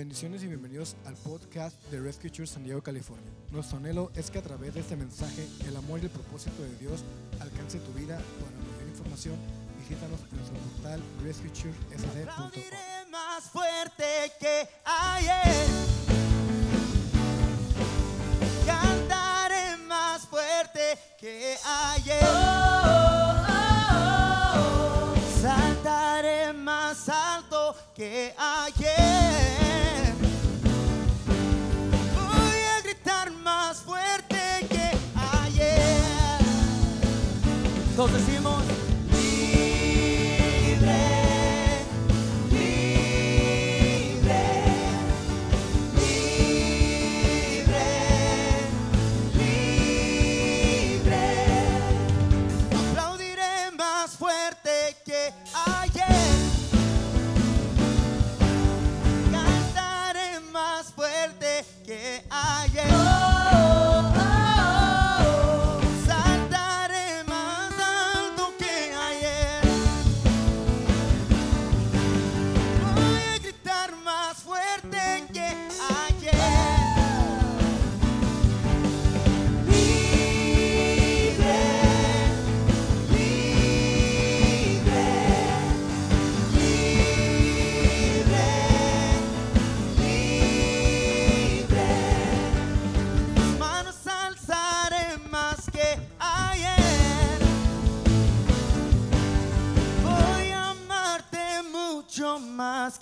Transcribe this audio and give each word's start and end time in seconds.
Bendiciones 0.00 0.42
y 0.42 0.46
bienvenidos 0.46 0.96
al 1.04 1.14
podcast 1.14 1.76
de 1.90 2.00
Rescue 2.00 2.30
Church 2.30 2.48
San 2.48 2.64
Diego, 2.64 2.82
California. 2.82 3.30
Nuestro 3.50 3.76
anhelo 3.76 4.10
es 4.14 4.30
que 4.30 4.38
a 4.38 4.42
través 4.42 4.72
de 4.72 4.80
este 4.80 4.96
mensaje 4.96 5.46
el 5.68 5.76
amor 5.76 6.00
y 6.00 6.04
el 6.04 6.10
propósito 6.10 6.62
de 6.62 6.74
Dios 6.76 7.04
alcance 7.38 7.78
tu 7.80 7.92
vida. 7.92 8.16
Para 8.16 8.50
mayor 8.72 8.88
información, 8.88 9.36
visítanos 9.78 10.18
en 10.30 10.38
nuestro 10.38 10.56
portal 10.56 11.02
rescuechurchsd.com. 11.22 12.30
Aplaudiré 12.30 13.10
más 13.10 13.44
fuerte 13.50 14.32
que 14.40 14.66
ayer. 14.86 15.66
Cantaré 18.64 19.76
más 19.86 20.22
fuerte 20.22 20.98
que 21.20 21.58
ayer. 21.62 22.22
Saltaré 25.42 26.54
más 26.54 27.06
alto 27.06 27.74
que 27.94 28.34
ayer. 28.38 29.19
demônios. 38.40 38.69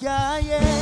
yeah. 0.01 0.78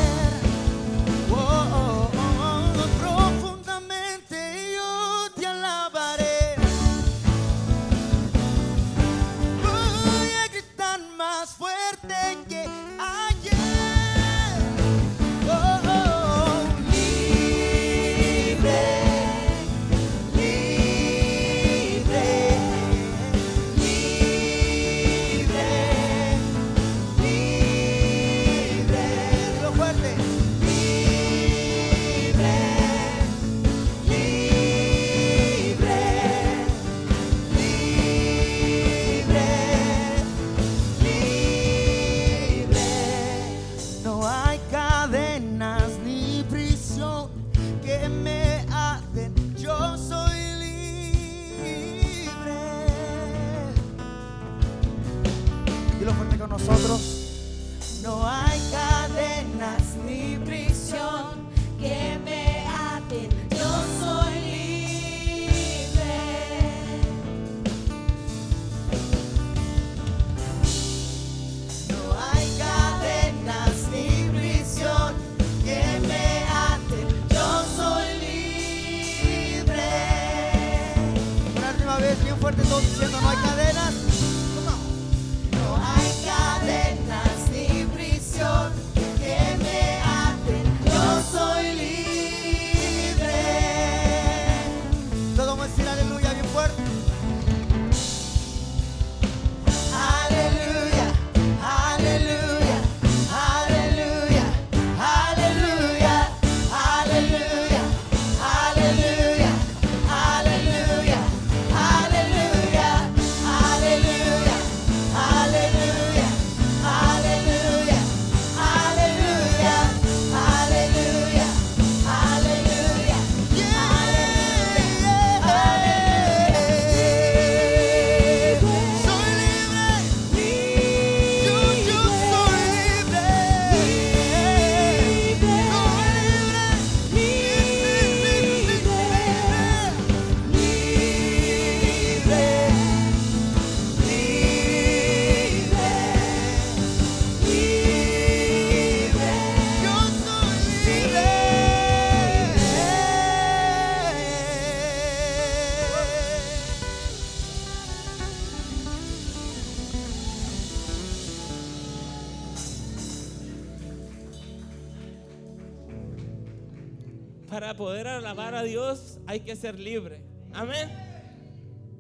Poder 167.77 168.09
alabar 168.09 168.55
a 168.55 168.63
Dios 168.63 169.19
hay 169.27 169.41
que 169.41 169.55
ser 169.57 169.79
libre. 169.79 170.23
Amén. 170.53 170.91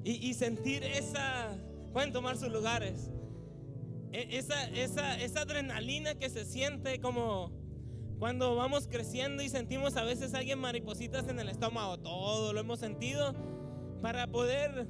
Y, 0.04 0.34
sentir 0.34 0.84
esa... 0.84 1.48
Pueden 1.92 2.12
tomar 2.12 2.36
sus 2.36 2.50
lugares. 2.50 3.10
E- 4.12 4.38
Esa, 4.38 4.64
esa, 4.70 5.20
esa 5.20 5.40
adrenalina 5.40 6.14
que 6.14 6.30
se 6.30 6.44
siente 6.44 7.00
como 7.00 7.50
cuando 8.18 8.54
vamos 8.56 8.86
creciendo 8.86 9.42
y 9.42 9.48
sentimos 9.48 9.96
a 9.96 10.04
veces 10.04 10.32
alguien 10.32 10.58
maripositas 10.60 11.28
en 11.28 11.40
el 11.40 11.48
estómago. 11.48 11.98
Todo 11.98 12.52
lo 12.52 12.60
hemos 12.60 12.78
sentido. 12.78 13.34
Para 14.00 14.26
poder 14.28 14.88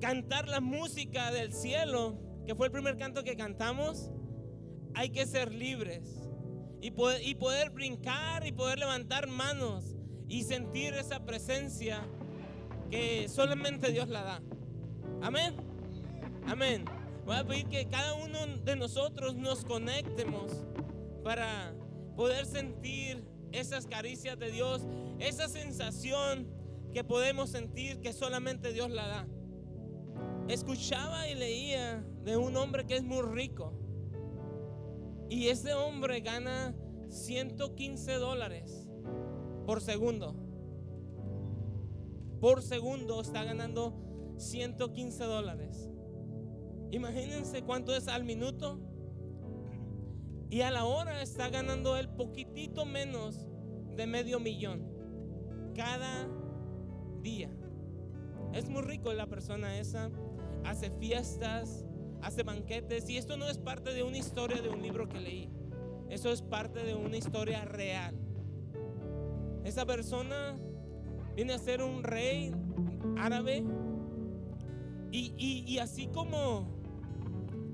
cantar 0.00 0.48
la 0.48 0.60
música 0.60 1.32
del 1.32 1.52
cielo, 1.52 2.16
que 2.46 2.54
fue 2.54 2.66
el 2.66 2.72
primer 2.72 2.96
canto 2.96 3.24
que 3.24 3.36
cantamos, 3.36 4.10
hay 4.94 5.10
que 5.10 5.26
ser 5.26 5.52
libres. 5.52 6.23
Y 6.84 6.90
poder, 6.90 7.70
brincar 7.70 8.46
y 8.46 8.52
poder 8.52 8.78
levantar 8.78 9.26
manos 9.26 9.96
y 10.28 10.42
sentir 10.42 10.92
esa 10.92 11.24
presencia 11.24 12.06
que 12.90 13.26
solamente 13.30 13.90
Dios 13.90 14.10
la 14.10 14.22
da. 14.22 14.42
Amén. 15.22 15.56
Amén. 16.46 16.84
Voy 17.24 17.36
a 17.36 17.44
pedir 17.46 17.68
que 17.68 17.86
cada 17.88 18.12
uno 18.12 18.38
de 18.64 18.76
nosotros 18.76 19.34
nos 19.34 19.64
conectemos 19.64 20.52
para 21.22 21.74
poder 22.16 22.44
sentir 22.44 23.24
esas 23.52 23.86
caricias 23.86 24.38
de 24.38 24.50
Dios, 24.50 24.86
esa 25.20 25.48
sensación 25.48 26.46
que 26.92 27.02
podemos 27.02 27.48
sentir 27.48 28.02
que 28.02 28.12
solamente 28.12 28.74
Dios 28.74 28.90
la 28.90 29.08
da. 29.08 29.26
Escuchaba 30.48 31.30
y 31.30 31.34
leía 31.34 32.04
de 32.24 32.36
un 32.36 32.54
hombre 32.58 32.84
que 32.84 32.96
es 32.96 33.04
muy 33.04 33.22
rico. 33.22 33.72
Y 35.28 35.48
ese 35.48 35.74
hombre 35.74 36.20
gana 36.20 36.74
115 37.08 38.14
dólares 38.14 38.88
por 39.66 39.80
segundo. 39.80 40.34
Por 42.40 42.62
segundo 42.62 43.20
está 43.20 43.44
ganando 43.44 43.94
115 44.36 45.24
dólares. 45.24 45.90
Imagínense 46.90 47.62
cuánto 47.62 47.94
es 47.94 48.08
al 48.08 48.24
minuto. 48.24 48.80
Y 50.50 50.60
a 50.60 50.70
la 50.70 50.84
hora 50.84 51.22
está 51.22 51.48
ganando 51.48 51.96
él 51.96 52.08
poquitito 52.10 52.84
menos 52.84 53.46
de 53.96 54.06
medio 54.06 54.38
millón 54.38 54.86
cada 55.74 56.28
día. 57.22 57.50
Es 58.52 58.68
muy 58.68 58.82
rico 58.82 59.12
la 59.12 59.26
persona 59.26 59.78
esa. 59.78 60.10
Hace 60.64 60.90
fiestas, 60.90 61.84
hace 62.24 62.42
banquetes. 62.42 63.08
Y 63.08 63.16
esto 63.16 63.36
no 63.36 63.48
es 63.48 63.58
parte 63.58 63.92
de 63.92 64.02
una 64.02 64.18
historia 64.18 64.60
de 64.62 64.68
un 64.68 64.82
libro 64.82 65.08
que 65.08 65.20
leí. 65.20 65.48
Eso 66.10 66.30
es 66.30 66.42
parte 66.42 66.84
de 66.84 66.94
una 66.94 67.16
historia 67.16 67.64
real. 67.64 68.16
Esa 69.64 69.86
persona 69.86 70.58
viene 71.34 71.54
a 71.54 71.58
ser 71.58 71.82
un 71.82 72.02
rey 72.02 72.52
árabe. 73.16 73.64
Y, 75.10 75.32
y- 75.38 75.78
así 75.78 76.08
como, 76.08 76.66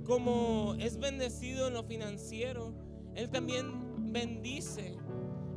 como 0.04 0.74
es 0.78 0.98
bendecido 0.98 1.68
en 1.68 1.74
lo 1.74 1.82
financiero, 1.84 2.74
él 3.14 3.30
también 3.30 4.12
bendice 4.12 4.96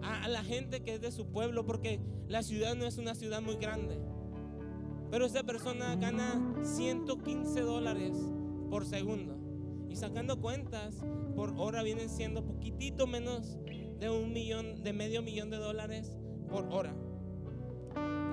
a 0.02 0.28
la 0.28 0.44
gente 0.44 0.82
que 0.82 0.96
es 0.96 1.02
de 1.02 1.12
su 1.12 1.28
pueblo, 1.28 1.66
porque 1.66 2.00
la 2.28 2.42
ciudad 2.42 2.76
no 2.76 2.86
es 2.86 2.98
una 2.98 3.16
ciudad 3.16 3.42
muy 3.42 3.56
grande. 3.56 4.00
Pero 5.12 5.26
esa 5.26 5.44
persona 5.44 5.96
gana 5.98 6.56
115 6.64 7.62
dólares 7.62 8.18
por 8.74 8.88
segundo. 8.88 9.38
Y 9.88 9.96
sacando 9.96 10.42
cuentas, 10.42 10.96
por 11.36 11.54
hora 11.58 11.84
vienen 11.84 12.10
siendo 12.10 12.44
poquitito 12.44 13.06
menos 13.06 13.56
de 14.00 14.10
un 14.10 14.34
millón, 14.34 14.82
de 14.82 14.94
medio 14.94 15.22
millón 15.22 15.52
de 15.52 15.58
dólares 15.58 16.18
por 16.50 16.66
hora. 16.74 16.96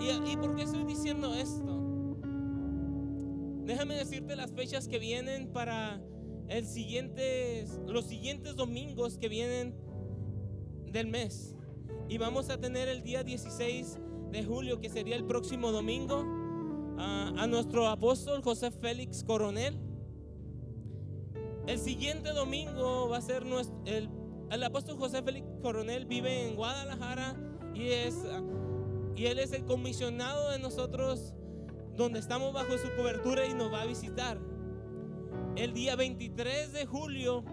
¿Y, 0.00 0.32
y 0.32 0.36
por 0.38 0.54
qué 0.54 0.62
estoy 0.62 0.84
diciendo 0.84 1.34
esto? 1.34 2.24
Déjame 3.66 3.96
decirte 3.96 4.34
las 4.34 4.50
fechas 4.52 4.88
que 4.88 4.98
vienen 4.98 5.52
para 5.52 6.00
el 6.48 6.64
siguiente, 6.64 7.66
los 7.86 8.06
siguientes 8.06 8.56
domingos 8.56 9.18
que 9.18 9.28
vienen 9.28 9.74
del 10.90 11.08
mes. 11.08 11.54
Y 12.08 12.16
vamos 12.16 12.48
a 12.48 12.58
tener 12.58 12.88
el 12.88 13.02
día 13.02 13.24
16 13.24 13.98
de 14.30 14.42
julio, 14.42 14.80
que 14.80 14.88
sería 14.88 15.16
el 15.16 15.26
próximo 15.26 15.70
domingo, 15.70 16.24
a, 16.96 17.28
a 17.36 17.46
nuestro 17.46 17.88
apóstol 17.88 18.42
José 18.42 18.70
Félix 18.70 19.22
Coronel. 19.22 19.89
El 21.66 21.78
siguiente 21.78 22.32
domingo 22.32 23.08
va 23.08 23.18
a 23.18 23.22
ser 23.22 23.44
nuestro, 23.44 23.76
el, 23.84 24.62
apóstol 24.62 24.96
José 24.98 25.22
Félix 25.22 25.46
Coronel 25.62 26.06
vive 26.06 26.48
en 26.48 26.56
Guadalajara 26.56 27.36
y 27.74 27.88
es 27.90 28.16
y 29.16 29.26
él 29.26 29.38
es 29.38 29.52
el 29.52 29.64
comisionado 29.64 30.50
de 30.50 30.58
nosotros 30.58 31.34
donde 31.96 32.18
estamos 32.18 32.52
bajo 32.52 32.78
su 32.78 32.88
cobertura 32.96 33.46
y 33.46 33.54
nos 33.54 33.72
va 33.72 33.82
a 33.82 33.86
visitar. 33.86 34.38
El 35.56 35.74
día 35.74 35.96
23 35.96 36.72
de 36.72 36.86
julio 36.86 37.44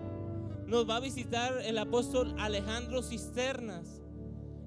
nos 0.65 0.89
va 0.89 0.98
a 0.98 1.00
visitar 1.00 1.60
el 1.63 1.77
apóstol 1.77 2.33
Alejandro 2.39 3.01
Cisternas. 3.03 4.01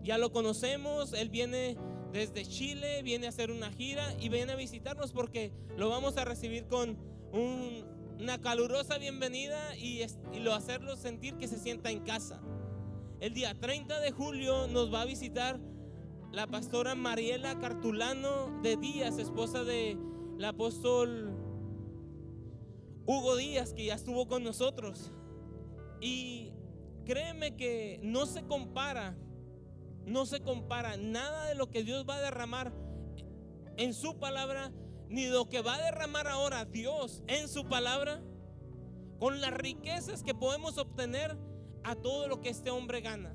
Ya 0.02 0.18
lo 0.18 0.30
conocemos, 0.32 1.12
él 1.12 1.30
viene 1.30 1.76
desde 2.12 2.44
Chile, 2.44 3.02
viene 3.02 3.26
a 3.26 3.30
hacer 3.30 3.50
una 3.50 3.70
gira 3.70 4.14
y 4.20 4.28
viene 4.28 4.52
a 4.52 4.56
visitarnos 4.56 5.12
porque 5.12 5.52
lo 5.76 5.88
vamos 5.88 6.16
a 6.16 6.24
recibir 6.24 6.66
con 6.66 6.98
un- 7.32 7.84
una 8.20 8.38
calurosa 8.38 8.98
bienvenida 8.98 9.74
y, 9.76 10.04
lo 10.40 10.52
hacerlo 10.52 10.94
sentir 10.96 11.36
que 11.38 11.48
se 11.48 11.58
sienta 11.58 11.90
en 11.90 12.00
casa. 12.00 12.42
El 13.18 13.32
día 13.32 13.58
30 13.58 13.98
de 14.00 14.12
julio 14.12 14.66
nos 14.68 14.92
va 14.92 15.02
a 15.02 15.04
visitar 15.06 15.58
la 16.30 16.46
pastora 16.46 16.94
Mariela 16.94 17.58
Cartulano 17.58 18.60
de 18.62 18.76
Díaz, 18.76 19.18
esposa 19.18 19.64
del 19.64 19.98
apóstol 20.44 21.34
Hugo 23.06 23.36
Díaz, 23.36 23.72
que 23.72 23.86
ya 23.86 23.94
estuvo 23.94 24.28
con 24.28 24.44
nosotros. 24.44 25.12
Y 26.02 26.52
créeme 27.06 27.56
que 27.56 28.00
no 28.02 28.26
se 28.26 28.42
compara, 28.42 29.16
no 30.04 30.26
se 30.26 30.40
compara 30.40 30.98
nada 30.98 31.46
de 31.46 31.54
lo 31.54 31.70
que 31.70 31.84
Dios 31.84 32.04
va 32.06 32.16
a 32.16 32.20
derramar 32.20 32.72
en 33.78 33.94
su 33.94 34.18
palabra, 34.18 34.72
ni 35.10 35.26
lo 35.26 35.48
que 35.48 35.60
va 35.60 35.74
a 35.74 35.82
derramar 35.82 36.28
ahora 36.28 36.64
Dios 36.64 37.22
en 37.26 37.48
su 37.48 37.68
palabra, 37.68 38.22
con 39.18 39.40
las 39.40 39.52
riquezas 39.52 40.22
que 40.22 40.34
podemos 40.34 40.78
obtener 40.78 41.36
a 41.82 41.96
todo 41.96 42.28
lo 42.28 42.40
que 42.40 42.48
este 42.48 42.70
hombre 42.70 43.00
gana. 43.00 43.34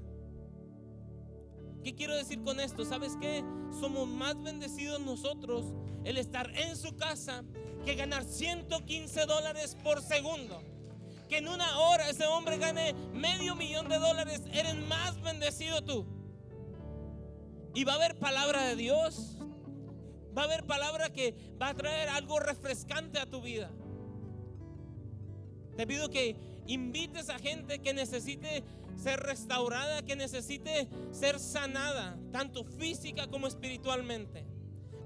¿Qué 1.83 1.93
quiero 1.93 2.15
decir 2.15 2.41
con 2.41 2.59
esto? 2.59 2.83
¿Sabes 2.85 3.15
qué? 3.21 3.43
Somos 3.79 4.07
más 4.07 4.41
bendecidos 4.41 4.99
nosotros 5.01 5.65
el 6.03 6.17
estar 6.17 6.49
en 6.57 6.75
su 6.77 6.95
casa 6.95 7.43
que 7.83 7.93
ganar 7.93 8.23
115 8.23 9.25
dólares 9.25 9.77
por 9.83 10.01
segundo. 10.01 10.63
Que 11.29 11.37
en 11.37 11.47
una 11.47 11.79
hora 11.79 12.09
ese 12.09 12.25
hombre 12.25 12.57
gane 12.57 12.93
medio 13.13 13.55
millón 13.55 13.89
de 13.89 13.99
dólares, 13.99 14.41
eres 14.51 14.75
más 14.87 15.21
bendecido 15.21 15.83
tú. 15.83 16.07
Y 17.75 17.83
va 17.83 17.93
a 17.93 17.95
haber 17.95 18.17
palabra 18.17 18.63
de 18.63 18.75
Dios. 18.75 19.37
Va 20.35 20.43
a 20.43 20.45
haber 20.45 20.65
palabra 20.65 21.11
que 21.11 21.33
va 21.61 21.69
a 21.69 21.73
traer 21.73 22.09
algo 22.09 22.39
refrescante 22.39 23.19
a 23.19 23.25
tu 23.25 23.41
vida. 23.41 23.71
Te 25.77 25.85
pido 25.85 26.09
que 26.09 26.35
invites 26.67 27.29
a 27.29 27.37
gente 27.37 27.79
que 27.79 27.93
necesite 27.93 28.63
ser 28.95 29.19
restaurada, 29.19 30.01
que 30.03 30.15
necesite 30.15 30.87
ser 31.11 31.39
sanada, 31.39 32.17
tanto 32.31 32.63
física 32.63 33.27
como 33.27 33.47
espiritualmente. 33.47 34.45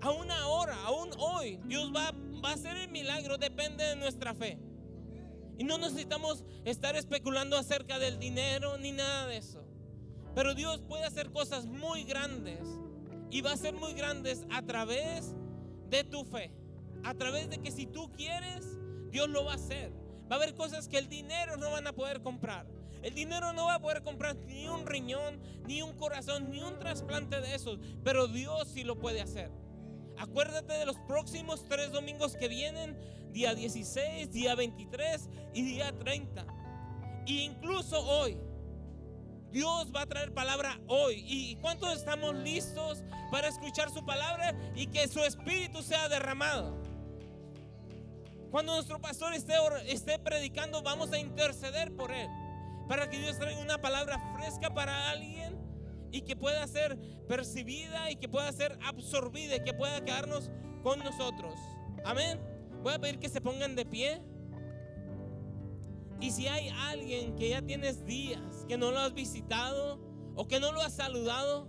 Aún 0.02 0.32
ahora, 0.32 0.76
aún 0.86 1.10
hoy, 1.18 1.60
Dios 1.66 1.92
va, 1.94 2.14
va 2.44 2.52
a 2.52 2.54
hacer 2.54 2.78
el 2.78 2.90
milagro, 2.90 3.38
depende 3.38 3.84
de 3.84 3.96
nuestra 3.96 4.34
fe. 4.34 4.58
Y 5.58 5.64
no 5.64 5.78
necesitamos 5.78 6.46
estar 6.64 6.96
especulando 6.96 7.58
acerca 7.58 8.00
del 8.00 8.18
dinero 8.18 8.78
ni 8.78 8.92
nada 8.94 9.28
de 9.28 9.38
eso. 9.38 9.66
Pero 10.34 10.54
Dios 10.54 10.82
puede 10.88 11.04
hacer 11.04 11.32
cosas 11.32 11.66
muy 11.66 12.04
grandes 12.04 12.62
y 13.32 13.42
va 13.42 13.54
a 13.54 13.58
ser 13.58 13.74
muy 13.74 13.94
grandes 13.94 14.46
a 14.52 14.62
través 14.62 15.36
de 15.90 16.04
tu 16.04 16.24
fe. 16.24 16.52
A 17.04 17.14
través 17.14 17.50
de 17.50 17.60
que 17.60 17.72
si 17.72 17.86
tú 17.86 18.12
quieres, 18.12 18.78
Dios 19.12 19.30
lo 19.30 19.46
va 19.46 19.54
a 19.54 19.56
hacer. 19.56 19.92
Va 20.32 20.36
a 20.36 20.40
haber 20.40 20.56
cosas 20.56 20.88
que 20.88 20.98
el 20.98 21.08
dinero 21.08 21.58
no 21.58 21.72
van 21.72 21.88
a 21.88 21.94
poder 21.94 22.22
comprar. 22.22 22.68
El 23.02 23.14
dinero 23.14 23.54
no 23.54 23.66
va 23.66 23.76
a 23.76 23.80
poder 23.80 24.04
comprar 24.04 24.36
ni 24.36 24.68
un 24.68 24.86
riñón, 24.86 25.40
ni 25.68 25.82
un 25.82 25.94
corazón, 25.94 26.50
ni 26.52 26.62
un 26.62 26.78
trasplante 26.80 27.40
de 27.40 27.56
esos. 27.56 27.80
Pero 28.04 28.28
Dios 28.28 28.68
sí 28.68 28.84
lo 28.84 29.00
puede 29.00 29.22
hacer. 29.22 29.52
Acuérdate 30.18 30.74
de 30.74 30.86
los 30.86 30.98
próximos 31.08 31.66
tres 31.70 31.92
domingos 31.94 32.36
que 32.36 32.50
vienen, 32.50 32.98
día 33.32 33.56
16, 33.56 34.32
día 34.32 34.54
23 34.54 35.30
y 35.54 35.62
día 35.62 35.98
30. 35.98 36.46
E 37.26 37.32
incluso 37.32 38.00
hoy, 38.02 38.38
Dios 39.52 39.92
va 39.96 40.04
a 40.04 40.06
traer 40.06 40.34
palabra 40.34 40.80
hoy. 40.88 41.24
¿Y 41.28 41.56
cuántos 41.58 41.98
estamos 41.98 42.36
listos 42.36 43.04
para 43.32 43.48
escuchar 43.48 43.90
su 43.92 44.06
palabra 44.06 44.56
y 44.76 44.88
que 44.88 45.08
su 45.08 45.20
espíritu 45.22 45.82
sea 45.82 46.08
derramado? 46.10 46.78
Cuando 48.52 48.74
nuestro 48.74 49.00
pastor 49.00 49.34
esté, 49.34 49.54
esté 49.88 50.18
predicando, 50.20 50.82
vamos 50.82 51.12
a 51.12 51.20
interceder 51.20 51.96
por 51.96 52.12
él. 52.12 52.28
Para 52.88 53.10
que 53.10 53.20
Dios 53.20 53.38
traiga 53.38 53.60
una 53.62 53.80
palabra 53.80 54.20
fresca 54.36 54.74
para 54.74 55.12
alguien 55.12 55.58
y 56.12 56.22
que 56.22 56.36
pueda 56.36 56.66
ser 56.68 56.98
percibida 57.28 58.10
y 58.10 58.16
que 58.16 58.28
pueda 58.28 58.52
ser 58.52 58.78
absorbida 58.84 59.58
y 59.58 59.64
que 59.64 59.74
pueda 59.74 60.04
quedarnos 60.04 60.50
con 60.82 61.00
nosotros. 61.00 61.54
Amén. 62.04 62.40
Voy 62.82 62.94
a 62.94 63.00
pedir 63.00 63.20
que 63.20 63.30
se 63.30 63.42
pongan 63.42 63.76
de 63.76 63.86
pie. 63.86 64.22
Y 66.22 66.32
si 66.32 66.48
hay 66.48 66.70
alguien 66.70 67.36
que 67.36 67.50
ya 67.50 67.62
tienes 67.62 68.06
días 68.06 68.66
que 68.68 68.78
no 68.78 68.92
lo 68.92 69.00
has 69.00 69.14
visitado 69.14 70.00
o 70.36 70.48
que 70.48 70.60
no 70.60 70.72
lo 70.72 70.82
has 70.82 70.94
saludado, 70.94 71.68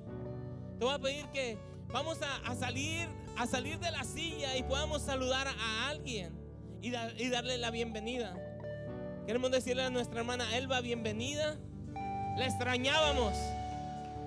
te 0.78 0.84
voy 0.84 0.94
a 0.94 0.98
pedir 0.98 1.26
que 1.28 1.58
vamos 1.88 2.18
a, 2.22 2.54
salir 2.54 3.08
a 3.36 3.46
salir 3.46 3.78
de 3.78 3.90
la 3.90 4.04
silla 4.04 4.56
y 4.56 4.62
podamos 4.62 5.02
saludar 5.02 5.46
a 5.48 5.88
alguien 5.88 6.36
y, 6.82 6.88
y 6.88 7.28
darle 7.28 7.58
la 7.58 7.70
bienvenida. 7.70 8.34
Queremos 9.26 9.50
decirle 9.50 9.84
a 9.84 9.90
nuestra 9.90 10.20
hermana 10.20 10.56
Elba 10.56 10.80
bienvenida. 10.80 11.56
La 12.36 12.46
extrañábamos. 12.46 13.34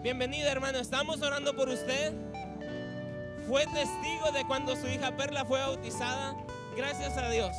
Bienvenida, 0.02 0.52
hermano. 0.52 0.80
Estamos 0.80 1.22
orando 1.22 1.56
por 1.56 1.68
usted. 1.68 2.14
Fue 3.48 3.66
testigo 3.66 4.32
de 4.34 4.46
cuando 4.48 4.76
su 4.76 4.88
hija 4.88 5.16
Perla 5.18 5.44
fue 5.44 5.60
bautizada. 5.60 6.36
Gracias 6.78 7.18
a 7.18 7.30
Dios. 7.30 7.56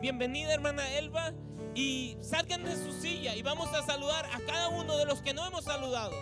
Bienvenida, 0.00 0.52
hermana 0.52 0.82
Elba. 0.96 1.32
Y 1.80 2.18
salgan 2.20 2.62
de 2.62 2.76
su 2.76 2.92
silla 2.92 3.34
y 3.34 3.40
vamos 3.40 3.72
a 3.72 3.82
saludar 3.82 4.26
a 4.26 4.38
cada 4.40 4.68
uno 4.68 4.98
de 4.98 5.06
los 5.06 5.22
que 5.22 5.32
no 5.32 5.46
hemos 5.46 5.64
saludado. 5.64 6.12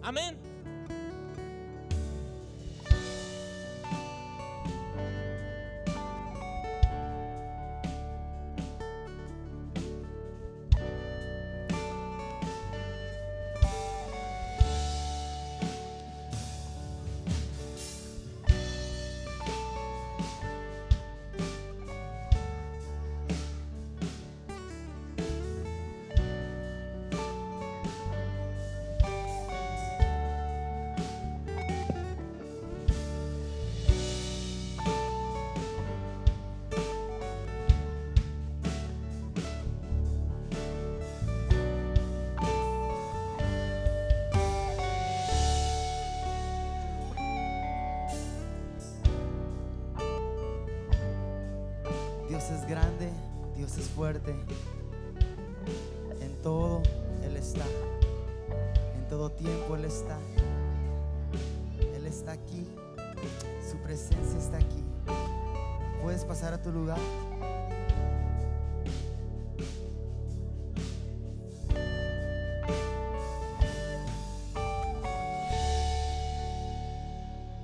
Amén. 0.00 0.38
Dios 52.48 52.60
es 52.60 52.68
grande, 52.68 53.10
Dios 53.56 53.76
es 53.76 53.88
fuerte. 53.88 54.32
En 56.20 56.32
todo 56.44 56.80
Él 57.24 57.36
está. 57.36 57.64
En 58.94 59.08
todo 59.08 59.32
tiempo 59.32 59.74
Él 59.74 59.84
está. 59.84 60.16
Él 61.80 62.06
está 62.06 62.32
aquí. 62.32 62.64
Su 63.68 63.78
presencia 63.78 64.38
está 64.38 64.58
aquí. 64.58 64.84
Puedes 66.04 66.24
pasar 66.24 66.54
a 66.54 66.62
tu 66.62 66.70
lugar. 66.70 67.00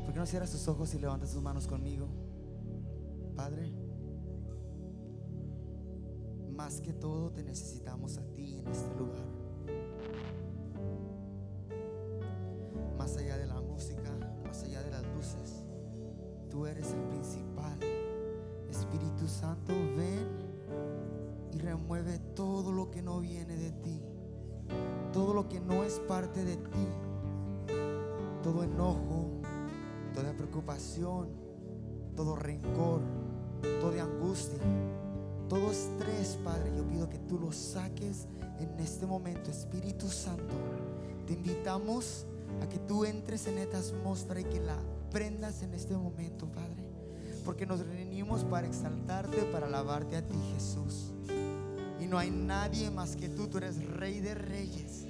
¿Por 0.04 0.12
qué 0.12 0.18
no 0.18 0.26
cierras 0.26 0.50
tus 0.50 0.66
ojos 0.66 0.92
y 0.94 0.98
levantas 0.98 1.30
tus 1.30 1.40
manos 1.40 1.68
conmigo? 1.68 2.08
Necesitamos 7.52 8.16
a 8.16 8.22
ti 8.34 8.56
en 8.56 8.66
este 8.68 8.94
lugar. 8.94 9.26
Más 12.96 13.14
allá 13.18 13.36
de 13.36 13.46
la 13.46 13.60
música, 13.60 14.10
más 14.42 14.64
allá 14.64 14.82
de 14.82 14.90
las 14.90 15.04
luces, 15.14 15.62
tú 16.48 16.64
eres 16.64 16.90
el 16.94 17.02
principal. 17.02 17.78
Espíritu 18.70 19.28
Santo, 19.28 19.74
ven 19.98 20.28
y 21.52 21.58
remueve 21.58 22.18
todo 22.34 22.72
lo 22.72 22.90
que 22.90 23.02
no 23.02 23.20
viene 23.20 23.54
de 23.54 23.72
ti. 23.72 24.00
Todo 25.12 25.34
lo 25.34 25.46
que 25.46 25.60
no 25.60 25.84
es 25.84 26.00
parte 26.08 26.46
de 26.46 26.56
ti. 26.56 26.88
Todo 28.42 28.64
enojo, 28.64 29.42
toda 30.14 30.32
preocupación, 30.32 31.28
todo 32.16 32.34
rencor, 32.34 33.02
toda 33.82 34.04
angustia 34.04 34.58
todo 35.52 35.70
estrés, 35.70 36.38
Padre, 36.42 36.72
yo 36.74 36.82
pido 36.88 37.10
que 37.10 37.18
tú 37.18 37.38
lo 37.38 37.52
saques 37.52 38.26
en 38.58 38.80
este 38.80 39.04
momento, 39.04 39.50
Espíritu 39.50 40.08
Santo. 40.08 40.54
Te 41.26 41.34
invitamos 41.34 42.24
a 42.62 42.68
que 42.70 42.78
tú 42.78 43.04
entres 43.04 43.46
en 43.48 43.58
esta 43.58 43.76
atmósfera 43.76 44.40
y 44.40 44.44
que 44.44 44.60
la 44.60 44.78
prendas 45.10 45.60
en 45.60 45.74
este 45.74 45.94
momento, 45.94 46.50
Padre. 46.50 46.82
Porque 47.44 47.66
nos 47.66 47.86
reunimos 47.86 48.44
para 48.44 48.66
exaltarte, 48.66 49.42
para 49.52 49.66
alabarte 49.66 50.16
a 50.16 50.26
ti, 50.26 50.34
Jesús. 50.54 51.12
Y 52.00 52.06
no 52.06 52.16
hay 52.16 52.30
nadie 52.30 52.90
más 52.90 53.14
que 53.14 53.28
tú, 53.28 53.46
tú 53.48 53.58
eres 53.58 53.76
Rey 53.84 54.20
de 54.20 54.34
Reyes, 54.34 55.04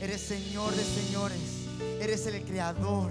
eres 0.00 0.20
Señor 0.20 0.72
de 0.76 0.84
Señores, 0.84 1.66
eres 2.00 2.24
el 2.28 2.44
Creador, 2.44 3.10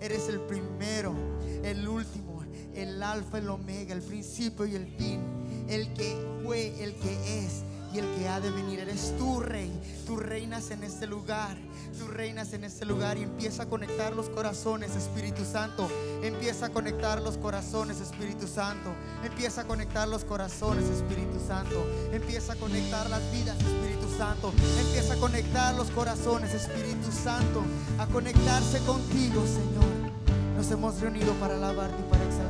eres 0.00 0.28
el 0.28 0.40
primero, 0.40 1.14
el 1.62 1.86
último, 1.86 2.42
el 2.74 3.00
Alfa, 3.04 3.38
el 3.38 3.48
Omega, 3.48 3.94
el 3.94 4.02
principio 4.02 4.66
y 4.66 4.74
el 4.74 4.88
fin 4.88 5.33
el 5.68 5.92
que 5.94 6.16
fue, 6.44 6.82
el 6.82 6.94
que 6.94 7.44
es 7.44 7.64
y 7.94 7.98
el 7.98 8.06
que 8.16 8.28
ha 8.28 8.40
de 8.40 8.50
venir. 8.50 8.80
Eres 8.80 9.14
tú, 9.16 9.40
Rey. 9.40 9.70
Tú 10.06 10.16
reinas 10.16 10.70
en 10.70 10.82
este 10.82 11.06
lugar. 11.06 11.56
Tú 11.98 12.08
reinas 12.08 12.52
en 12.52 12.64
este 12.64 12.84
lugar 12.84 13.16
y 13.18 13.22
empieza 13.22 13.62
a 13.62 13.66
conectar 13.66 14.14
los 14.14 14.28
corazones, 14.28 14.96
Espíritu 14.96 15.44
Santo. 15.44 15.88
Empieza 16.22 16.66
a 16.66 16.68
conectar 16.70 17.22
los 17.22 17.36
corazones, 17.36 18.00
Espíritu 18.00 18.48
Santo. 18.48 18.96
Empieza 19.22 19.60
a 19.60 19.64
conectar 19.64 20.08
los 20.08 20.24
corazones, 20.24 20.84
Espíritu 20.86 21.38
Santo. 21.46 21.86
Empieza 22.12 22.54
a 22.54 22.56
conectar 22.56 23.08
las 23.08 23.22
vidas, 23.32 23.56
Espíritu 23.58 24.08
Santo. 24.18 24.52
Empieza 24.80 25.14
a 25.14 25.16
conectar 25.18 25.74
los 25.76 25.90
corazones, 25.90 26.52
Espíritu 26.52 27.12
Santo. 27.12 27.62
A 27.98 28.06
conectarse 28.06 28.80
contigo, 28.80 29.40
Señor. 29.46 30.12
Nos 30.56 30.68
hemos 30.70 31.00
reunido 31.00 31.32
para 31.34 31.54
alabarte 31.54 31.96
y 32.00 32.10
para 32.10 32.24
exaltarte. 32.24 32.43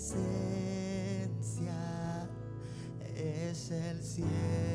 Presencia 0.00 1.28
es 3.14 3.70
el 3.70 4.02
cielo 4.02 4.69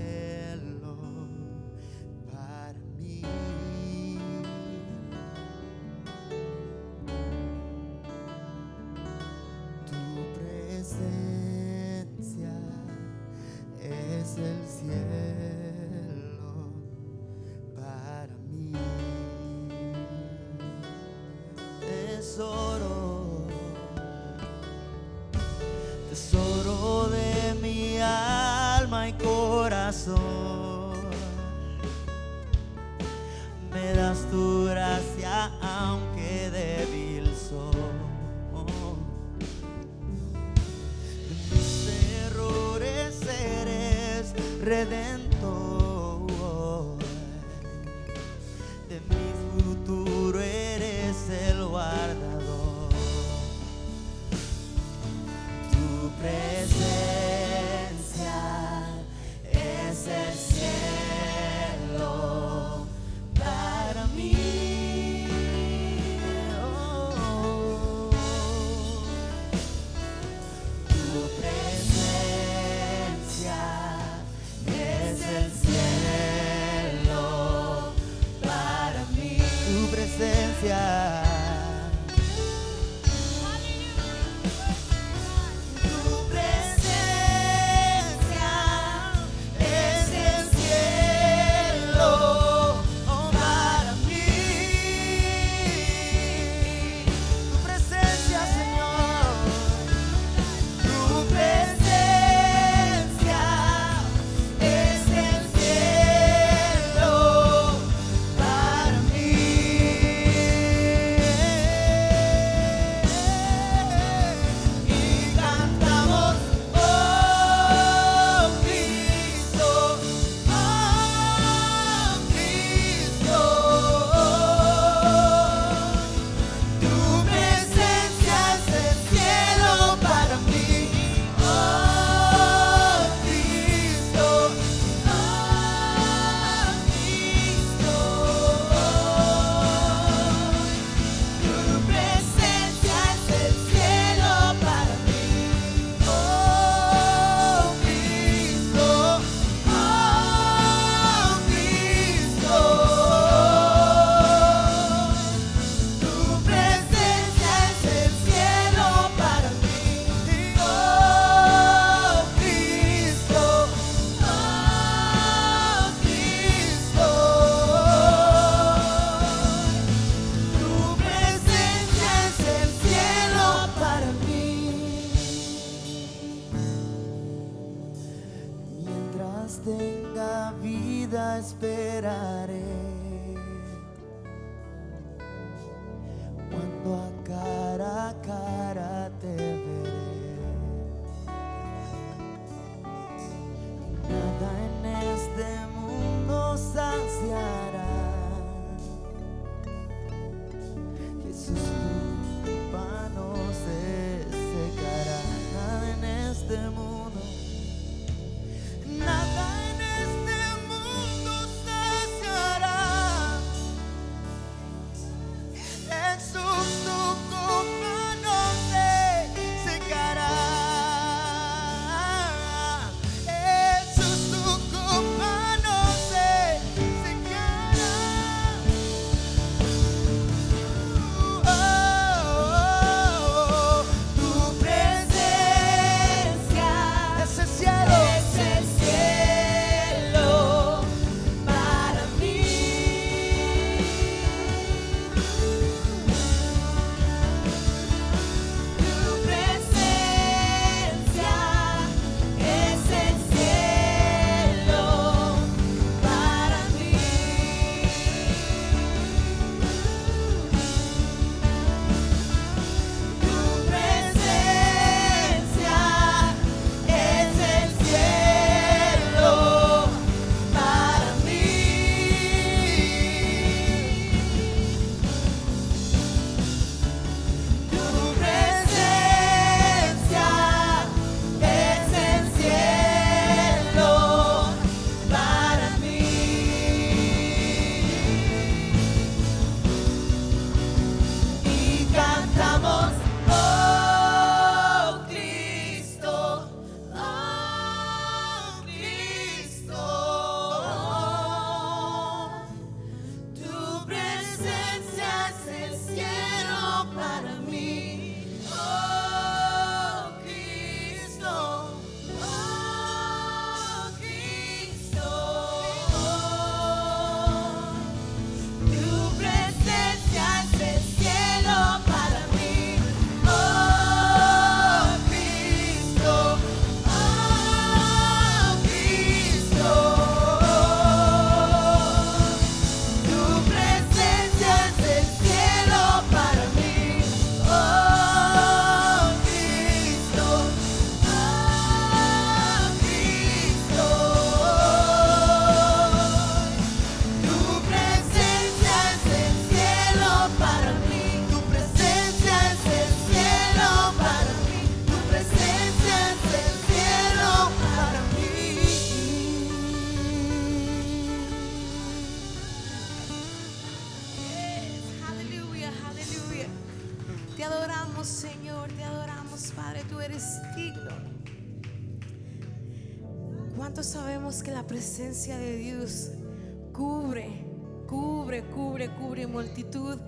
multitud, 379.46 380.00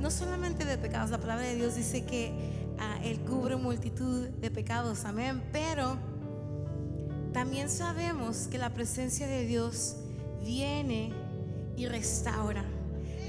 no 0.00 0.10
solamente 0.10 0.64
de 0.64 0.76
pecados, 0.76 1.10
la 1.10 1.18
palabra 1.18 1.44
de 1.44 1.54
Dios 1.54 1.76
dice 1.76 2.04
que 2.04 2.32
ah, 2.80 2.98
Él 3.04 3.20
cubre 3.20 3.54
multitud 3.56 4.28
de 4.28 4.50
pecados, 4.50 5.04
amén, 5.04 5.40
pero 5.52 5.96
también 7.32 7.70
sabemos 7.70 8.48
que 8.48 8.58
la 8.58 8.74
presencia 8.74 9.28
de 9.28 9.46
Dios 9.46 9.96
viene 10.44 11.12
y 11.76 11.86
restaura, 11.86 12.64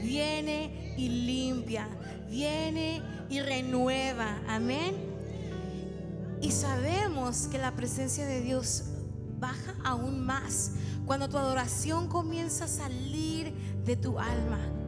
viene 0.01 0.95
y 0.97 1.09
limpia, 1.09 1.87
viene 2.29 3.03
y 3.29 3.39
renueva, 3.39 4.41
amén. 4.47 4.95
Y 6.41 6.51
sabemos 6.51 7.47
que 7.47 7.59
la 7.59 7.75
presencia 7.75 8.25
de 8.25 8.41
Dios 8.41 8.85
baja 9.39 9.75
aún 9.83 10.25
más 10.25 10.71
cuando 11.05 11.29
tu 11.29 11.37
adoración 11.37 12.07
comienza 12.07 12.65
a 12.65 12.67
salir 12.67 13.53
de 13.85 13.95
tu 13.95 14.19
alma. 14.19 14.82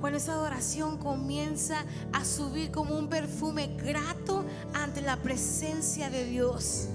Cuando 0.00 0.18
esa 0.18 0.32
adoración 0.32 0.98
comienza 0.98 1.84
a 2.12 2.24
subir 2.24 2.70
como 2.70 2.96
un 2.96 3.08
perfume 3.08 3.76
grato 3.76 4.44
ante 4.72 5.02
la 5.02 5.16
presencia 5.16 6.08
de 6.08 6.24
Dios. 6.24 6.88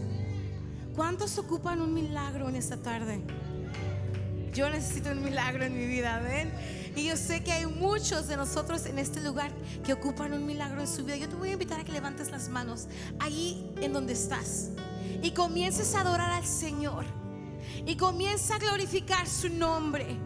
¿Cuántos 0.96 1.38
ocupan 1.38 1.82
un 1.82 1.94
milagro 1.94 2.50
en 2.50 2.56
esta 2.56 2.78
tarde? 2.78 3.22
Yo 4.54 4.70
necesito 4.70 5.12
un 5.12 5.24
milagro 5.24 5.66
en 5.66 5.78
mi 5.78 5.86
vida, 5.86 6.16
amén. 6.16 6.52
Y 6.96 7.04
yo 7.04 7.18
sé 7.18 7.44
que 7.44 7.52
hay 7.52 7.66
muchos 7.66 8.28
de 8.28 8.38
nosotros 8.38 8.86
en 8.86 8.98
este 8.98 9.22
lugar 9.22 9.52
que 9.84 9.92
ocupan 9.92 10.32
un 10.32 10.46
milagro 10.46 10.80
en 10.80 10.88
su 10.88 11.04
vida. 11.04 11.18
Yo 11.18 11.28
te 11.28 11.36
voy 11.36 11.50
a 11.50 11.54
invitar 11.54 11.82
a 11.82 11.84
que 11.84 11.92
levantes 11.92 12.32
las 12.32 12.48
manos 12.48 12.88
ahí 13.20 13.74
en 13.82 13.92
donde 13.92 14.14
estás 14.14 14.70
y 15.22 15.32
comiences 15.32 15.94
a 15.94 16.02
adorar 16.02 16.32
al 16.32 16.46
Señor 16.46 17.04
y 17.86 17.98
comienza 17.98 18.56
a 18.56 18.60
glorificar 18.60 19.28
su 19.28 19.50
nombre. 19.50 20.18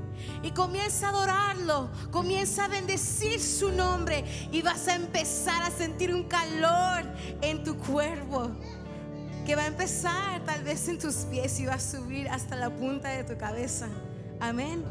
Y 0.43 0.51
comienza 0.51 1.07
a 1.07 1.09
adorarlo, 1.09 1.89
comienza 2.11 2.65
a 2.65 2.67
bendecir 2.67 3.39
su 3.39 3.71
nombre 3.71 4.23
y 4.51 4.61
vas 4.61 4.87
a 4.87 4.95
empezar 4.95 5.61
a 5.63 5.71
sentir 5.71 6.13
un 6.13 6.23
calor 6.23 7.03
en 7.41 7.63
tu 7.63 7.77
cuerpo 7.77 8.51
que 9.45 9.55
va 9.55 9.63
a 9.63 9.67
empezar 9.67 10.43
tal 10.45 10.63
vez 10.63 10.87
en 10.89 10.99
tus 10.99 11.15
pies 11.25 11.59
y 11.59 11.65
va 11.65 11.73
a 11.73 11.79
subir 11.79 12.29
hasta 12.29 12.55
la 12.55 12.69
punta 12.69 13.09
de 13.09 13.23
tu 13.23 13.37
cabeza. 13.37 13.87
Amén. 14.39 14.83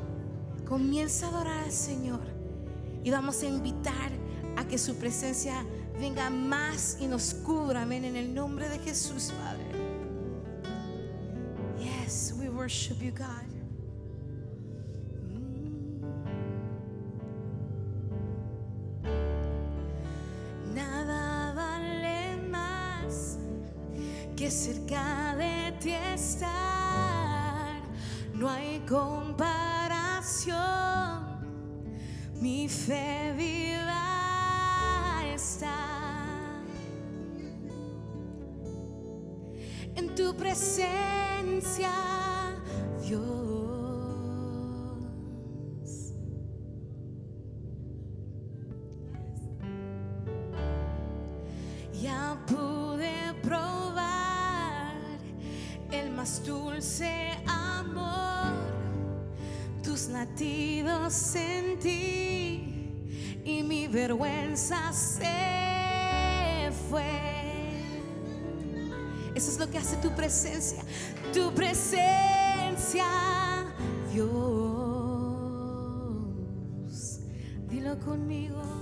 Comienza 0.66 1.26
a 1.26 1.28
adorar 1.30 1.64
al 1.64 1.72
Señor 1.72 2.20
y 3.04 3.10
vamos 3.10 3.42
a 3.42 3.46
invitar 3.46 4.10
a 4.56 4.64
que 4.64 4.76
su 4.76 4.96
presencia 4.96 5.64
venga 6.00 6.28
más 6.28 6.98
y 7.00 7.06
nos 7.06 7.34
cubra. 7.34 7.82
Amén. 7.82 8.04
En 8.04 8.16
el 8.16 8.34
nombre 8.34 8.68
de 8.68 8.78
Jesús, 8.80 9.32
Padre. 9.40 9.64
Yes, 11.78 12.34
we 12.38 12.48
worship 12.48 13.00
you, 13.00 13.12
God. 13.12 13.57
Cerca 24.50 25.34
de 25.36 25.72
ti 25.80 25.92
estar. 25.92 27.80
No 28.34 28.48
hay 28.48 28.80
comparación. 28.88 30.56
Mi 32.40 32.68
fe 32.68 33.34
viva 33.36 35.22
está 35.34 35.76
en 39.96 40.14
tu 40.14 40.34
presencia. 40.36 41.90
Latidos 61.18 61.30
sentí 61.32 62.62
y 63.44 63.62
mi 63.62 63.88
vergüenza 63.88 64.92
se 64.92 66.70
fue. 66.88 67.04
Eso 69.34 69.50
es 69.50 69.58
lo 69.58 69.68
que 69.70 69.78
hace 69.78 69.96
tu 69.96 70.14
presencia, 70.14 70.82
tu 71.32 71.52
presencia, 71.54 73.04
Dios. 74.12 74.28
Dilo 77.68 77.98
conmigo. 78.00 78.77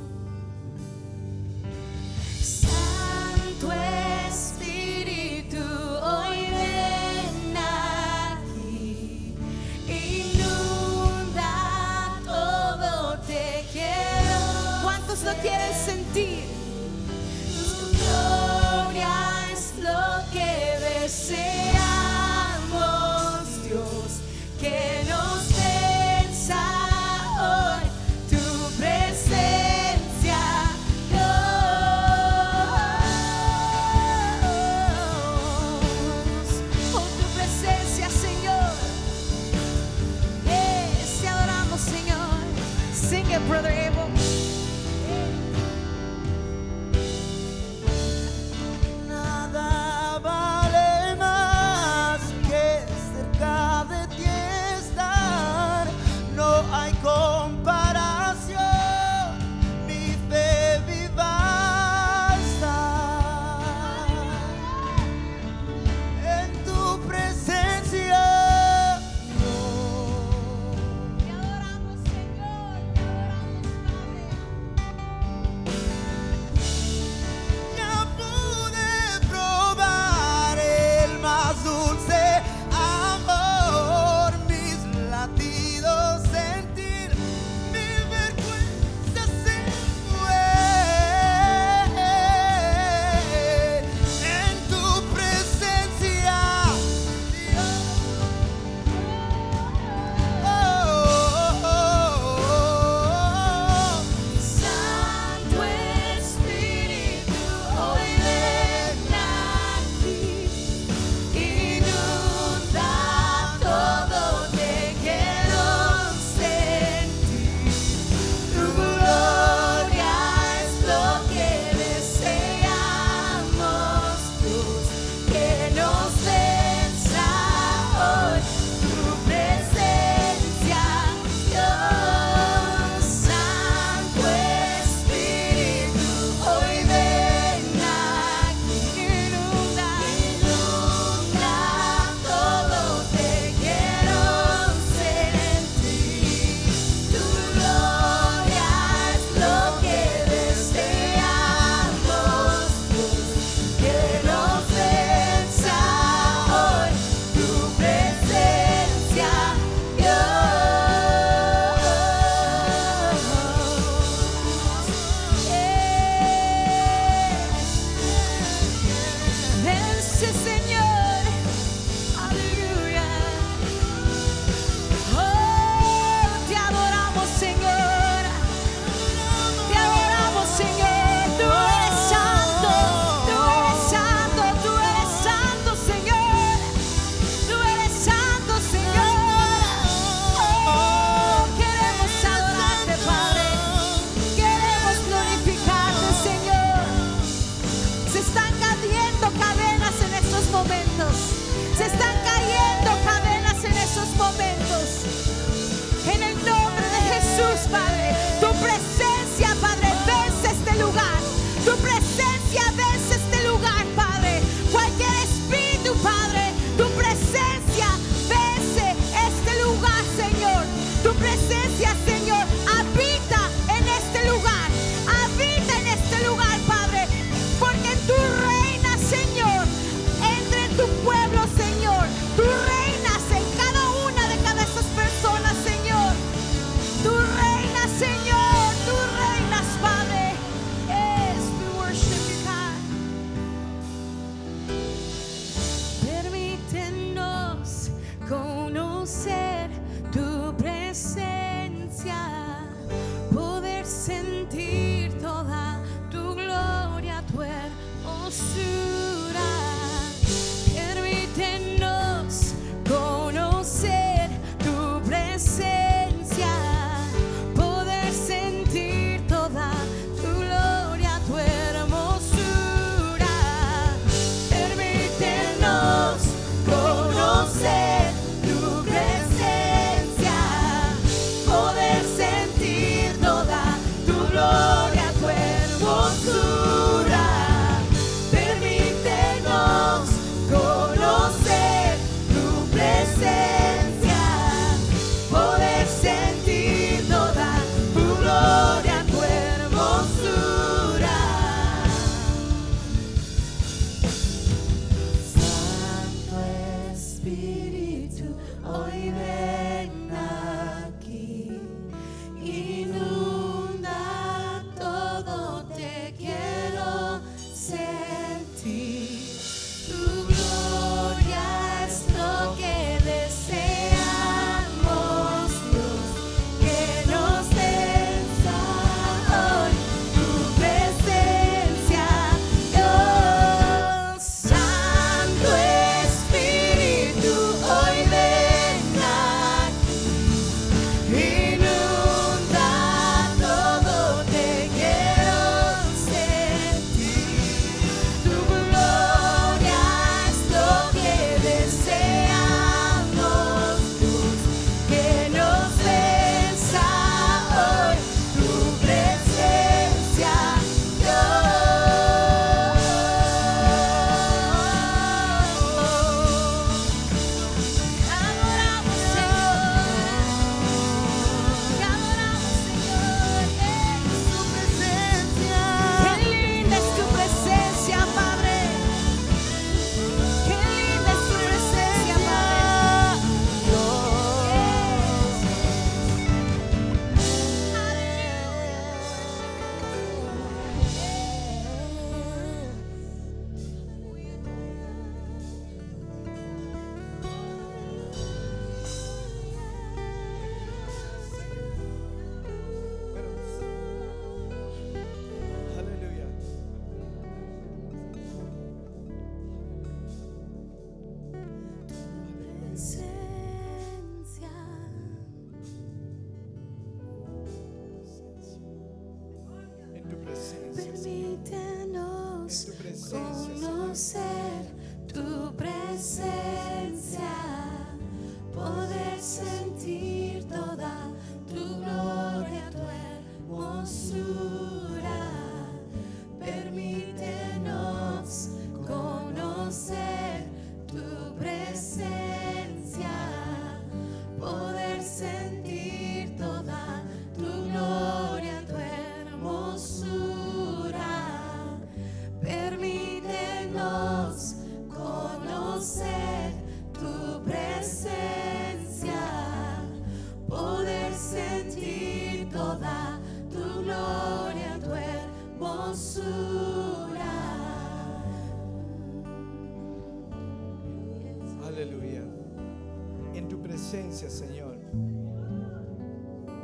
Presencia, 473.87 474.29
Señor. 474.29 474.77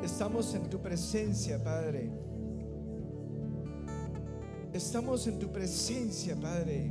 Estamos 0.02 0.52
en 0.56 0.68
tu 0.68 0.80
presencia, 0.80 1.62
Padre. 1.62 2.10
Estamos 4.72 5.28
en 5.28 5.38
tu 5.38 5.52
presencia, 5.52 6.34
Padre. 6.34 6.90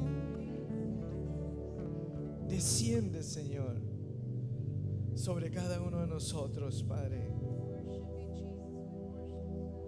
Desciende, 2.47 3.23
Señor, 3.23 3.75
sobre 5.15 5.51
cada 5.51 5.81
uno 5.81 5.99
de 5.99 6.07
nosotros, 6.07 6.81
Padre. 6.83 7.27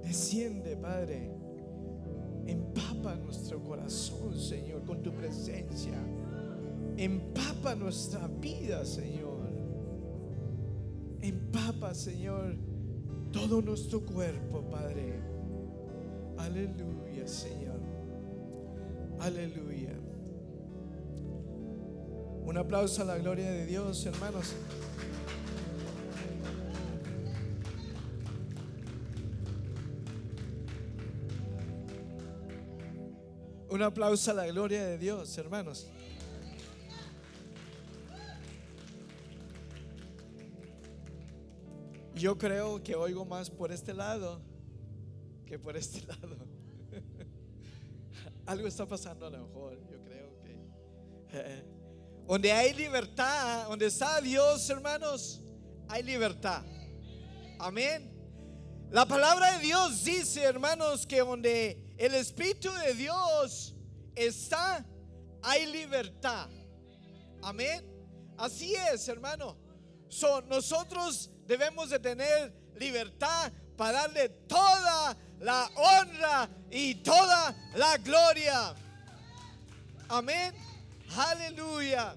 Desciende, 0.03 0.75
Padre. 0.75 1.31
Empapa 2.47 3.15
nuestro 3.15 3.63
corazón, 3.63 4.37
Señor, 4.37 4.83
con 4.83 5.01
tu 5.01 5.13
presencia. 5.13 5.97
Empapa 6.97 7.75
nuestra 7.75 8.27
vida, 8.27 8.83
Señor. 8.83 9.32
Empapa, 11.53 11.93
Señor, 11.93 12.55
todo 13.31 13.61
nuestro 13.61 14.01
cuerpo, 14.01 14.67
Padre. 14.71 15.21
Aleluya, 16.35 17.27
Señor. 17.27 17.79
Aleluya. 19.19 19.91
Un 22.43 22.57
aplauso 22.57 23.03
a 23.03 23.05
la 23.05 23.19
gloria 23.19 23.51
de 23.51 23.67
Dios, 23.67 24.03
hermanos. 24.03 24.55
Un 33.69 33.81
aplauso 33.83 34.31
a 34.31 34.33
la 34.33 34.47
gloria 34.47 34.83
de 34.85 34.97
Dios, 34.97 35.37
hermanos. 35.37 35.87
Yo 42.23 42.37
creo 42.37 42.81
que 42.81 42.95
oigo 42.95 43.25
más 43.25 43.49
por 43.49 43.69
este 43.73 43.93
lado 43.93 44.41
que 45.45 45.59
por 45.59 45.75
este 45.75 45.99
lado. 46.07 46.37
Algo 48.45 48.65
está 48.65 48.85
pasando 48.85 49.25
a 49.25 49.29
lo 49.29 49.45
mejor, 49.45 49.77
yo 49.91 50.01
creo 50.01 50.39
que. 50.39 50.57
eh, 51.33 51.65
donde 52.25 52.49
hay 52.49 52.73
libertad, 52.75 53.67
donde 53.67 53.87
está 53.87 54.21
Dios, 54.21 54.69
hermanos, 54.69 55.41
hay 55.89 56.01
libertad. 56.01 56.63
Amén. 57.59 58.09
La 58.89 59.05
palabra 59.05 59.57
de 59.57 59.59
Dios 59.59 60.05
dice, 60.05 60.43
hermanos, 60.43 61.05
que 61.05 61.19
donde 61.19 61.93
el 61.97 62.15
Espíritu 62.15 62.71
de 62.85 62.93
Dios 62.93 63.75
está, 64.15 64.85
hay 65.41 65.65
libertad. 65.65 66.49
Amén. 67.41 67.85
Así 68.37 68.73
es, 68.75 69.09
hermano. 69.09 69.57
So, 70.07 70.41
nosotros 70.43 71.32
debemos 71.47 71.89
de 71.89 71.99
tener 71.99 72.53
libertad 72.77 73.51
para 73.75 74.03
darle 74.03 74.29
toda 74.29 75.15
la 75.39 75.69
honra 75.75 76.49
y 76.69 76.95
toda 76.95 77.55
la 77.75 77.97
gloria. 77.97 78.75
Amén. 80.09 80.53
Aleluya. 81.15 82.15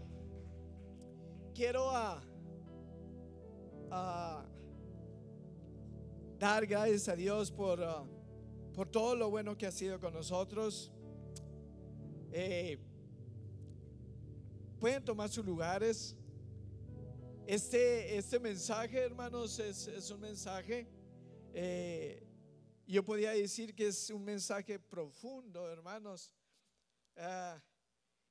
Quiero 1.54 1.90
a, 1.90 2.22
a 3.90 4.44
dar 6.38 6.66
gracias 6.66 7.08
a 7.08 7.16
Dios 7.16 7.50
por, 7.50 7.82
ah, 7.82 8.04
por 8.74 8.88
todo 8.88 9.16
lo 9.16 9.30
bueno 9.30 9.56
que 9.56 9.66
ha 9.66 9.72
sido 9.72 9.98
con 9.98 10.12
nosotros. 10.12 10.92
Eh, 12.32 12.78
pueden 14.78 15.04
tomar 15.04 15.30
sus 15.30 15.44
lugares. 15.44 16.14
Este, 17.48 18.18
este 18.18 18.40
mensaje, 18.40 18.98
hermanos, 18.98 19.60
es, 19.60 19.86
es 19.86 20.10
un 20.10 20.18
mensaje, 20.18 20.84
eh, 21.54 22.26
yo 22.88 23.04
podría 23.04 23.30
decir 23.30 23.72
que 23.72 23.86
es 23.86 24.10
un 24.10 24.24
mensaje 24.24 24.80
profundo, 24.80 25.70
hermanos. 25.70 26.32
Ah, 27.16 27.62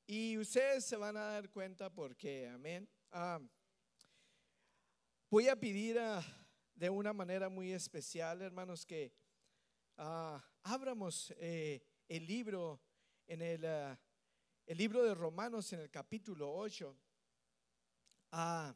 y 0.06 0.38
ustedes 0.38 0.84
se 0.84 0.98
van 0.98 1.16
a 1.16 1.28
dar 1.28 1.50
cuenta 1.50 1.90
por 1.90 2.18
qué, 2.18 2.50
amén. 2.50 2.90
Ah, 3.10 3.40
voy 5.30 5.48
a 5.48 5.58
pedir 5.58 5.98
de 6.74 6.90
una 6.90 7.14
manera 7.14 7.48
muy 7.48 7.72
especial, 7.72 8.42
hermanos, 8.42 8.86
que 8.86 9.14
ah, 9.96 10.44
abramos 10.62 11.34
eh, 11.38 11.82
el 12.10 12.28
libro 12.28 12.82
en 13.28 13.42
el, 13.42 13.64
el 13.64 14.78
libro 14.78 15.04
de 15.04 15.16
Romanos 15.16 15.72
en 15.72 15.80
el 15.80 15.90
capítulo 15.90 16.54
8. 16.54 16.94
Ah, 18.34 18.76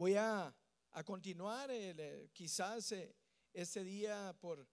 voy 0.00 0.14
a, 0.14 0.50
a 0.92 1.04
continuar 1.04 1.70
eh, 1.70 2.30
quizás 2.32 2.90
eh, 2.92 3.14
ese 3.52 3.84
día 3.84 4.34
por, 4.40 4.66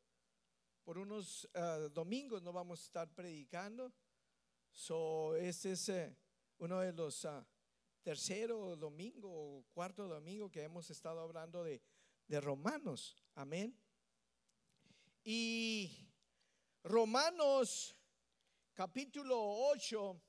por 0.85 0.97
unos 0.97 1.49
ah, 1.53 1.89
domingos 1.91 2.41
no 2.41 2.53
vamos 2.53 2.79
a 2.79 2.83
estar 2.83 3.13
predicando. 3.13 3.91
So, 4.71 5.35
este 5.35 5.73
es 5.73 5.89
eh, 5.89 6.15
uno 6.59 6.79
de 6.79 6.93
los 6.93 7.25
ah, 7.25 7.45
tercero 8.01 8.77
domingo 8.77 9.27
o 9.29 9.65
cuarto 9.73 10.07
domingo 10.07 10.49
que 10.49 10.63
hemos 10.63 10.89
estado 10.89 11.19
hablando 11.19 11.61
de, 11.61 11.81
de 12.25 12.39
Romanos. 12.39 13.17
Amén. 13.35 13.77
Y 15.25 16.07
Romanos 16.83 17.97
capítulo 18.73 19.37
8, 19.71 20.21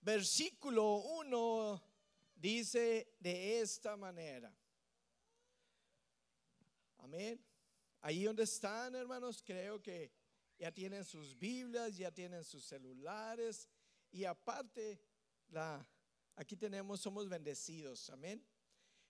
versículo 0.00 0.96
1 0.96 1.91
dice 2.42 3.14
de 3.20 3.60
esta 3.60 3.96
manera. 3.96 4.52
Amén. 6.98 7.40
Ahí 8.00 8.24
donde 8.24 8.42
están, 8.42 8.96
hermanos, 8.96 9.42
creo 9.46 9.80
que 9.80 10.12
ya 10.58 10.72
tienen 10.72 11.04
sus 11.04 11.38
Biblias, 11.38 11.96
ya 11.96 12.10
tienen 12.10 12.42
sus 12.44 12.64
celulares 12.64 13.68
y 14.10 14.24
aparte 14.24 15.00
la 15.50 15.86
aquí 16.34 16.56
tenemos 16.56 17.00
somos 17.00 17.28
bendecidos. 17.28 18.10
Amén. 18.10 18.44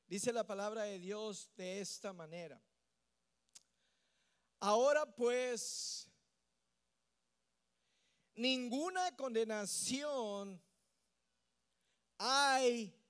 Dice 0.07 0.31
la 0.31 0.47
palabra 0.47 0.83
de 0.83 0.99
Dios 0.99 1.51
de 1.57 1.81
esta 1.81 2.12
manera. 2.12 2.62
Ahora 4.61 5.07
pues 5.07 6.07
ninguna 8.35 9.16
condenación 9.16 10.62
hay 12.18 13.01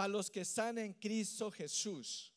para 0.00 0.14
los 0.14 0.30
que 0.30 0.40
están 0.40 0.78
en 0.78 0.94
Cristo 0.94 1.50
Jesús. 1.50 2.32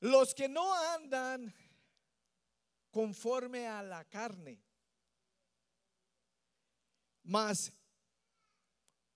Los 0.00 0.34
que 0.34 0.48
no 0.48 0.74
andan 0.74 1.54
conforme 2.90 3.68
a 3.68 3.80
la 3.84 4.04
carne, 4.04 4.60
mas 7.22 7.72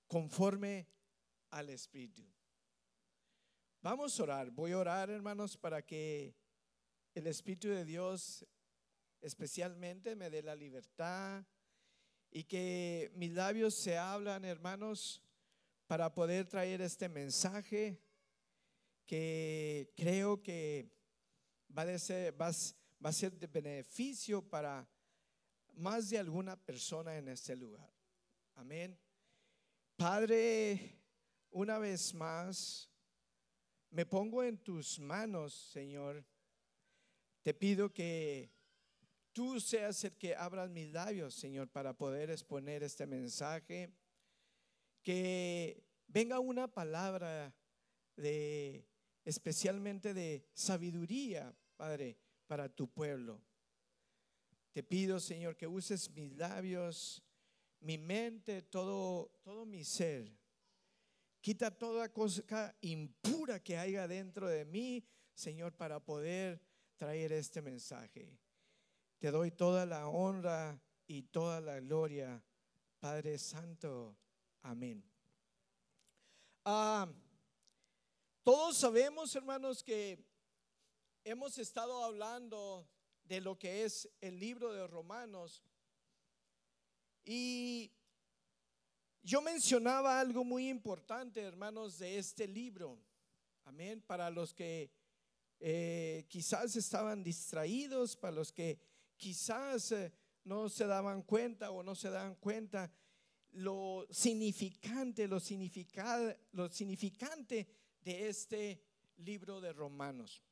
conforme 0.07 0.87
al 1.51 1.69
Espíritu. 1.71 2.23
Vamos 3.81 4.21
a 4.21 4.23
orar. 4.23 4.51
Voy 4.53 4.71
a 4.71 4.79
orar, 4.79 5.11
hermanos, 5.11 5.57
para 5.57 5.83
que 5.83 6.37
el 7.17 7.27
Espíritu 7.27 7.67
de 7.67 7.85
Dios 7.85 8.47
especialmente 9.21 10.15
me 10.15 10.31
dé 10.31 10.41
la 10.41 10.55
libertad 10.55 11.45
y 12.33 12.45
que 12.45 13.13
mis 13.15 13.31
labios 13.33 13.75
se 13.75 13.97
hablan, 13.99 14.45
hermanos, 14.45 15.23
para 15.87 16.13
poder 16.15 16.49
traer 16.49 16.81
este 16.81 17.09
mensaje 17.09 18.01
que 19.07 19.93
creo 19.95 20.43
que 20.43 20.91
va, 21.77 21.83
a 21.83 21.99
ser- 21.99 22.35
va 22.41 22.49
a 22.49 23.13
ser 23.13 23.33
de 23.39 23.47
beneficio 23.47 24.41
para 24.41 24.89
más 25.75 26.09
de 26.09 26.19
alguna 26.19 26.57
persona 26.57 27.17
en 27.19 27.29
este 27.29 27.55
lugar. 27.55 27.93
Amén. 28.55 28.99
Padre, 29.97 30.99
una 31.51 31.79
vez 31.79 32.15
más, 32.15 32.89
me 33.91 34.07
pongo 34.07 34.43
en 34.43 34.57
tus 34.57 34.99
manos, 34.99 35.53
Señor. 35.53 36.25
Te 37.43 37.53
pido 37.53 37.93
que 37.93 38.51
tú 39.33 39.61
seas 39.61 40.05
el 40.05 40.17
que 40.17 40.35
abras 40.35 40.71
mis 40.71 40.91
labios, 40.93 41.35
Señor, 41.35 41.69
para 41.69 41.97
poder 41.97 42.31
exponer 42.31 42.83
este 42.83 43.07
mensaje. 43.07 43.91
Que 45.03 45.85
venga 46.07 46.39
una 46.39 46.69
palabra 46.69 47.55
de 48.17 48.87
especialmente 49.25 50.15
de 50.15 50.47
sabiduría, 50.55 51.55
Padre, 51.77 52.19
para 52.47 52.69
tu 52.69 52.89
pueblo. 52.89 53.41
Te 54.73 54.83
pido, 54.83 55.21
Señor, 55.21 55.57
que 55.57 55.67
uses 55.67 56.11
mis 56.11 56.33
labios, 56.37 57.23
mi 57.81 57.99
mente, 57.99 58.63
todo, 58.63 59.33
todo 59.43 59.67
mi 59.67 59.85
ser. 59.85 60.33
Quita 61.41 61.71
toda 61.77 62.13
cosa 62.13 62.75
impura 62.81 63.61
que 63.61 63.77
haya 63.77 64.07
dentro 64.07 64.49
de 64.49 64.65
mí, 64.65 65.05
Señor, 65.35 65.73
para 65.75 65.99
poder 65.99 66.63
traer 66.97 67.33
este 67.33 67.61
mensaje. 67.61 68.39
Te 69.23 69.31
doy 69.31 69.53
toda 69.53 69.87
la 69.87 70.09
honra 70.09 70.83
y 71.07 71.23
toda 71.23 71.61
la 71.61 71.79
gloria, 71.79 72.43
Padre 72.99 73.39
Santo. 73.39 74.17
Amén. 74.63 75.01
Ah, 76.65 77.09
todos 78.43 78.79
sabemos, 78.79 79.33
hermanos, 79.37 79.85
que 79.85 80.27
hemos 81.23 81.57
estado 81.59 82.03
hablando 82.03 82.91
de 83.23 83.41
lo 83.41 83.57
que 83.57 83.85
es 83.85 84.11
el 84.21 84.41
libro 84.41 84.73
de 84.73 84.89
Romanos. 84.89 85.63
Y 87.25 87.93
yo 89.23 89.41
mencionaba 89.41 90.19
algo 90.19 90.43
muy 90.43 90.69
importante, 90.69 91.43
hermanos, 91.43 91.97
de 91.97 92.19
este 92.19 92.49
libro. 92.49 92.99
Amén. 93.67 94.03
Para 94.03 94.31
los 94.31 94.53
que 94.53 94.91
eh, 95.61 96.27
quizás 96.29 96.75
estaban 96.75 97.23
distraídos, 97.23 98.17
para 98.17 98.35
los 98.35 98.51
que 98.51 98.92
quizás 99.23 99.93
eh, 99.93 100.13
no 100.43 100.69
se 100.69 100.85
daban 100.85 101.23
cuenta 101.23 101.71
o 101.71 101.85
no 101.85 101.95
se 101.95 102.11
dan 102.11 102.35
cuenta 102.35 102.93
lo 103.53 104.05
significante, 104.11 105.29
lo, 105.29 105.39
lo 106.51 106.69
significante 106.69 107.69
de 108.01 108.29
este 108.29 108.83
libro 109.19 109.61
de 109.61 109.73
Romanos. 109.73 110.43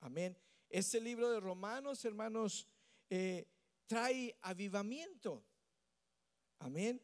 Amén. 0.00 0.38
Este 0.70 1.02
libro 1.02 1.30
de 1.30 1.38
Romanos, 1.38 2.02
hermanos, 2.06 2.66
eh, 3.10 3.46
trae 3.86 4.38
avivamiento. 4.40 5.44
Amén. 6.60 6.98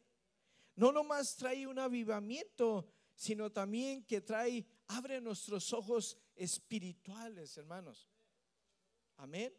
No 0.75 0.91
nomás 0.91 1.35
trae 1.35 1.67
un 1.67 1.77
avivamiento, 1.77 2.91
sino 3.13 3.51
también 3.51 4.03
que 4.05 4.21
trae, 4.21 4.65
abre 4.87 5.21
nuestros 5.21 5.71
ojos 5.71 6.17
espirituales, 6.35 7.55
hermanos. 7.57 8.09
Amén. 9.17 9.53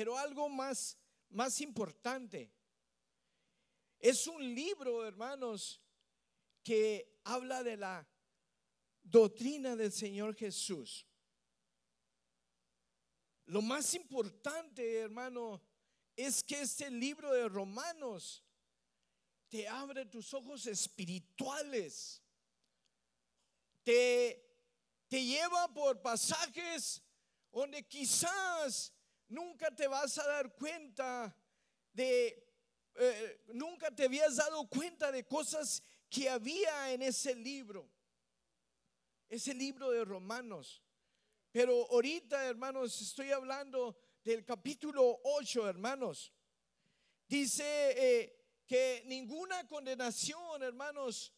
Pero 0.00 0.16
algo 0.16 0.48
más, 0.48 0.96
más 1.28 1.60
importante, 1.60 2.50
es 3.98 4.26
un 4.26 4.42
libro, 4.54 5.06
hermanos, 5.06 5.78
que 6.62 7.20
habla 7.22 7.62
de 7.62 7.76
la 7.76 8.08
doctrina 9.02 9.76
del 9.76 9.92
Señor 9.92 10.34
Jesús. 10.34 11.06
Lo 13.44 13.60
más 13.60 13.92
importante, 13.92 15.00
hermano, 15.00 15.60
es 16.16 16.42
que 16.44 16.62
este 16.62 16.90
libro 16.90 17.30
de 17.34 17.46
Romanos 17.46 18.42
te 19.50 19.68
abre 19.68 20.06
tus 20.06 20.32
ojos 20.32 20.64
espirituales. 20.66 22.22
Te, 23.82 24.50
te 25.08 25.22
lleva 25.22 25.70
por 25.74 26.00
pasajes 26.00 27.02
donde 27.52 27.86
quizás 27.86 28.94
nunca 29.30 29.74
te 29.74 29.88
vas 29.88 30.18
a 30.18 30.26
dar 30.26 30.54
cuenta 30.54 31.34
de, 31.94 32.46
eh, 32.96 33.42
nunca 33.54 33.90
te 33.90 34.04
habías 34.04 34.36
dado 34.36 34.68
cuenta 34.68 35.10
de 35.10 35.24
cosas 35.24 35.82
que 36.10 36.28
había 36.28 36.92
en 36.92 37.00
ese 37.02 37.34
libro 37.34 37.90
ese 39.30 39.54
libro 39.54 39.90
de 39.90 40.04
Romanos. 40.04 40.82
Pero 41.52 41.86
ahorita, 41.90 42.46
hermanos, 42.46 43.00
estoy 43.00 43.30
hablando 43.30 43.96
del 44.24 44.44
capítulo 44.44 45.20
8, 45.22 45.68
hermanos. 45.68 46.32
Dice 47.28 47.64
eh, 47.64 48.62
que 48.66 49.04
ninguna 49.06 49.66
condenación, 49.68 50.62
hermanos, 50.62 51.32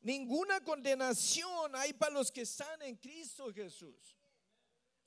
ninguna 0.00 0.64
condenación 0.64 1.76
hay 1.76 1.92
para 1.92 2.14
los 2.14 2.32
que 2.32 2.42
están 2.42 2.80
en 2.82 2.96
Cristo 2.96 3.52
Jesús. 3.52 4.16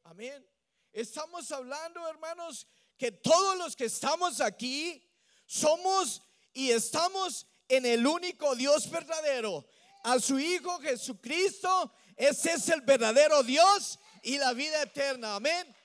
Amén. 0.03 0.47
Estamos 0.95 1.51
hablando, 1.51 2.07
hermanos, 2.07 2.65
que 2.97 3.11
todos 3.11 3.57
los 3.57 3.75
que 3.75 3.83
estamos 3.83 4.39
aquí 4.39 5.05
somos 5.45 6.21
y 6.53 6.71
estamos 6.71 7.45
en 7.67 7.85
el 7.85 8.07
único 8.07 8.55
Dios 8.55 8.89
verdadero, 8.89 9.67
a 10.05 10.17
su 10.21 10.39
Hijo 10.39 10.79
Jesucristo. 10.79 11.93
Ese 12.15 12.53
es 12.53 12.69
el 12.69 12.79
verdadero 12.79 13.43
Dios 13.43 13.99
y 14.23 14.37
la 14.37 14.53
vida 14.53 14.83
eterna. 14.83 15.35
Amén. 15.35 15.75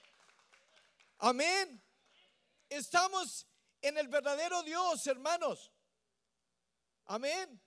Amén. 1.18 1.82
Estamos 2.68 3.48
en 3.82 3.98
el 3.98 4.06
verdadero 4.06 4.62
Dios, 4.62 5.04
hermanos. 5.08 5.72
Amén. 7.06 7.60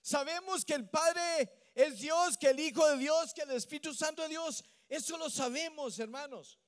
Sabemos 0.00 0.64
que 0.64 0.74
el 0.74 0.88
Padre 0.88 1.50
es 1.74 1.98
Dios, 1.98 2.38
que 2.38 2.50
el 2.50 2.60
Hijo 2.60 2.88
de 2.90 2.98
Dios, 2.98 3.34
que 3.34 3.42
el 3.42 3.50
Espíritu 3.50 3.92
Santo 3.92 4.22
de 4.22 4.28
Dios. 4.28 4.62
Eso 4.88 5.18
lo 5.18 5.28
sabemos, 5.28 5.98
hermanos. 5.98 6.60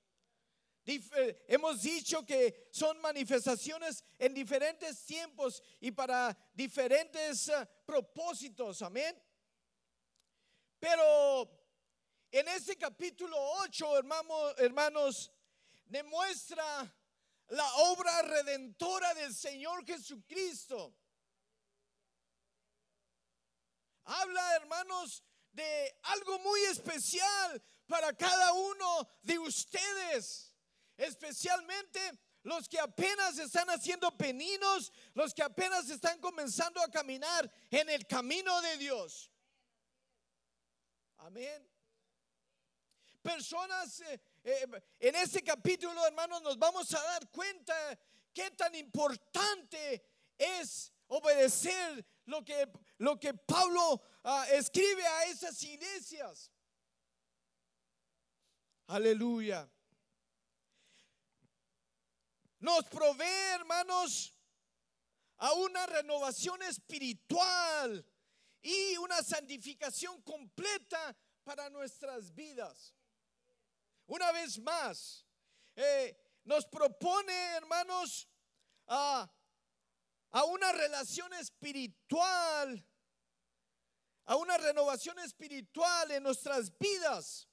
Eh, 0.90 1.44
hemos 1.48 1.82
dicho 1.82 2.24
que 2.24 2.68
son 2.72 2.98
manifestaciones 3.02 4.02
en 4.18 4.32
diferentes 4.32 5.04
tiempos 5.04 5.62
y 5.80 5.90
para 5.90 6.34
diferentes 6.54 7.50
eh, 7.50 7.68
propósitos. 7.84 8.80
Amén. 8.80 9.22
Pero 10.78 11.46
en 12.30 12.48
este 12.48 12.78
capítulo 12.78 13.36
8, 13.64 13.98
hermanos, 13.98 14.54
hermanos, 14.56 15.32
demuestra 15.84 16.64
la 17.48 17.74
obra 17.74 18.22
redentora 18.22 19.12
del 19.12 19.34
Señor 19.34 19.84
Jesucristo. 19.84 20.96
Habla, 24.04 24.56
hermanos, 24.56 25.22
de 25.52 25.98
algo 26.04 26.38
muy 26.38 26.60
especial 26.62 27.62
para 27.86 28.16
cada 28.16 28.54
uno 28.54 29.06
de 29.22 29.38
ustedes 29.38 30.47
especialmente 30.98 32.00
los 32.42 32.68
que 32.68 32.78
apenas 32.78 33.38
están 33.38 33.70
haciendo 33.70 34.10
peninos, 34.16 34.92
los 35.14 35.32
que 35.32 35.42
apenas 35.42 35.88
están 35.88 36.20
comenzando 36.20 36.82
a 36.82 36.90
caminar 36.90 37.50
en 37.70 37.88
el 37.88 38.06
camino 38.06 38.60
de 38.60 38.76
Dios. 38.76 39.30
Amén. 41.18 41.66
Personas, 43.22 44.00
eh, 44.00 44.20
eh, 44.44 44.66
en 45.00 45.14
este 45.16 45.42
capítulo, 45.42 46.04
hermanos, 46.06 46.42
nos 46.42 46.58
vamos 46.58 46.92
a 46.94 47.02
dar 47.02 47.30
cuenta 47.30 47.74
qué 48.32 48.50
tan 48.52 48.74
importante 48.74 50.04
es 50.36 50.92
obedecer 51.08 52.04
lo 52.26 52.44
que, 52.44 52.68
lo 52.98 53.18
que 53.18 53.34
Pablo 53.34 54.00
ah, 54.24 54.46
escribe 54.50 55.06
a 55.06 55.24
esas 55.24 55.62
iglesias. 55.62 56.50
Aleluya 58.86 59.68
nos 62.60 62.84
provee, 62.86 63.54
hermanos, 63.54 64.34
a 65.38 65.52
una 65.52 65.86
renovación 65.86 66.62
espiritual 66.62 68.04
y 68.62 68.96
una 68.96 69.22
santificación 69.22 70.20
completa 70.22 71.16
para 71.44 71.70
nuestras 71.70 72.34
vidas. 72.34 72.94
Una 74.06 74.32
vez 74.32 74.58
más, 74.58 75.24
eh, 75.76 76.18
nos 76.44 76.66
propone, 76.66 77.32
hermanos, 77.56 78.28
a, 78.86 79.30
a 80.30 80.44
una 80.44 80.72
relación 80.72 81.32
espiritual, 81.34 82.84
a 84.24 84.36
una 84.36 84.58
renovación 84.58 85.18
espiritual 85.20 86.10
en 86.10 86.22
nuestras 86.22 86.76
vidas 86.78 87.48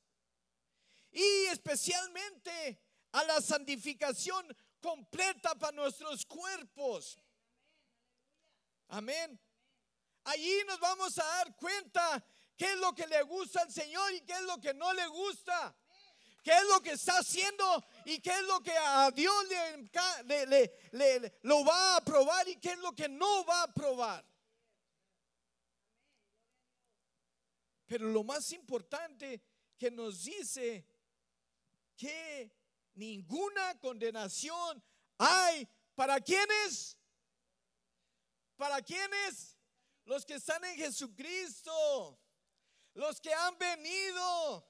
y 1.11 1.45
especialmente 1.45 2.81
a 3.11 3.23
la 3.23 3.39
santificación 3.41 4.45
completa 4.89 5.55
para 5.55 5.71
nuestros 5.75 6.25
cuerpos. 6.25 7.19
Amén. 8.89 9.39
Allí 10.25 10.55
nos 10.67 10.79
vamos 10.79 11.17
a 11.17 11.23
dar 11.23 11.55
cuenta 11.55 12.23
qué 12.55 12.65
es 12.73 12.77
lo 12.77 12.93
que 12.93 13.07
le 13.07 13.23
gusta 13.23 13.61
al 13.61 13.71
Señor 13.71 14.13
y 14.13 14.21
qué 14.21 14.33
es 14.33 14.41
lo 14.43 14.59
que 14.59 14.73
no 14.73 14.93
le 14.93 15.07
gusta. 15.07 15.75
qué 16.43 16.51
es 16.51 16.63
lo 16.67 16.79
que 16.79 16.91
está 16.91 17.13
haciendo 17.17 17.65
y 18.05 18.19
qué 18.21 18.29
es 18.29 18.43
lo 18.43 18.59
que 18.61 18.71
a 18.77 19.09
Dios 19.09 19.33
le, 19.47 20.71
le- 20.91 21.39
lo 21.41 21.65
va 21.65 21.93
a 21.93 21.97
aprobar 21.97 22.47
y 22.47 22.57
qué 22.59 22.73
es 22.73 22.77
lo 22.79 22.93
que 22.93 23.09
no 23.09 23.43
va 23.45 23.61
a 23.61 23.63
aprobar. 23.63 24.23
Pero 27.87 28.09
lo 28.09 28.23
más 28.23 28.51
importante 28.51 29.41
que 29.77 29.89
nos 29.89 30.23
dice 30.23 30.85
que 31.97 32.51
ninguna 32.95 33.79
condenación 33.79 34.83
hay. 35.17 35.67
Para 35.93 36.19
quienes, 36.19 36.97
para 38.57 38.81
quienes, 38.81 39.57
los 40.03 40.25
que 40.25 40.35
están 40.35 40.63
en 40.65 40.75
Jesucristo, 40.75 42.19
los 42.93 43.21
que 43.21 43.33
han 43.33 43.57
venido, 43.57 44.69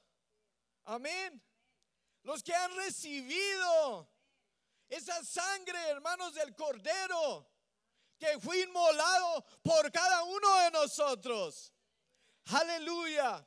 amén, 0.84 1.42
los 2.22 2.44
que 2.44 2.54
han 2.54 2.76
recibido 2.76 4.08
esa 4.88 5.24
sangre, 5.24 5.80
hermanos 5.90 6.36
del 6.36 6.56
Cordero, 6.56 7.50
que 8.20 8.40
fue 8.40 8.62
inmolado 8.62 9.44
por 9.64 9.92
cada 9.92 10.24
uno 10.24 10.60
de 10.60 10.72
nosotros. 10.72 11.74
Aleluya. 12.46 13.46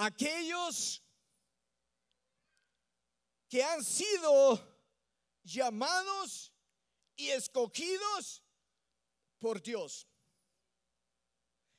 Aquellos 0.00 1.02
que 3.48 3.64
han 3.64 3.82
sido 3.82 4.60
llamados 5.42 6.52
y 7.16 7.30
escogidos 7.30 8.44
por 9.40 9.60
Dios. 9.60 10.06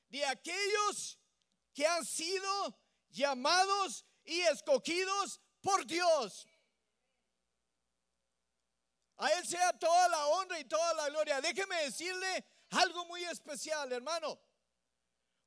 De 0.10 0.26
aquellos 0.26 1.18
que 1.74 1.88
han 1.88 2.06
sido 2.06 2.78
llamados 3.10 4.06
y 4.26 4.42
escogidos 4.42 5.40
por 5.62 5.86
Dios. 5.86 6.46
A 9.16 9.30
Él 9.30 9.48
sea 9.48 9.72
toda 9.80 10.10
la 10.10 10.28
honra 10.28 10.60
y 10.60 10.66
toda 10.66 10.94
la 10.96 11.10
gloria. 11.10 11.40
Déjeme 11.40 11.84
decirle 11.84 12.46
algo 12.72 13.06
muy 13.06 13.24
especial, 13.24 13.92
hermano. 13.94 14.40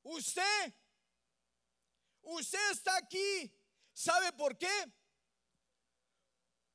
Usted, 0.02 0.74
usted 2.22 2.70
está 2.70 2.96
aquí. 2.96 3.52
¿Sabe 3.92 4.32
por 4.32 4.56
qué? 4.56 4.92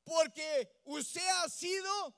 Porque 0.03 0.79
usted 0.85 1.27
ha 1.43 1.49
sido 1.49 2.15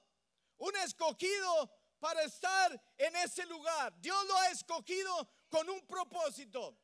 un 0.57 0.75
escogido 0.77 1.71
para 1.99 2.23
estar 2.23 2.81
en 2.97 3.15
ese 3.17 3.45
lugar. 3.45 3.99
Dios 3.99 4.25
lo 4.27 4.35
ha 4.37 4.49
escogido 4.49 5.29
con 5.49 5.69
un 5.69 5.85
propósito. 5.87 6.77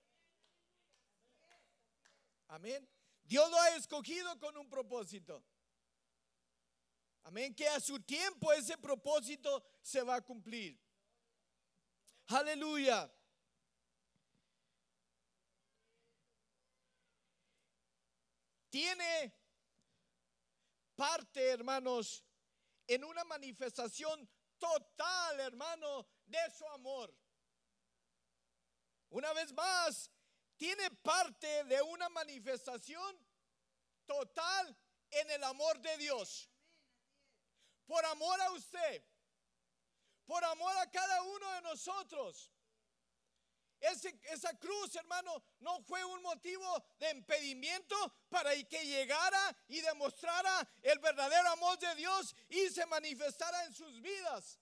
Amén. 2.47 2.87
Dios 3.23 3.49
lo 3.49 3.59
ha 3.59 3.75
escogido 3.75 4.39
con 4.39 4.57
un 4.57 4.69
propósito. 4.69 5.43
Amén. 7.23 7.55
Que 7.55 7.67
a 7.67 7.79
su 7.79 7.99
tiempo 7.99 8.51
ese 8.53 8.77
propósito 8.77 9.63
se 9.81 10.01
va 10.01 10.15
a 10.15 10.21
cumplir. 10.21 10.79
Aleluya. 12.27 13.11
Tiene 18.75 19.33
parte, 20.97 21.49
hermanos, 21.49 22.25
en 22.85 23.05
una 23.05 23.23
manifestación 23.23 24.29
total, 24.57 25.39
hermano, 25.39 26.05
de 26.25 26.51
su 26.51 26.67
amor. 26.67 27.15
Una 29.11 29.31
vez 29.31 29.53
más, 29.53 30.11
tiene 30.57 30.91
parte 30.91 31.63
de 31.63 31.81
una 31.83 32.09
manifestación 32.09 33.17
total 34.05 34.77
en 35.09 35.31
el 35.31 35.43
amor 35.45 35.79
de 35.79 35.97
Dios. 35.97 36.51
Por 37.85 38.03
amor 38.03 38.41
a 38.41 38.51
usted, 38.51 39.05
por 40.25 40.43
amor 40.43 40.75
a 40.79 40.91
cada 40.91 41.21
uno 41.21 41.51
de 41.53 41.61
nosotros. 41.61 42.51
Esa 43.85 44.57
cruz, 44.57 44.95
hermano, 44.95 45.43
no 45.59 45.81
fue 45.83 46.03
un 46.03 46.21
motivo 46.21 46.83
de 46.97 47.11
impedimento 47.11 47.95
para 48.29 48.51
que 48.63 48.85
llegara 48.85 49.55
y 49.67 49.79
demostrara 49.81 50.67
el 50.81 50.97
verdadero 50.99 51.49
amor 51.49 51.77
de 51.77 51.93
Dios 51.95 52.35
y 52.49 52.69
se 52.69 52.85
manifestara 52.87 53.65
en 53.65 53.73
sus 53.73 54.01
vidas. 54.01 54.59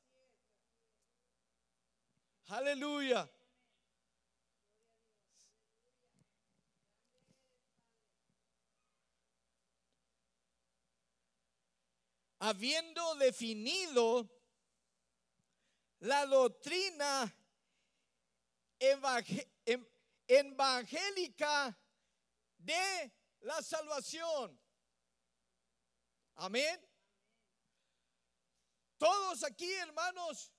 Aleluya. 2.48 3.30
Habiendo 12.40 13.16
definido 13.16 14.30
la 16.00 16.26
doctrina 16.26 17.34
evangélica 20.28 21.78
de 22.58 23.12
la 23.42 23.62
salvación. 23.62 24.60
Amén. 26.36 26.80
Todos 28.98 29.44
aquí, 29.44 29.72
hermanos, 29.74 30.52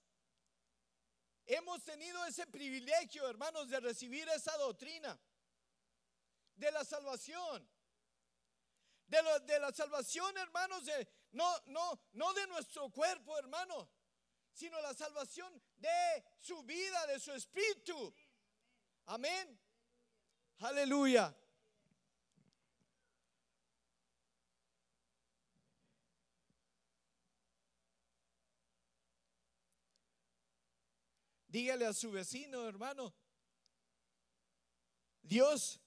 hemos 1.47 1.83
tenido 1.83 2.25
ese 2.27 2.47
privilegio, 2.47 3.29
hermanos, 3.29 3.69
de 3.69 3.81
recibir 3.81 4.29
esa 4.29 4.57
doctrina 4.59 5.19
de 6.55 6.71
la 6.71 6.85
salvación. 6.85 7.69
De, 9.07 9.19
de 9.45 9.61
la 9.61 9.71
salvación, 9.73 10.37
hermanos, 10.39 10.85
de, 10.85 11.09
no, 11.33 11.59
no, 11.67 12.01
no 12.13 12.33
de 12.33 12.47
nuestro 12.47 12.91
cuerpo, 12.91 13.39
hermano, 13.39 13.89
sino 14.55 14.81
la 14.81 14.95
salvación 14.95 15.61
de 15.77 16.25
su 16.41 16.63
vida, 16.63 17.07
de 17.09 17.19
su 17.19 17.33
espíritu. 17.33 18.15
Amén. 19.07 19.61
Aleluya. 20.61 21.37
Dígale 31.49 31.87
a 31.87 31.93
su 31.93 32.11
vecino, 32.11 32.67
hermano, 32.67 33.15
Dios 35.23 35.81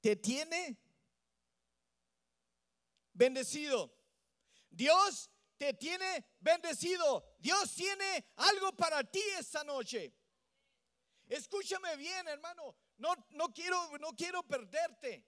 te 0.00 0.14
tiene 0.16 0.76
bendecido. 3.12 3.92
Dios 4.70 5.28
te 5.62 5.74
tiene 5.74 6.24
bendecido. 6.40 7.36
Dios 7.38 7.72
tiene 7.72 8.32
algo 8.34 8.72
para 8.72 9.04
ti 9.04 9.22
esta 9.38 9.62
noche. 9.62 10.12
Escúchame 11.28 11.94
bien, 11.94 12.26
hermano. 12.26 12.74
No, 12.96 13.14
no 13.30 13.54
quiero, 13.54 13.96
no 13.98 14.10
quiero 14.16 14.42
perderte. 14.42 15.24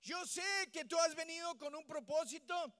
Yo 0.00 0.26
sé 0.26 0.42
que 0.72 0.84
tú 0.84 0.98
has 0.98 1.14
venido 1.14 1.56
con 1.58 1.76
un 1.76 1.86
propósito 1.86 2.74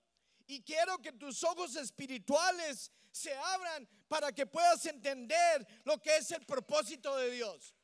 y 0.49 0.65
quiero 0.65 0.99
que 0.99 1.13
tus 1.13 1.45
ojos 1.45 1.77
espirituales 1.77 2.91
se 3.13 3.33
abran 3.33 3.89
para 4.09 4.33
que 4.33 4.45
puedas 4.45 4.85
entender 4.87 5.65
lo 5.85 6.03
que 6.03 6.17
es 6.17 6.33
el 6.33 6.45
propósito 6.45 7.15
de 7.15 7.31
Dios. 7.31 7.77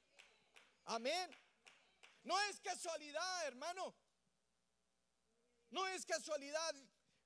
Amén. 0.86 1.30
No 2.24 2.40
es 2.50 2.58
casualidad, 2.58 3.46
hermano. 3.46 3.94
No 5.70 5.86
es 5.86 6.04
casualidad. 6.04 6.74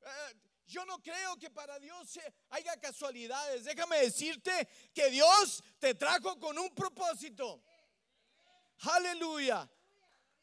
Eh, 0.02 0.45
yo 0.66 0.84
no 0.84 1.00
creo 1.02 1.36
que 1.36 1.50
para 1.50 1.78
Dios 1.78 2.18
haya 2.50 2.76
casualidades. 2.78 3.64
Déjame 3.64 3.98
decirte 3.98 4.68
que 4.92 5.10
Dios 5.10 5.62
te 5.78 5.94
trajo 5.94 6.38
con 6.38 6.58
un 6.58 6.74
propósito. 6.74 7.62
Aleluya. 8.80 9.68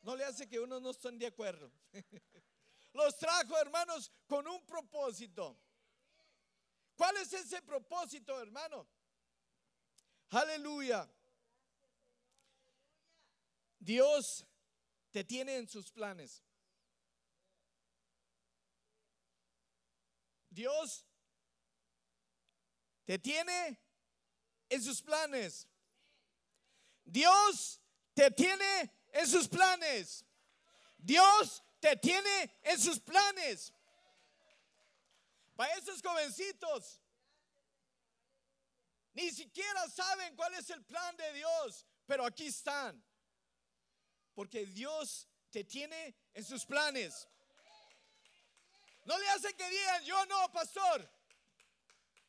No 0.02 0.16
le 0.16 0.24
hace 0.24 0.48
que 0.48 0.60
unos 0.60 0.82
no 0.82 0.92
estén 0.92 1.18
de 1.18 1.28
acuerdo. 1.28 1.72
Los 2.94 3.18
trajo, 3.18 3.58
hermanos, 3.58 4.12
con 4.28 4.48
un 4.48 4.66
propósito. 4.66 5.58
¿Cuál 6.96 7.18
es 7.18 7.34
ese 7.34 7.62
propósito, 7.62 8.40
hermano? 8.40 8.88
Aleluya. 10.30 11.10
Dios 13.80 14.46
te 15.12 15.24
tiene 15.24 15.58
en 15.58 15.68
sus 15.68 15.92
planes. 15.92 16.44
Dios 20.54 21.06
te 23.06 23.18
tiene 23.20 23.80
en 24.70 24.84
sus 24.84 25.02
planes. 25.02 25.68
Dios 27.04 27.82
te 28.14 28.32
tiene 28.32 28.92
en 29.12 29.28
sus 29.28 29.48
planes. 29.48 30.26
Dios 30.98 31.64
te 31.80 31.96
tiene 31.98 32.60
en 32.64 32.80
sus 32.80 33.00
planes. 33.00 33.74
Para 35.56 35.74
esos 35.76 36.02
jovencitos, 36.02 37.00
Ni 39.14 39.30
siquiera 39.32 39.88
saben 39.90 40.36
cuál 40.36 40.56
es 40.56 40.70
el 40.72 40.84
plan 40.84 41.16
de 41.16 41.34
Dios, 41.34 41.86
pero 42.08 42.26
aquí 42.26 42.48
están. 42.48 43.04
Porque 44.34 44.66
Dios 44.66 45.28
te 45.52 45.64
tiene 45.64 46.16
en 46.34 46.44
sus 46.44 46.66
planes. 46.66 47.28
No 49.06 49.18
le 49.18 49.30
hace 49.30 49.54
que 49.54 49.70
digan, 49.70 50.04
yo 50.04 50.26
no, 50.26 50.52
pastor. 50.52 51.10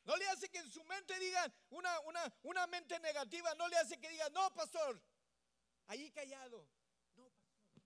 No 0.05 0.16
le 0.16 0.29
hace 0.29 0.51
que 0.51 0.59
en 0.59 0.70
su 0.70 0.85
mente 0.85 1.18
digan 1.18 1.53
una, 1.70 2.01
una, 2.01 2.35
una 2.43 2.66
mente 2.66 2.99
negativa. 3.01 3.55
No 3.55 3.68
le 3.68 3.77
hace 3.77 3.99
que 3.99 4.09
digan, 4.09 4.33
no, 4.33 4.53
pastor. 4.55 5.01
Allí 5.87 6.11
callado. 6.11 6.68
No, 7.16 7.25
pastor. 7.31 7.83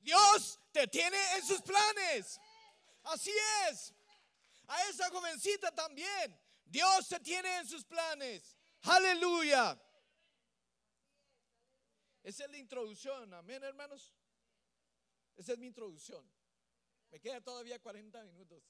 Dios 0.00 0.58
te 0.72 0.86
tiene 0.88 1.18
en 1.36 1.46
sus 1.46 1.62
planes. 1.62 2.40
Así 3.04 3.32
es. 3.68 3.94
A 4.66 4.82
esa 4.88 5.08
jovencita 5.10 5.72
también. 5.72 6.38
Dios 6.64 7.08
te 7.08 7.20
tiene 7.20 7.58
en 7.58 7.68
sus 7.68 7.84
planes. 7.84 8.56
Aleluya. 8.82 9.80
Esa 12.22 12.44
es 12.44 12.50
la 12.50 12.58
introducción. 12.58 13.32
Amén, 13.34 13.62
hermanos. 13.62 14.12
Esa 15.36 15.52
es 15.52 15.58
mi 15.58 15.66
introducción. 15.66 16.28
Me 17.12 17.20
queda 17.20 17.40
todavía 17.42 17.78
40 17.78 18.24
minutos. 18.24 18.62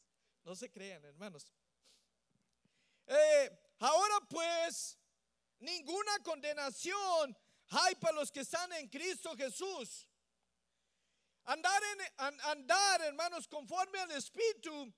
No 0.42 0.56
se 0.56 0.70
crean, 0.70 1.04
hermanos. 1.04 1.52
Eh, 3.06 3.50
ahora 3.78 4.14
pues, 4.28 4.98
ninguna 5.60 6.18
condenación 6.24 7.36
hay 7.68 7.94
para 7.94 8.16
los 8.16 8.32
que 8.32 8.40
están 8.40 8.72
en 8.72 8.88
Cristo 8.88 9.36
Jesús. 9.36 10.08
Andar, 11.44 11.80
en, 11.84 12.00
an- 12.18 12.40
andar 12.40 13.00
hermanos, 13.02 13.46
conforme 13.46 13.98
al 14.00 14.10
Espíritu 14.10 14.92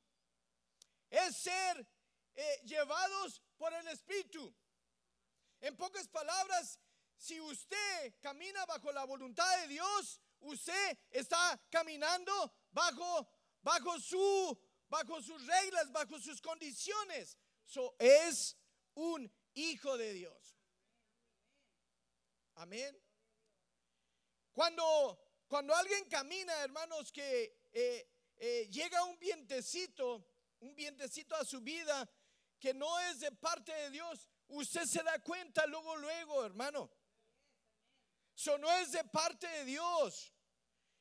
es 1.10 1.36
ser 1.36 1.86
eh, 2.34 2.60
llevados 2.64 3.42
por 3.58 3.72
el 3.74 3.86
Espíritu. 3.88 4.54
En 5.60 5.76
pocas 5.76 6.08
palabras, 6.08 6.80
si 7.16 7.38
usted 7.40 8.14
camina 8.20 8.64
bajo 8.66 8.90
la 8.90 9.04
voluntad 9.04 9.60
de 9.60 9.68
Dios, 9.68 10.20
usted 10.40 10.98
está 11.10 11.60
caminando 11.70 12.52
bajo, 12.74 13.26
bajo, 13.62 13.98
su, 13.98 14.58
bajo 14.88 15.22
sus 15.22 15.46
reglas, 15.46 15.90
bajo 15.92 16.18
sus 16.18 16.42
condiciones. 16.42 17.38
So, 17.64 17.96
es 17.98 18.56
un 18.94 19.32
hijo 19.54 19.96
de 19.96 20.12
Dios. 20.12 20.58
Amén. 22.56 23.00
Cuando, 24.52 25.18
cuando 25.48 25.74
alguien 25.74 26.04
camina, 26.08 26.52
hermanos, 26.62 27.10
que 27.10 27.68
eh, 27.72 28.08
eh, 28.36 28.68
llega 28.70 29.02
un 29.04 29.18
vientecito, 29.18 30.26
un 30.60 30.74
vientecito 30.74 31.34
a 31.36 31.44
su 31.44 31.60
vida 31.60 32.08
que 32.58 32.74
no 32.74 32.98
es 33.00 33.20
de 33.20 33.32
parte 33.32 33.72
de 33.72 33.90
Dios, 33.90 34.28
usted 34.48 34.84
se 34.84 35.02
da 35.02 35.18
cuenta 35.20 35.66
luego, 35.66 35.96
luego, 35.96 36.44
hermano. 36.44 36.90
Eso 38.36 38.58
no 38.58 38.70
es 38.72 38.92
de 38.92 39.04
parte 39.04 39.46
de 39.46 39.64
Dios. 39.64 40.32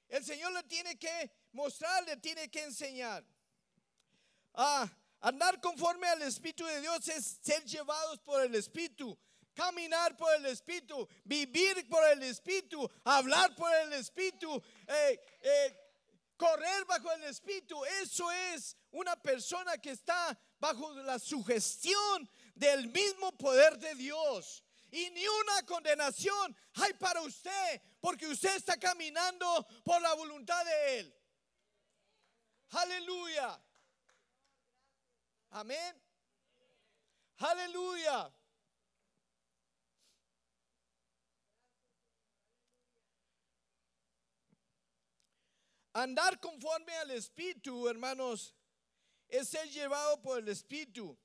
El 0.07 0.23
Señor 0.23 0.51
le 0.53 0.63
tiene 0.63 0.97
que 0.99 1.31
mostrar, 1.53 2.03
le 2.03 2.17
tiene 2.17 2.49
que 2.49 2.63
enseñar. 2.63 3.23
Ah, 4.53 4.89
andar 5.21 5.59
conforme 5.61 6.07
al 6.07 6.21
Espíritu 6.23 6.65
de 6.65 6.81
Dios 6.81 7.07
es 7.07 7.39
ser 7.41 7.63
llevados 7.63 8.19
por 8.19 8.41
el 8.41 8.53
Espíritu, 8.55 9.17
caminar 9.53 10.17
por 10.17 10.33
el 10.35 10.45
Espíritu, 10.47 11.07
vivir 11.23 11.87
por 11.87 12.03
el 12.09 12.23
Espíritu, 12.23 12.89
hablar 13.03 13.55
por 13.55 13.73
el 13.73 13.93
Espíritu, 13.93 14.61
eh, 14.87 15.19
eh, 15.41 15.79
correr 16.35 16.85
bajo 16.85 17.11
el 17.13 17.23
Espíritu. 17.23 17.83
Eso 18.01 18.29
es 18.31 18.75
una 18.91 19.15
persona 19.15 19.77
que 19.77 19.91
está 19.91 20.37
bajo 20.59 20.93
la 20.93 21.19
sugestión 21.19 22.29
del 22.55 22.89
mismo 22.89 23.31
poder 23.37 23.77
de 23.77 23.95
Dios. 23.95 24.63
Y 24.91 25.09
ni 25.09 25.27
una 25.27 25.63
condenación 25.65 26.55
hay 26.75 26.93
para 26.93 27.21
usted, 27.21 27.81
porque 27.99 28.27
usted 28.27 28.55
está 28.55 28.77
caminando 28.77 29.65
por 29.83 29.99
la 30.01 30.13
voluntad 30.13 30.63
de 30.65 30.99
Él. 30.99 31.22
Aleluya. 32.73 33.61
Amén. 35.51 36.01
Aleluya. 37.37 38.33
Andar 45.93 46.39
conforme 46.39 46.95
al 46.97 47.11
Espíritu, 47.11 47.87
hermanos, 47.87 48.55
es 49.27 49.49
ser 49.49 49.69
llevado 49.69 50.19
por 50.23 50.39
el 50.39 50.47
Espíritu 50.47 51.15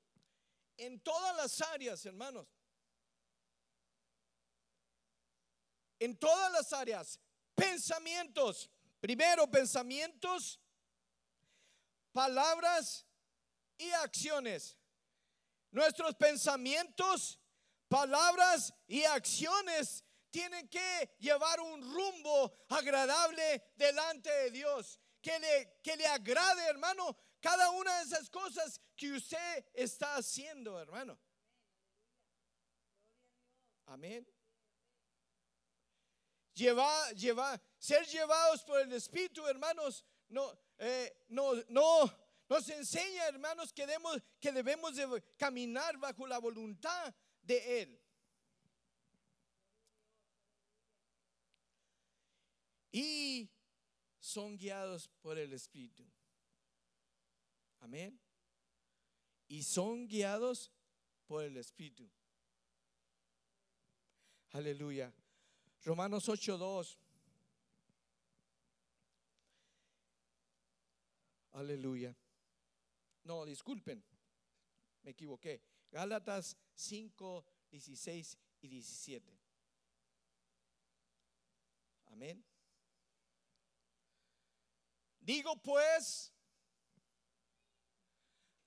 en 0.77 0.99
todas 0.99 1.35
las 1.35 1.59
áreas, 1.61 2.05
hermanos. 2.05 2.47
En 5.99 6.15
todas 6.17 6.51
las 6.51 6.71
áreas. 6.71 7.19
Pensamientos. 7.55 8.69
Primero, 9.01 9.49
pensamientos, 9.49 10.59
palabras 12.11 13.05
y 13.77 13.89
acciones. 13.91 14.77
Nuestros 15.71 16.15
pensamientos, 16.15 17.39
palabras 17.87 18.73
y 18.87 19.03
acciones 19.03 20.03
tienen 20.31 20.67
que 20.67 21.15
llevar 21.19 21.59
un 21.59 21.81
rumbo 21.81 22.65
agradable 22.69 23.71
delante 23.75 24.31
de 24.31 24.51
Dios. 24.51 24.99
Que 25.21 25.37
le, 25.37 25.79
que 25.83 25.97
le 25.97 26.07
agrade, 26.07 26.65
hermano, 26.67 27.17
cada 27.41 27.71
una 27.71 27.95
de 27.97 28.03
esas 28.03 28.29
cosas 28.29 28.79
que 28.95 29.11
usted 29.11 29.65
está 29.73 30.15
haciendo, 30.15 30.79
hermano. 30.79 31.19
Amén. 33.85 34.25
Lleva, 36.53 37.11
lleva, 37.11 37.59
ser 37.77 38.05
llevados 38.05 38.63
por 38.63 38.79
el 38.81 38.93
Espíritu, 38.93 39.45
hermanos, 39.47 40.05
no, 40.27 40.57
eh, 40.79 41.25
no, 41.27 41.53
no, 41.67 42.11
nos 42.49 42.69
enseña, 42.69 43.27
hermanos, 43.27 43.71
que 43.73 43.85
debemos, 43.85 44.21
que 44.39 44.51
debemos 44.51 44.95
de 44.95 45.23
caminar 45.37 45.97
bajo 45.97 46.25
la 46.25 46.39
voluntad 46.39 47.13
de 47.41 47.81
Él. 47.81 48.01
Y 52.91 53.49
son 54.19 54.57
guiados 54.57 55.09
por 55.21 55.37
el 55.37 55.53
Espíritu. 55.53 56.03
Amén. 57.79 58.19
Y 59.47 59.63
son 59.63 60.07
guiados 60.07 60.71
por 61.27 61.43
el 61.43 61.57
Espíritu. 61.57 62.09
Aleluya. 64.51 65.13
Romanos 65.83 66.27
8:2. 66.27 66.97
Aleluya. 71.59 72.15
No, 73.25 73.43
disculpen. 73.45 74.01
Me 75.03 75.11
equivoqué. 75.11 75.61
Gálatas 75.91 76.55
5, 76.75 77.45
16 77.69 78.37
y 78.61 78.67
17. 78.69 79.37
Amén. 82.05 82.45
Digo 85.19 85.61
pues, 85.61 86.31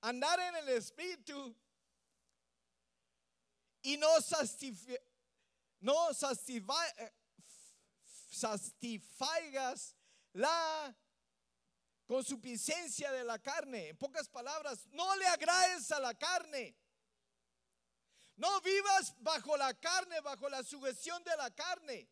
andar 0.02 0.38
en 0.40 0.56
el 0.56 0.68
Espíritu 0.68 1.56
y 3.80 3.96
no 3.96 4.08
satisfi- 4.18 5.00
no 5.80 6.10
satisfa- 6.12 6.94
eh, 6.98 7.12
satisfagas 8.30 9.96
la 12.12 12.18
consuficiencia 12.18 13.10
de 13.10 13.24
la 13.24 13.38
carne. 13.38 13.88
En 13.88 13.96
pocas 13.96 14.28
palabras, 14.28 14.86
no 14.90 15.16
le 15.16 15.26
agrades 15.26 15.90
a 15.92 16.00
la 16.00 16.14
carne. 16.14 16.76
No 18.36 18.60
vivas 18.60 19.14
bajo 19.18 19.56
la 19.56 19.72
carne, 19.74 20.20
bajo 20.20 20.48
la 20.48 20.62
sujeción 20.62 21.22
de 21.24 21.36
la 21.36 21.50
carne. 21.50 22.08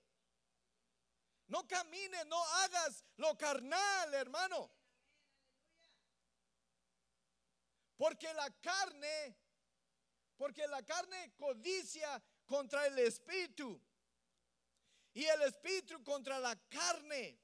No 1.48 1.66
camines, 1.66 2.26
no 2.26 2.42
hagas 2.42 3.04
lo 3.16 3.36
carnal, 3.36 4.14
hermano. 4.14 4.70
Porque 7.96 8.32
la 8.32 8.50
carne, 8.62 9.36
porque 10.38 10.66
la 10.66 10.82
carne 10.82 11.34
codicia 11.36 12.22
contra 12.46 12.86
el 12.86 12.98
espíritu 13.00 13.78
y 15.12 15.24
el 15.24 15.42
espíritu 15.42 16.02
contra 16.04 16.38
la 16.38 16.56
carne. 16.70 17.38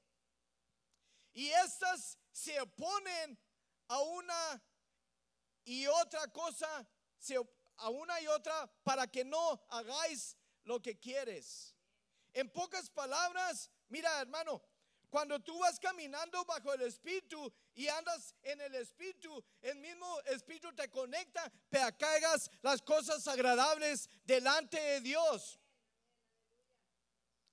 Y 1.33 1.49
estas 1.49 2.17
se 2.37 2.59
oponen 2.59 3.35
a 3.87 3.99
una 3.99 4.63
y 5.65 5.87
otra 5.87 6.27
cosa, 6.27 6.87
a 7.77 7.89
una 7.89 8.21
y 8.21 8.27
otra 8.27 8.69
para 8.83 9.07
que 9.07 9.25
no 9.25 9.59
hagáis 9.69 10.37
lo 10.63 10.79
que 10.79 10.99
quieres. 10.99 11.75
En 12.33 12.47
pocas 12.51 12.91
palabras, 12.91 13.71
mira 13.89 14.21
hermano, 14.21 14.61
Cuando 15.09 15.39
tú 15.39 15.57
vas 15.57 15.79
caminando 15.79 16.43
bajo 16.43 16.73
el 16.73 16.81
Espíritu 16.81 17.51
y 17.73 17.87
andas 17.87 18.35
en 18.43 18.59
el 18.59 18.75
Espíritu, 18.75 19.41
el 19.61 19.77
mismo 19.77 20.19
Espíritu 20.25 20.75
te 20.75 20.89
conecta 20.89 21.49
para 21.69 21.93
que 21.93 22.05
hagas 22.05 22.51
las 22.61 22.81
cosas 22.81 23.25
agradables 23.25 24.09
delante 24.25 24.77
de 24.77 24.99
Dios. 24.99 25.59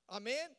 Amén. 0.09 0.59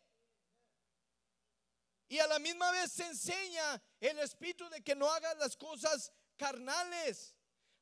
Y 2.07 2.19
a 2.19 2.27
la 2.27 2.39
misma 2.39 2.71
vez 2.71 2.91
se 2.91 3.05
enseña 3.05 3.81
el 4.07 4.19
Espíritu 4.19 4.69
de 4.69 4.83
que 4.83 4.95
no 4.95 5.09
hagas 5.11 5.37
las 5.37 5.57
cosas 5.57 6.11
carnales, 6.37 7.35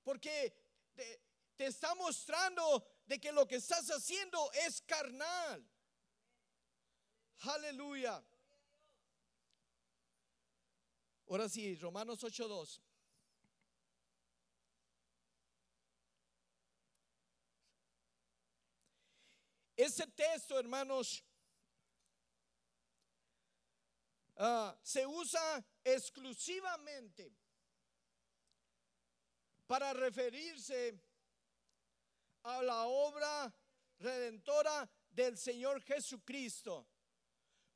porque 0.03 0.53
te, 0.93 1.21
está 1.57 1.95
mostrando 1.95 2.85
de 3.05 3.19
que 3.19 3.31
lo 3.31 3.47
que 3.47 3.55
estás 3.55 3.89
haciendo 3.89 4.51
es 4.53 4.81
carnal. 4.81 5.69
Aleluya. 7.41 8.23
Ahora 11.27 11.49
sí, 11.49 11.75
Romanos 11.75 12.23
8:2. 12.23 12.81
Ese 19.75 20.05
texto, 20.07 20.59
hermanos, 20.59 21.23
ah, 24.37 24.77
se 24.83 25.05
usa 25.07 25.65
exclusivamente 25.83 27.33
para 29.67 29.93
referirse 29.93 30.99
a 32.43 32.61
la 32.61 32.85
obra 32.85 33.53
redentora 33.99 34.89
del 35.09 35.37
Señor 35.37 35.81
Jesucristo. 35.81 36.87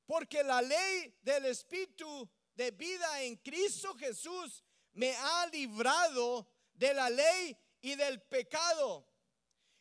Porque 0.06 0.44
la 0.44 0.62
ley 0.62 1.18
del 1.22 1.46
Espíritu 1.46 2.30
de 2.56 2.72
vida 2.72 3.22
en 3.24 3.36
Cristo 3.38 3.94
Jesús 3.96 4.64
me 4.94 5.16
ha 5.16 5.48
librado 5.48 6.48
de 6.74 6.94
la 6.94 7.10
ley 7.10 7.58
y 7.82 7.96
del 7.96 8.22
pecado 8.22 9.08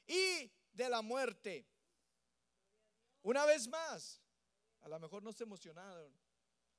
y 0.06 0.50
de 0.72 0.88
la 0.88 1.02
muerte. 1.02 1.66
Una 3.22 3.44
vez 3.44 3.66
más, 3.68 4.20
a 4.80 4.88
lo 4.88 5.00
mejor 5.00 5.22
no 5.22 5.32
se 5.32 5.44
emocionaron. 5.44 6.12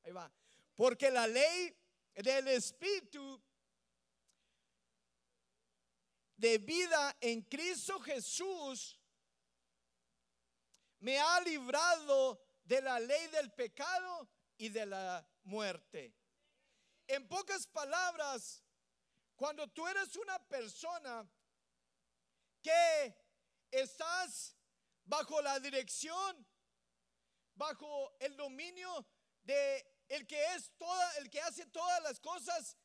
Ahí 0.04 0.12
va. 0.12 0.32
Porque 0.78 1.10
la 1.10 1.26
ley 1.26 1.76
del 2.14 2.48
Espíritu 2.50 3.42
de 6.36 6.60
vida 6.60 7.18
en 7.20 7.42
Cristo 7.42 8.00
Jesús 8.00 9.00
me 11.00 11.18
ha 11.18 11.42
librado 11.42 12.40
de 12.64 12.80
la 12.80 13.00
ley 13.00 13.28
del 13.30 13.52
pecado 13.54 14.30
y 14.56 14.70
de 14.70 14.86
la 14.86 15.28
muerte. 15.46 16.14
En 17.08 17.28
pocas 17.28 17.66
palabras, 17.66 18.64
cuando 19.36 19.68
tú 19.70 19.88
eres 19.88 20.16
una 20.16 20.38
persona 20.48 21.28
que 22.62 23.18
estás 23.72 24.56
bajo 25.06 25.42
la 25.42 25.60
dirección, 25.60 26.46
bajo 27.56 28.16
el 28.20 28.36
dominio 28.36 29.08
de 29.42 29.97
el 30.08 30.26
que 30.26 30.42
es 30.56 30.72
toda, 30.78 31.18
el 31.18 31.30
que 31.30 31.42
hace 31.42 31.66
todas 31.68 32.02
las 32.04 32.20
cosas, 32.20 32.78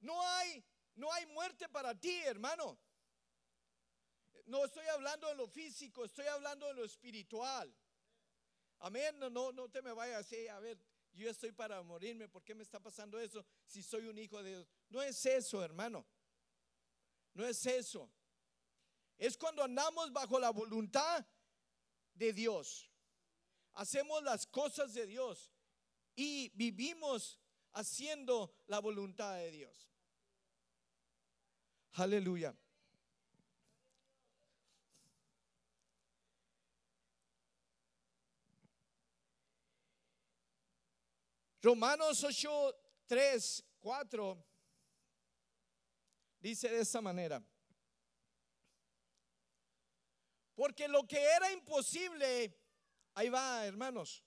no 0.00 0.20
hay 0.26 0.64
no 0.96 1.12
hay 1.12 1.26
muerte 1.26 1.68
para 1.68 1.98
ti, 1.98 2.22
hermano. 2.24 2.78
No 4.46 4.64
estoy 4.64 4.86
hablando 4.86 5.28
de 5.28 5.34
lo 5.34 5.48
físico, 5.48 6.04
estoy 6.04 6.26
hablando 6.26 6.66
de 6.66 6.74
lo 6.74 6.84
espiritual. 6.84 7.74
Amén. 8.80 9.18
No, 9.18 9.30
no, 9.30 9.52
no 9.52 9.68
te 9.68 9.82
me 9.82 9.92
vayas 9.92 10.20
así, 10.20 10.46
a 10.48 10.58
ver, 10.60 10.78
yo 11.12 11.30
estoy 11.30 11.52
para 11.52 11.82
morirme, 11.82 12.28
¿por 12.28 12.44
qué 12.44 12.54
me 12.54 12.62
está 12.62 12.80
pasando 12.80 13.18
eso 13.18 13.44
si 13.64 13.82
soy 13.82 14.06
un 14.06 14.18
hijo 14.18 14.42
de 14.42 14.50
Dios? 14.50 14.68
No 14.88 15.02
es 15.02 15.24
eso, 15.26 15.62
hermano. 15.64 16.06
No 17.32 17.44
es 17.46 17.64
eso. 17.66 18.10
Es 19.16 19.36
cuando 19.36 19.62
andamos 19.62 20.12
bajo 20.12 20.38
la 20.38 20.50
voluntad 20.50 21.24
de 22.14 22.32
Dios. 22.32 22.90
Hacemos 23.72 24.22
las 24.22 24.46
cosas 24.46 24.92
de 24.92 25.06
Dios 25.06 25.53
y 26.16 26.50
vivimos 26.54 27.38
haciendo 27.72 28.54
la 28.66 28.78
voluntad 28.80 29.36
de 29.36 29.50
Dios. 29.50 29.88
Aleluya. 31.92 32.54
Romanos 41.62 42.22
8, 42.22 42.76
3, 43.06 43.64
4 43.80 44.44
dice 46.40 46.68
de 46.68 46.80
esta 46.80 47.00
manera. 47.00 47.42
Porque 50.54 50.88
lo 50.88 51.06
que 51.06 51.22
era 51.22 51.50
imposible, 51.52 52.56
ahí 53.14 53.28
va 53.28 53.64
hermanos, 53.66 54.23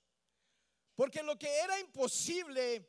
porque 0.97 1.21
lo 1.21 1.37
que 1.37 1.47
era 1.59 1.79
imposible 1.79 2.83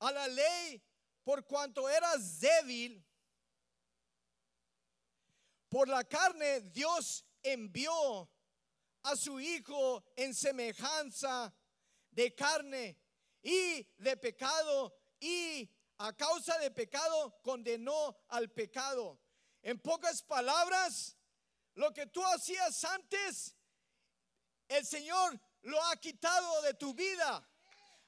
a 0.00 0.10
la 0.10 0.26
ley 0.26 0.82
por 1.22 1.46
cuanto 1.46 1.88
eras 1.88 2.40
débil, 2.40 3.06
por 5.68 5.88
la 5.88 6.02
carne 6.02 6.62
Dios 6.62 7.24
envió 7.40 8.28
a 9.04 9.14
su 9.14 9.38
Hijo 9.38 10.04
en 10.16 10.34
semejanza 10.34 11.54
de 12.10 12.34
carne 12.34 12.98
y 13.42 13.86
de 13.96 14.16
pecado 14.16 14.92
y 15.20 15.70
a 15.98 16.12
causa 16.16 16.58
de 16.58 16.72
pecado 16.72 17.40
condenó 17.42 18.18
al 18.26 18.50
pecado. 18.50 19.20
En 19.62 19.78
pocas 19.78 20.20
palabras, 20.24 21.16
lo 21.74 21.92
que 21.94 22.06
tú 22.06 22.24
hacías 22.26 22.82
antes, 22.82 23.54
el 24.66 24.84
Señor 24.84 25.40
lo 25.62 25.82
ha 25.84 25.96
quitado 25.96 26.62
de 26.62 26.74
tu 26.74 26.94
vida. 26.94 27.48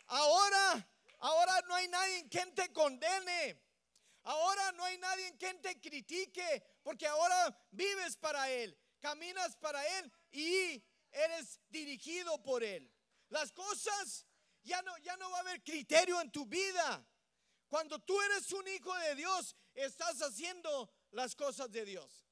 Ahora, 0.06 0.88
ahora 1.18 1.60
no 1.68 1.74
hay 1.74 1.88
nadie 1.88 2.28
quien 2.28 2.54
te 2.54 2.72
condene. 2.72 3.60
Ahora 4.22 4.72
no 4.72 4.84
hay 4.84 4.98
nadie 4.98 5.36
quien 5.38 5.60
te 5.62 5.80
critique, 5.80 6.62
porque 6.82 7.06
ahora 7.06 7.56
vives 7.70 8.16
para 8.16 8.50
Él, 8.50 8.78
caminas 9.00 9.56
para 9.56 9.84
Él 9.98 10.12
y 10.30 10.84
eres 11.10 11.58
dirigido 11.68 12.42
por 12.42 12.62
Él. 12.62 12.92
Las 13.30 13.50
cosas 13.52 14.26
ya 14.62 14.82
no, 14.82 14.96
ya 14.98 15.16
no 15.16 15.30
va 15.30 15.38
a 15.38 15.40
haber 15.40 15.62
criterio 15.62 16.20
en 16.20 16.30
tu 16.30 16.44
vida. 16.44 17.04
Cuando 17.68 17.98
tú 18.00 18.20
eres 18.20 18.52
un 18.52 18.66
hijo 18.68 18.94
de 18.96 19.14
Dios, 19.14 19.56
estás 19.74 20.20
haciendo 20.20 20.92
las 21.12 21.34
cosas 21.34 21.70
de 21.70 21.84
Dios. 21.84 22.26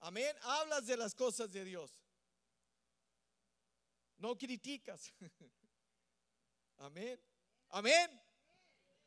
Amén. 0.00 0.36
Hablas 0.42 0.86
de 0.86 0.96
las 0.96 1.14
cosas 1.14 1.50
de 1.52 1.64
Dios. 1.64 1.99
No 4.20 4.36
criticas. 4.38 5.12
Amén. 6.78 7.20
Amén. 7.70 8.22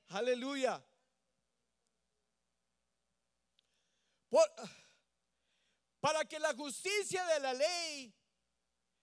Aleluya. 0.10 0.84
para 6.00 6.26
que 6.26 6.40
la 6.40 6.54
justicia 6.54 7.24
de 7.26 7.40
la 7.40 7.54
ley 7.54 8.14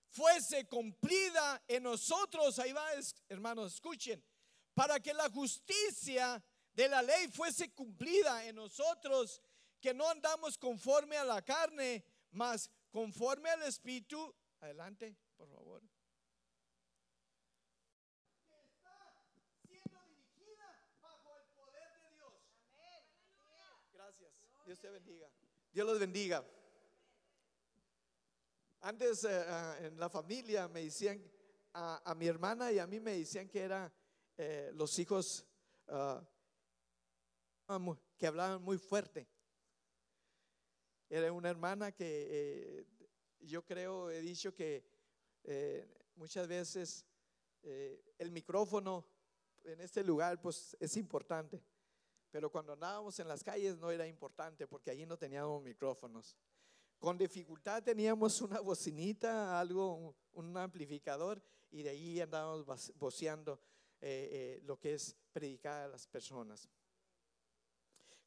fuese 0.09 0.67
cumplida 0.67 1.63
en 1.69 1.85
nosotros, 1.85 2.59
ahí 2.59 2.73
va, 2.73 2.85
hermanos, 3.29 3.75
escuchen, 3.75 4.23
para 4.75 5.01
que 5.01 5.15
la 5.15 5.31
justicia 5.31 6.43
de 6.75 6.89
la 6.89 7.03
ley 7.03 7.29
fuese 7.29 7.73
cumplida 7.73 8.45
en 8.45 8.57
nosotros, 8.57 9.41
que 9.81 9.95
no 9.95 10.09
andamos 10.09 10.59
conforme 10.59 11.17
a 11.17 11.25
la 11.25 11.43
carne, 11.43 12.05
mas 12.33 12.71
conforme 12.91 13.49
al 13.51 13.63
Espíritu. 13.63 14.35
Adelante, 14.61 15.17
por 15.37 15.49
favor. 15.49 15.83
está 18.51 19.25
siendo 19.67 20.01
dirigida 20.07 20.85
bajo 21.01 21.39
el 21.39 21.47
poder 21.55 21.99
de 22.03 22.17
Dios. 22.17 22.35
Gracias. 23.93 24.33
Dios 24.71 24.79
te 24.79 24.89
bendiga. 24.89 25.29
Dios 25.73 25.85
los 25.85 25.99
bendiga. 25.99 26.47
Antes 28.83 29.25
eh, 29.25 29.45
ah, 29.49 29.77
en 29.81 29.99
la 29.99 30.09
familia 30.09 30.69
me 30.69 30.85
decían, 30.85 31.21
a, 31.73 32.15
mi 32.17 32.29
hermana 32.29 32.71
y 32.71 32.79
a 32.79 32.87
mí 32.87 33.01
me 33.01 33.19
decían 33.19 33.49
que 33.49 33.63
eran 33.63 33.93
eh, 34.37 34.71
los 34.75 34.97
hijos 35.01 35.45
ah, 35.89 36.25
que 38.17 38.29
hablaban 38.29 38.63
muy 38.63 38.79
fuerte. 38.79 39.27
Era 41.09 41.33
una 41.33 41.51
hermana 41.51 41.91
que 41.91 42.29
eh, 42.31 42.87
yo 43.41 43.65
creo, 43.65 44.09
he 44.09 44.21
dicho 44.21 44.55
que 44.55 44.85
muchas 46.15 46.47
veces 46.47 47.05
el 47.61 48.31
micrófono 48.31 49.05
en 49.65 49.81
este 49.81 50.05
lugar 50.05 50.41
pues 50.41 50.77
es 50.79 50.97
importante. 50.97 51.61
Pero 52.31 52.51
cuando 52.51 52.75
andábamos 52.75 53.19
en 53.19 53.29
las 53.29 53.43
calles 53.43 53.77
no 53.77 53.91
era 53.91 54.07
importante 54.07 54.67
porque 54.67 54.91
allí 54.91 55.05
no 55.07 55.19
teníamos 55.19 55.63
micrófonos. 55.63 56.37
con 56.99 57.17
dificultad 57.17 57.83
teníamos 57.83 58.41
una 58.43 58.61
bocinita, 58.61 59.59
algo, 59.59 60.15
un, 60.33 60.57
amplificador, 60.57 61.43
y 61.71 61.83
de 61.83 61.91
ahí 61.91 62.21
andábamos 62.21 62.93
voceando 62.97 63.59
eh, 64.01 64.59
eh, 64.61 64.61
lo 64.65 64.79
que 64.79 64.95
es 64.95 65.17
predicar 65.33 65.85
a 65.85 65.89
las 65.89 66.07
personas. 66.07 66.69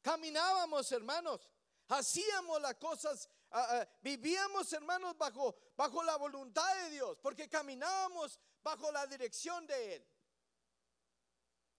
Caminábamos, 0.02 0.90
hermanos, 0.90 1.48
hacíamos 1.88 2.60
las 2.60 2.74
cosas, 2.74 3.28
ah, 3.52 3.66
ah, 3.70 3.88
vivíamos, 4.02 4.72
hermanos, 4.72 5.16
bajo, 5.16 5.54
bajo 5.76 6.02
la 6.02 6.16
voluntad 6.16 6.74
de 6.82 6.90
Dios, 6.90 7.16
porque 7.22 7.48
caminábamos 7.48 8.38
bajo 8.62 8.90
la 8.90 9.06
dirección 9.06 9.66
de 9.66 9.96
Él. 9.96 10.06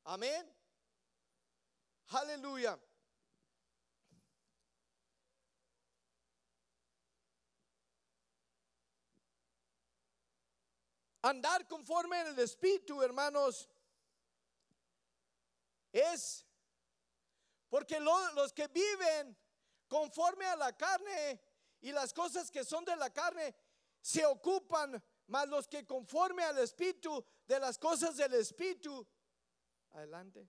Amén. 0.05 0.54
Aleluya. 2.09 2.77
Andar 11.23 11.67
conforme 11.67 12.21
en 12.21 12.27
el 12.27 12.39
Espíritu, 12.39 13.01
hermanos, 13.01 13.67
es 15.91 16.45
porque 17.69 17.99
lo- 17.99 18.31
los 18.33 18.53
que 18.53 18.67
viven 18.67 19.35
conforme 19.87 20.45
a 20.45 20.55
la 20.55 20.71
carne 20.77 21.41
y 21.81 21.91
las 21.91 22.13
cosas 22.13 22.51
que 22.51 22.63
son 22.63 22.85
de 22.85 22.95
la 22.95 23.09
carne 23.11 23.55
se 24.01 24.23
ocupan, 24.25 25.01
más 25.27 25.47
los 25.47 25.67
que 25.67 25.83
conforme 25.85 26.43
al 26.43 26.59
Espíritu 26.59 27.25
de 27.47 27.59
las 27.59 27.79
cosas 27.79 28.17
del 28.17 28.33
Espíritu. 28.35 29.07
Adelante. 29.93 30.47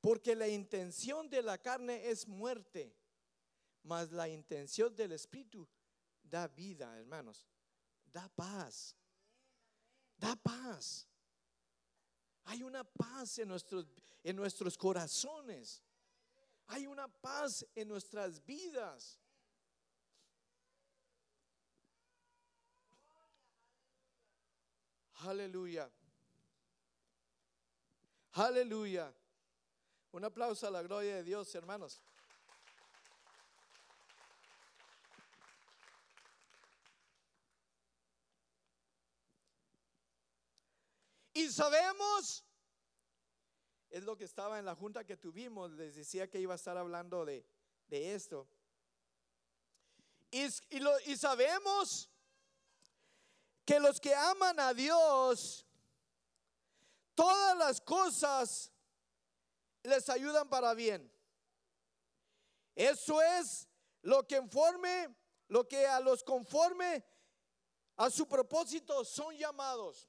Porque 0.00 0.34
la 0.34 0.48
intención 0.48 1.28
de 1.28 1.42
la 1.42 1.58
carne 1.58 2.08
es 2.08 2.26
muerte, 2.26 2.94
mas 3.82 4.10
la 4.10 4.28
intención 4.28 4.94
del 4.96 5.12
Espíritu 5.12 5.68
da 6.22 6.46
vida, 6.48 6.96
hermanos. 6.96 7.46
Da 8.06 8.28
paz. 8.28 8.96
Da 10.16 10.36
paz. 10.36 11.06
Hay 12.44 12.62
una 12.62 12.82
paz 12.82 13.38
en 13.38 13.48
nuestros, 13.48 13.86
en 14.24 14.36
nuestros 14.36 14.76
corazones. 14.76 15.82
Hay 16.68 16.86
una 16.86 17.08
paz 17.08 17.66
en 17.74 17.88
nuestras 17.88 18.44
vidas. 18.44 19.18
Aleluya. 25.22 25.90
Aleluya. 28.32 29.12
Un 30.12 30.24
aplauso 30.24 30.66
a 30.66 30.70
la 30.70 30.82
gloria 30.82 31.16
de 31.16 31.22
Dios, 31.24 31.54
hermanos. 31.54 32.00
Y 41.32 41.48
sabemos, 41.48 42.44
es 43.88 44.02
lo 44.04 44.16
que 44.16 44.24
estaba 44.24 44.58
en 44.58 44.64
la 44.64 44.74
junta 44.74 45.04
que 45.04 45.16
tuvimos, 45.16 45.70
les 45.72 45.94
decía 45.94 46.28
que 46.28 46.40
iba 46.40 46.54
a 46.54 46.56
estar 46.56 46.76
hablando 46.76 47.24
de, 47.24 47.46
de 47.86 48.14
esto. 48.14 48.48
Y, 50.30 50.46
y 50.70 50.80
lo- 50.80 51.00
y 51.06 51.16
sabemos 51.16 52.08
que 53.64 53.78
los 53.78 54.00
que 54.00 54.14
aman 54.14 54.58
a 54.58 54.74
Dios, 54.74 55.64
todas 57.14 57.56
las 57.56 57.80
cosas 57.80 58.69
les 59.82 60.08
ayudan 60.08 60.48
para 60.48 60.74
bien. 60.74 61.10
Eso 62.74 63.20
es 63.20 63.68
lo 64.02 64.26
que 64.26 64.36
informe, 64.36 65.14
lo 65.48 65.66
que 65.66 65.86
a 65.86 66.00
los 66.00 66.22
conforme 66.22 67.04
a 67.96 68.08
su 68.10 68.26
propósito 68.26 69.04
son 69.04 69.36
llamados. 69.36 70.08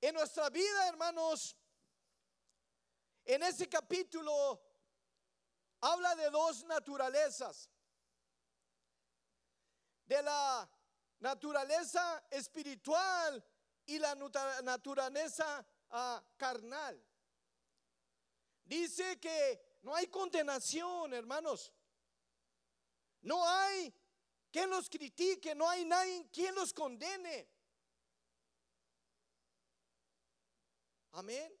En 0.00 0.14
nuestra 0.14 0.48
vida, 0.48 0.88
hermanos, 0.88 1.56
en 3.24 3.42
ese 3.42 3.68
capítulo 3.68 4.62
habla 5.80 6.14
de 6.14 6.30
dos 6.30 6.64
naturalezas. 6.64 7.68
De 10.06 10.22
la 10.22 10.68
naturaleza 11.18 12.24
espiritual 12.30 13.44
y 13.90 13.98
la 13.98 14.14
naturaleza 14.62 15.66
ah, 15.90 16.22
carnal. 16.36 17.02
Dice 18.64 19.18
que 19.18 19.78
no 19.82 19.94
hay 19.94 20.06
condenación, 20.06 21.12
hermanos. 21.12 21.72
No 23.22 23.46
hay 23.46 23.92
quien 24.52 24.70
los 24.70 24.88
critique, 24.88 25.54
no 25.56 25.68
hay 25.68 25.84
nadie 25.84 26.28
quien 26.30 26.54
los 26.54 26.72
condene. 26.72 27.48
Amén. 31.12 31.52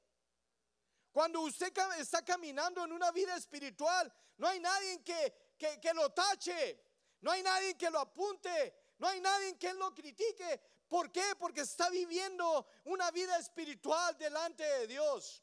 Cuando 1.10 1.40
usted 1.40 1.72
está 1.98 2.24
caminando 2.24 2.84
en 2.84 2.92
una 2.92 3.10
vida 3.10 3.34
espiritual, 3.34 4.12
no 4.36 4.46
hay 4.46 4.60
nadie 4.60 5.02
que, 5.02 5.54
que, 5.58 5.80
que 5.80 5.92
lo 5.92 6.10
tache, 6.10 6.80
no 7.22 7.32
hay 7.32 7.42
nadie 7.42 7.76
que 7.76 7.90
lo 7.90 7.98
apunte, 7.98 8.94
no 8.98 9.08
hay 9.08 9.20
nadie 9.20 9.58
que 9.58 9.74
lo 9.74 9.92
critique. 9.92 10.60
¿Por 10.90 11.12
qué? 11.12 11.36
Porque 11.38 11.60
está 11.60 11.88
viviendo 11.88 12.66
una 12.86 13.12
vida 13.12 13.38
espiritual 13.38 14.18
delante 14.18 14.64
de 14.64 14.88
Dios. 14.88 15.40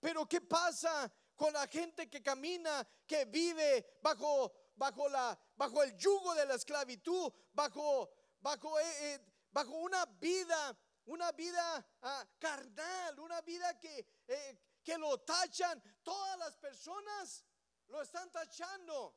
Pero 0.00 0.26
¿qué 0.26 0.40
pasa 0.40 1.12
con 1.36 1.52
la 1.52 1.66
gente 1.66 2.08
que 2.08 2.22
camina, 2.22 2.88
que 3.06 3.26
vive 3.26 3.98
bajo, 4.00 4.50
bajo, 4.76 5.10
la, 5.10 5.38
bajo 5.56 5.82
el 5.82 5.94
yugo 5.98 6.34
de 6.34 6.46
la 6.46 6.54
esclavitud, 6.54 7.30
bajo, 7.52 8.10
bajo, 8.40 8.80
eh, 8.80 9.12
eh, 9.12 9.20
bajo 9.50 9.72
una 9.72 10.06
vida, 10.06 10.74
una 11.04 11.30
vida 11.32 11.86
ah, 12.00 12.26
carnal, 12.38 13.20
una 13.20 13.42
vida 13.42 13.78
que, 13.78 14.22
eh, 14.26 14.58
que 14.82 14.96
lo 14.96 15.20
tachan? 15.20 15.82
Todas 16.02 16.38
las 16.38 16.56
personas 16.56 17.44
lo 17.88 18.00
están 18.00 18.30
tachando 18.30 19.14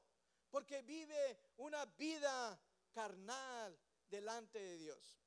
porque 0.50 0.82
vive 0.82 1.40
una 1.56 1.86
vida 1.86 2.60
carnal 2.92 3.78
delante 4.10 4.60
de 4.60 4.78
Dios. 4.78 5.20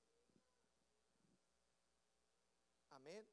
Amén. 2.91 3.27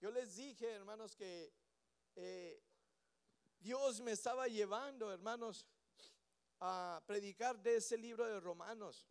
Yo 0.00 0.10
les 0.10 0.34
dije, 0.34 0.70
hermanos, 0.70 1.14
que 1.14 1.52
eh, 2.16 2.62
Dios 3.58 4.00
me 4.00 4.12
estaba 4.12 4.48
llevando, 4.48 5.12
hermanos, 5.12 5.66
a 6.60 7.02
predicar 7.06 7.60
de 7.60 7.76
ese 7.76 7.96
libro 7.96 8.26
de 8.26 8.40
Romanos. 8.40 9.08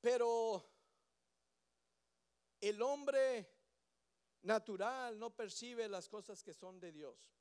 Pero 0.00 0.64
el 2.60 2.80
hombre 2.82 3.50
natural 4.42 5.18
no 5.18 5.34
percibe 5.34 5.88
las 5.88 6.08
cosas 6.08 6.42
que 6.42 6.54
son 6.54 6.78
de 6.80 6.92
Dios. 6.92 7.34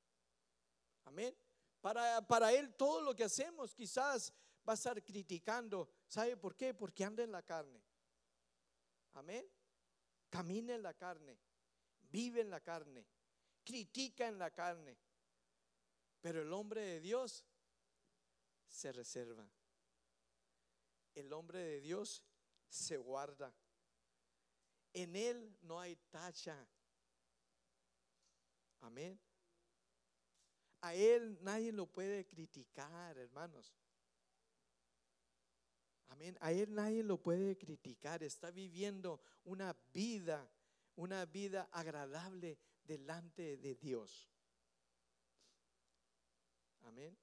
Amén. 1.05 1.35
Para, 1.87 2.27
para 2.27 2.51
él 2.51 2.73
todo 2.75 3.01
lo 3.01 3.15
que 3.15 3.23
hacemos 3.23 3.73
quizás 3.73 4.33
va 4.67 4.73
a 4.73 4.75
estar 4.75 5.01
criticando. 5.03 5.89
¿Sabe 6.07 6.35
por 6.35 6.55
qué? 6.55 6.73
Porque 6.73 7.05
anda 7.05 7.23
en 7.23 7.31
la 7.31 7.43
carne. 7.43 7.81
Amén 9.13 9.49
camina 10.29 10.75
en 10.75 10.83
la 10.83 10.93
carne, 10.93 11.37
vive 12.11 12.41
en 12.41 12.49
la 12.49 12.61
carne, 12.61 13.05
critica 13.63 14.27
en 14.27 14.37
la 14.37 14.51
carne. 14.51 14.97
Pero 16.21 16.41
el 16.41 16.51
hombre 16.51 16.81
de 16.81 16.99
Dios 16.99 17.45
se 18.67 18.91
reserva. 18.91 19.49
El 21.15 21.31
hombre 21.33 21.59
de 21.59 21.81
Dios 21.81 22.23
se 22.69 22.97
guarda. 22.97 23.53
En 24.93 25.15
él 25.15 25.57
no 25.61 25.79
hay 25.79 25.95
tacha. 25.95 26.67
Amén. 28.81 29.19
A 30.87 30.95
él 30.95 31.37
nadie 31.41 31.73
lo 31.73 31.85
puede 31.85 32.25
criticar, 32.25 33.17
hermanos. 33.17 33.75
Amén. 36.07 36.37
A 36.39 36.53
él 36.53 36.73
nadie 36.73 37.03
lo 37.03 37.21
puede 37.21 37.57
criticar. 37.57 38.23
Está 38.23 38.51
viviendo 38.51 39.19
una 39.43 39.75
vida, 39.91 40.49
una 40.95 41.25
vida 41.25 41.67
agradable 41.73 42.57
delante 42.85 43.57
de 43.57 43.75
Dios. 43.75 44.31
Amén. 46.83 47.17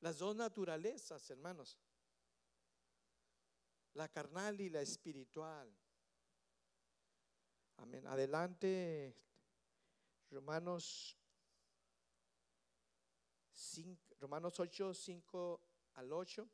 Las 0.00 0.16
dos 0.16 0.34
naturalezas, 0.34 1.28
hermanos. 1.28 1.76
La 3.92 4.08
carnal 4.08 4.58
y 4.62 4.70
la 4.70 4.80
espiritual. 4.80 5.70
Amén. 7.76 8.06
Adelante, 8.06 9.14
Romanos 10.30 11.16
5, 13.52 14.16
Romanos 14.20 14.58
8, 14.58 14.94
5 14.94 15.60
al 15.94 16.12
8. 16.12 16.48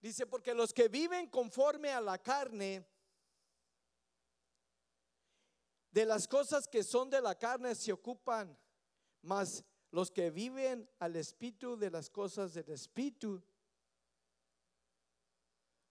Dice, 0.00 0.26
porque 0.26 0.54
los 0.54 0.72
que 0.72 0.88
viven 0.88 1.28
conforme 1.28 1.90
a 1.90 2.00
la 2.00 2.18
carne, 2.18 2.86
de 5.90 6.04
las 6.04 6.28
cosas 6.28 6.68
que 6.68 6.84
son 6.84 7.10
de 7.10 7.20
la 7.20 7.36
carne 7.36 7.74
se 7.74 7.92
ocupan, 7.92 8.56
mas 9.22 9.64
los 9.90 10.10
que 10.10 10.30
viven 10.30 10.88
al 10.98 11.16
espíritu 11.16 11.76
de 11.76 11.90
las 11.90 12.10
cosas 12.10 12.54
del 12.54 12.68
espíritu, 12.70 13.42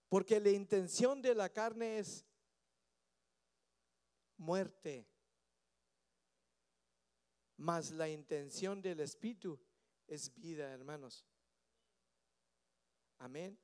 porque 0.07 0.39
la 0.39 0.51
intención 0.51 1.21
de 1.21 1.35
la 1.35 1.49
carne 1.49 1.99
es 1.99 2.26
muerte, 4.37 5.07
mas 7.57 7.91
la 7.91 8.07
intención 8.07 8.81
del 8.81 8.99
espíritu 8.99 9.59
es 10.07 10.33
vida, 10.35 10.71
hermanos. 10.71 11.25
Amén. 13.17 13.57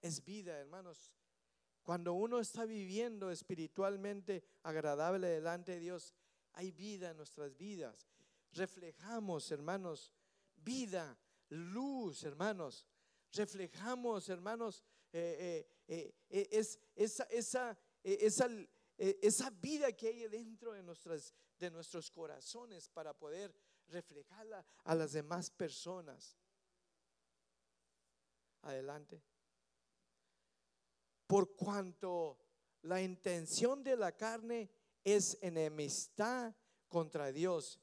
Es 0.00 0.24
vida, 0.24 0.58
hermanos. 0.58 1.12
Cuando 1.82 2.14
uno 2.14 2.38
está 2.38 2.64
viviendo 2.64 3.30
espiritualmente 3.30 4.44
agradable 4.62 5.28
delante 5.28 5.72
de 5.72 5.80
Dios, 5.80 6.14
hay 6.52 6.70
vida 6.70 7.10
en 7.10 7.16
nuestras 7.16 7.56
vidas. 7.56 8.08
Reflejamos, 8.52 9.50
hermanos, 9.50 10.12
vida, 10.56 11.18
luz, 11.48 12.22
hermanos. 12.24 12.86
Reflejamos, 13.32 14.28
hermanos, 14.28 14.82
eh, 15.12 15.66
eh, 15.88 16.14
eh, 16.28 16.48
es, 16.50 16.78
esa, 16.94 17.24
esa, 17.24 17.78
esa, 18.02 18.48
esa 19.22 19.50
vida 19.50 19.92
que 19.92 20.08
hay 20.08 20.28
dentro 20.28 20.72
de, 20.72 20.82
nuestras, 20.82 21.34
de 21.58 21.70
nuestros 21.70 22.10
corazones 22.10 22.88
para 22.88 23.12
poder 23.12 23.54
reflejarla 23.88 24.64
a 24.84 24.94
las 24.94 25.12
demás 25.12 25.50
personas. 25.50 26.36
Adelante 28.62 29.22
por 31.32 31.56
cuanto 31.56 32.38
la 32.82 33.00
intención 33.00 33.82
de 33.82 33.96
la 33.96 34.14
carne 34.14 34.70
es 35.02 35.38
enemistad 35.40 36.54
contra 36.88 37.32
Dios, 37.32 37.80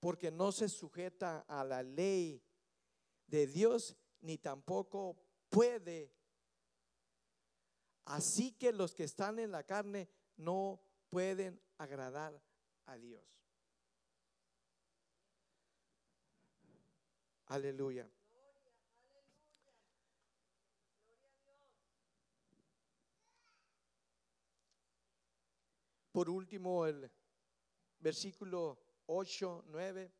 porque 0.00 0.30
no 0.30 0.50
se 0.50 0.70
sujeta 0.70 1.40
a 1.40 1.62
la 1.62 1.82
ley 1.82 2.42
de 3.26 3.46
Dios, 3.48 3.98
ni 4.22 4.38
tampoco 4.38 5.14
puede. 5.50 6.10
Así 8.06 8.52
que 8.52 8.72
los 8.72 8.94
que 8.94 9.04
están 9.04 9.40
en 9.40 9.50
la 9.50 9.62
carne 9.62 10.08
no 10.36 10.80
pueden 11.08 11.60
agradar 11.78 12.40
a 12.86 12.96
Dios. 12.96 13.24
Aleluya. 17.46 18.10
Por 26.10 26.30
último, 26.30 26.86
el 26.86 27.10
versículo 27.98 28.78
8, 29.06 29.64
9. 29.66 30.12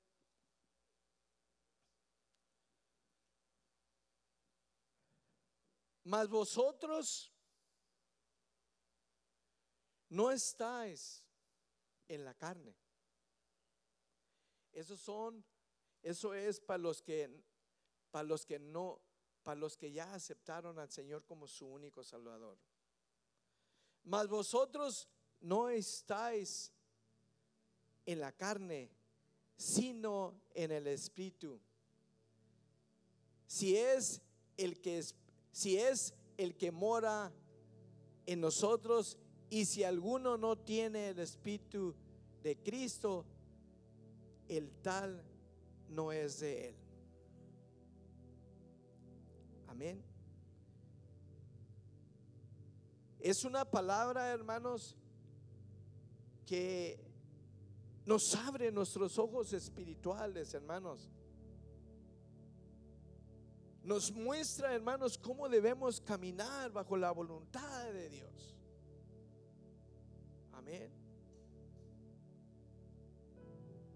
Mas 6.04 6.28
vosotros 6.28 7.35
no 10.08 10.30
estáis 10.30 11.24
en 12.08 12.24
la 12.24 12.34
carne. 12.34 12.74
Son, 14.84 15.42
eso 16.02 16.34
es 16.34 16.60
para 16.60 16.78
los 16.78 17.00
que, 17.00 17.30
para 18.10 18.24
los 18.24 18.44
que 18.44 18.58
no, 18.58 19.00
para 19.42 19.58
los 19.58 19.76
que 19.76 19.90
ya 19.90 20.12
aceptaron 20.12 20.78
al 20.78 20.90
Señor 20.90 21.24
como 21.24 21.46
su 21.46 21.66
único 21.66 22.04
Salvador. 22.04 22.58
Mas 24.04 24.28
vosotros 24.28 25.08
no 25.40 25.68
estáis 25.68 26.72
en 28.04 28.20
la 28.20 28.32
carne, 28.32 28.90
sino 29.56 30.40
en 30.54 30.72
el 30.72 30.86
espíritu. 30.86 31.60
Si 33.46 33.76
es 33.76 34.20
el 34.56 34.80
que 34.80 35.02
si 35.52 35.78
es 35.78 36.12
el 36.36 36.54
que 36.56 36.70
mora 36.70 37.32
en 38.26 38.40
nosotros 38.40 39.16
y 39.48 39.64
si 39.64 39.84
alguno 39.84 40.36
no 40.36 40.56
tiene 40.56 41.10
el 41.10 41.18
espíritu 41.20 41.94
de 42.42 42.56
Cristo, 42.56 43.24
el 44.48 44.70
tal 44.82 45.22
no 45.88 46.12
es 46.12 46.40
de 46.40 46.68
él. 46.68 46.76
Amén. 49.68 50.02
Es 53.20 53.44
una 53.44 53.64
palabra, 53.64 54.28
hermanos, 54.28 54.96
que 56.44 56.98
nos 58.04 58.34
abre 58.36 58.70
nuestros 58.70 59.18
ojos 59.18 59.52
espirituales, 59.52 60.54
hermanos. 60.54 61.10
Nos 63.82 64.12
muestra, 64.12 64.74
hermanos, 64.74 65.18
cómo 65.18 65.48
debemos 65.48 66.00
caminar 66.00 66.72
bajo 66.72 66.96
la 66.96 67.10
voluntad 67.10 67.92
de 67.92 68.08
Dios. 68.08 68.55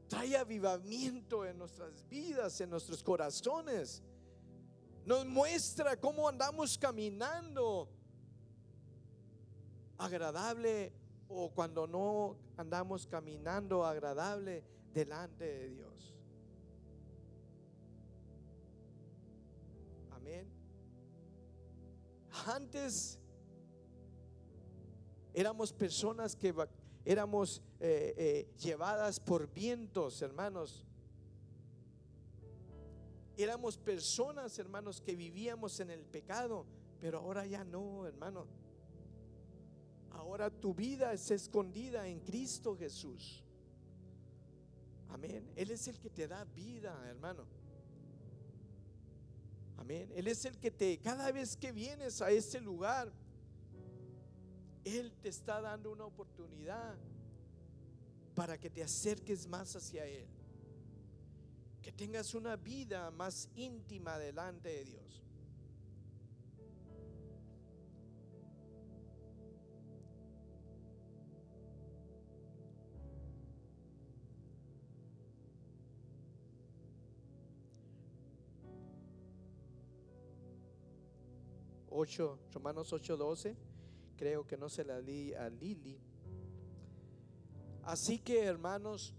Trae 0.08 0.36
avivamiento 0.36 1.46
en 1.46 1.58
nuestras 1.58 2.08
vidas, 2.08 2.60
en 2.60 2.70
nuestros 2.70 3.02
corazones. 3.02 4.02
Nos 5.04 5.24
muestra 5.26 5.96
cómo 5.96 6.28
andamos 6.28 6.76
caminando 6.76 7.88
agradable 9.98 10.92
o 11.28 11.50
cuando 11.50 11.86
no 11.86 12.36
andamos 12.56 13.06
caminando 13.06 13.84
agradable 13.84 14.64
delante 14.92 15.44
de 15.44 15.68
Dios. 15.68 16.14
Amén. 20.10 20.48
Antes 22.46 23.19
éramos 25.34 25.72
personas 25.72 26.36
que 26.36 26.54
éramos 27.04 27.62
eh, 27.80 28.14
eh, 28.16 28.48
llevadas 28.58 29.20
por 29.20 29.52
vientos, 29.52 30.22
hermanos. 30.22 30.84
Éramos 33.36 33.78
personas, 33.78 34.58
hermanos, 34.58 35.00
que 35.00 35.14
vivíamos 35.16 35.80
en 35.80 35.90
el 35.90 36.04
pecado, 36.04 36.66
pero 37.00 37.18
ahora 37.18 37.46
ya 37.46 37.64
no, 37.64 38.06
hermano. 38.06 38.46
Ahora 40.10 40.50
tu 40.50 40.74
vida 40.74 41.12
es 41.12 41.30
escondida 41.30 42.06
en 42.06 42.20
Cristo 42.20 42.76
Jesús. 42.76 43.42
Amén. 45.08 45.50
Él 45.56 45.70
es 45.70 45.88
el 45.88 45.98
que 45.98 46.10
te 46.10 46.28
da 46.28 46.44
vida, 46.44 46.94
hermano. 47.08 47.44
Amén. 49.78 50.10
Él 50.14 50.28
es 50.28 50.44
el 50.44 50.58
que 50.58 50.70
te, 50.70 50.98
cada 50.98 51.32
vez 51.32 51.56
que 51.56 51.72
vienes 51.72 52.20
a 52.20 52.30
ese 52.30 52.60
lugar, 52.60 53.10
Él 54.84 55.12
te 55.20 55.28
está 55.28 55.60
dando 55.60 55.90
una 55.92 56.04
oportunidad 56.04 56.96
para 58.34 58.58
que 58.58 58.70
te 58.70 58.82
acerques 58.82 59.46
más 59.46 59.76
hacia 59.76 60.06
Él. 60.06 60.26
Que 61.82 61.92
tengas 61.92 62.34
una 62.34 62.56
vida 62.56 63.10
más 63.10 63.48
íntima 63.54 64.18
delante 64.18 64.68
de 64.68 64.84
Dios. 64.84 65.20
8, 82.00 82.38
Romanos 82.52 82.92
8:12, 82.92 83.54
creo 84.20 84.46
que 84.46 84.58
no 84.58 84.68
se 84.68 84.84
la 84.84 85.00
di 85.00 85.32
a 85.32 85.48
Lili. 85.48 85.98
Así 87.84 88.18
que 88.18 88.44
hermanos, 88.44 89.14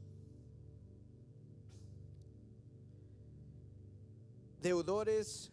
deudores 4.61 5.51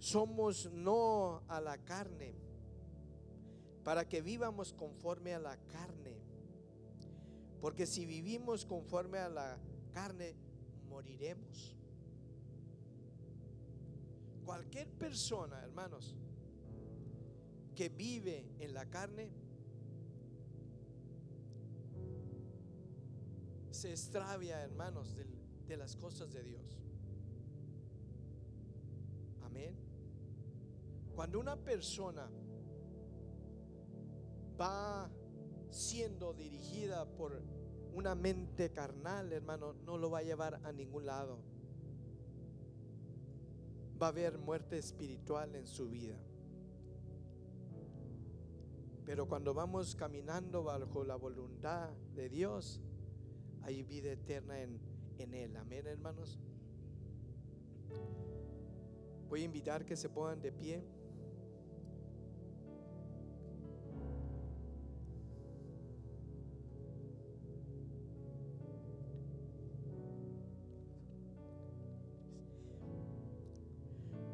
somos 0.00 0.68
no 0.72 1.44
a 1.46 1.60
la 1.60 1.78
carne, 1.78 2.34
para 3.84 4.08
que 4.08 4.20
vivamos 4.20 4.72
conforme 4.72 5.32
a 5.32 5.38
la 5.38 5.56
carne. 5.68 6.18
Porque 7.60 7.86
si 7.86 8.04
vivimos 8.04 8.64
conforme 8.64 9.18
a 9.18 9.28
la 9.28 9.60
carne, 9.92 10.34
moriremos. 10.88 11.76
Cualquier 14.44 14.88
persona, 14.88 15.62
hermanos, 15.62 16.16
que 17.74 17.88
vive 17.88 18.46
en 18.58 18.74
la 18.74 18.88
carne, 18.88 19.30
se 23.70 23.90
extravia, 23.90 24.62
hermanos, 24.62 25.14
de, 25.14 25.26
de 25.66 25.76
las 25.76 25.96
cosas 25.96 26.32
de 26.32 26.42
Dios. 26.42 26.78
Amén. 29.42 29.74
Cuando 31.14 31.38
una 31.40 31.56
persona 31.56 32.30
va 34.60 35.10
siendo 35.70 36.34
dirigida 36.34 37.06
por 37.16 37.42
una 37.92 38.14
mente 38.14 38.70
carnal, 38.72 39.32
hermano, 39.32 39.72
no 39.72 39.96
lo 39.96 40.10
va 40.10 40.18
a 40.18 40.22
llevar 40.22 40.60
a 40.64 40.72
ningún 40.72 41.06
lado. 41.06 41.38
Va 44.00 44.06
a 44.06 44.10
haber 44.10 44.38
muerte 44.38 44.78
espiritual 44.78 45.54
en 45.54 45.66
su 45.66 45.88
vida. 45.88 46.16
Pero 49.10 49.26
cuando 49.26 49.52
vamos 49.52 49.96
caminando 49.96 50.62
bajo 50.62 51.02
la 51.02 51.16
voluntad 51.16 51.90
de 52.14 52.28
Dios, 52.28 52.80
hay 53.62 53.82
vida 53.82 54.12
eterna 54.12 54.60
en, 54.60 54.78
en 55.18 55.34
Él. 55.34 55.56
Amén, 55.56 55.84
hermanos. 55.84 56.38
Voy 59.28 59.42
a 59.42 59.44
invitar 59.46 59.84
que 59.84 59.96
se 59.96 60.08
pongan 60.08 60.40
de 60.40 60.52
pie. 60.52 60.84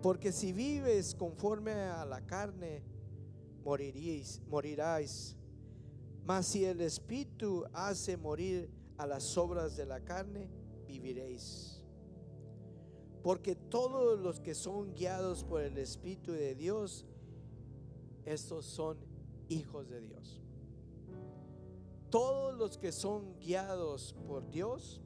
Porque 0.03 0.33
si 0.33 0.53
vives 0.53 1.15
conforme 1.15 1.73
a 1.73 2.05
la 2.05 2.27
carne, 2.27 2.83
moriréis, 3.67 4.41
morirás. 4.49 5.37
Mas 6.25 6.47
si 6.47 6.65
el 6.65 6.81
Espíritu 6.81 7.65
hace 7.73 8.17
morir 8.17 8.71
a 8.97 9.07
las 9.09 9.37
obras 9.37 9.77
de 9.77 9.85
la 9.85 10.01
carne, 10.05 10.49
viviréis. 10.87 11.83
Porque 13.25 13.57
todos 13.57 14.21
los 14.21 14.39
que 14.39 14.55
son 14.55 14.95
guiados 14.95 15.43
por 15.43 15.63
el 15.63 15.79
Espíritu 15.79 16.31
de 16.31 16.55
Dios, 16.55 17.05
estos 18.25 18.67
son 18.67 18.99
hijos 19.49 19.89
de 19.89 20.01
Dios. 20.01 20.41
Todos 22.09 22.57
los 22.57 22.79
que 22.79 22.93
son 22.93 23.37
guiados 23.41 24.15
por 24.29 24.49
Dios, 24.49 25.01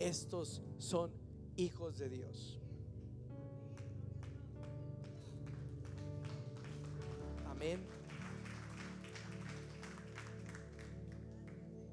estos 0.00 0.60
son 0.78 1.12
hijos 1.56 1.98
de 1.98 2.08
Dios. 2.08 2.61
Amén. 7.62 7.78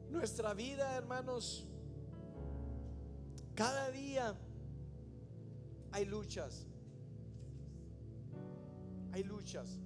Nuestra 0.09 0.55
vida, 0.55 0.95
hermanos, 0.95 1.67
cada 3.53 3.91
día 3.91 4.35
hay 5.91 6.05
luchas. 6.05 6.65
Hay 9.11 9.23
luchas. 9.23 9.79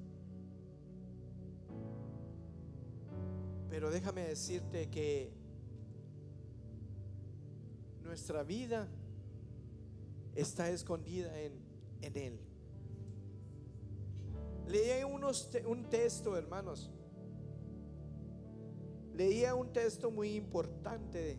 Pero 3.69 3.91
déjame 3.91 4.21
decirte 4.21 4.89
que 4.89 5.33
nuestra 8.03 8.43
vida 8.43 8.87
está 10.33 10.69
escondida 10.69 11.37
en, 11.41 11.59
en 12.01 12.15
Él. 12.15 12.52
Leí 14.67 15.03
unos 15.03 15.49
un 15.67 15.89
texto, 15.89 16.37
hermanos. 16.37 16.89
Leía 19.13 19.53
un 19.53 19.71
texto 19.71 20.09
muy 20.09 20.35
importante. 20.35 21.37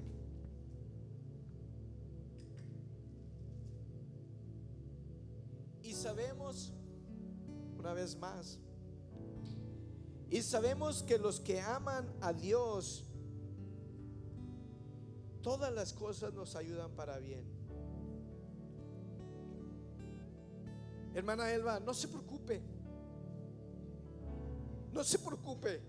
Y 5.83 5.93
sabemos, 5.93 6.73
una 7.79 7.93
vez 7.93 8.17
más, 8.17 8.59
y 10.31 10.43
sabemos 10.43 11.03
que 11.03 11.19
los 11.19 11.41
que 11.41 11.61
aman 11.61 12.13
a 12.21 12.33
Dios, 12.33 13.05
todas 15.43 15.73
las 15.73 15.93
cosas 15.93 16.33
nos 16.33 16.57
ayudan 16.57 16.91
para 16.93 17.19
bien. 17.19 17.45
Hermana 21.15 21.53
Elba, 21.53 21.79
no 21.81 21.95
se 21.95 22.09
preocupe. 22.09 22.74
No 24.95 25.03
se 25.03 25.19
preocupe. 25.19 25.83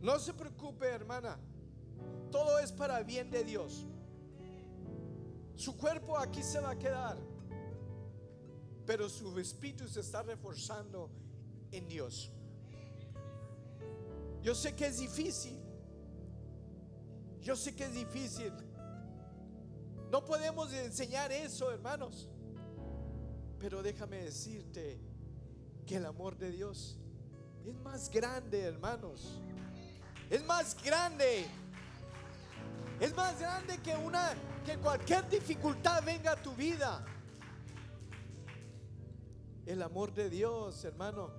No 0.00 0.18
se 0.18 0.32
preocupe, 0.32 0.86
hermana. 0.86 1.38
Todo 2.30 2.58
es 2.58 2.72
para 2.72 3.02
bien 3.02 3.30
de 3.30 3.44
Dios. 3.44 3.84
Su 5.56 5.76
cuerpo 5.76 6.16
aquí 6.16 6.42
se 6.42 6.58
va 6.58 6.70
a 6.70 6.78
quedar. 6.78 7.18
Pero 8.86 9.10
su 9.10 9.38
espíritu 9.38 9.86
se 9.86 10.00
está 10.00 10.22
reforzando 10.22 11.10
en 11.70 11.86
Dios. 11.86 12.32
Yo 14.40 14.54
sé 14.54 14.74
que 14.74 14.86
es 14.86 15.00
difícil. 15.00 15.60
Yo 17.42 17.56
sé 17.56 17.76
que 17.76 17.84
es 17.84 17.94
difícil. 17.94 18.52
No 20.10 20.24
podemos 20.24 20.72
enseñar 20.72 21.30
eso, 21.30 21.70
hermanos. 21.70 22.26
Pero 23.58 23.82
déjame 23.82 24.24
decirte 24.24 25.09
que 25.86 25.96
el 25.96 26.06
amor 26.06 26.36
de 26.36 26.50
Dios 26.50 26.98
es 27.66 27.74
más 27.80 28.10
grande, 28.10 28.62
hermanos. 28.62 29.40
Es 30.28 30.44
más 30.44 30.76
grande. 30.82 31.46
Es 33.00 33.14
más 33.16 33.38
grande 33.40 33.78
que 33.78 33.96
una 33.96 34.34
que 34.64 34.76
cualquier 34.78 35.28
dificultad 35.28 36.02
venga 36.04 36.32
a 36.32 36.42
tu 36.42 36.54
vida. 36.54 37.04
El 39.66 39.82
amor 39.82 40.12
de 40.12 40.28
Dios, 40.28 40.84
hermano, 40.84 41.30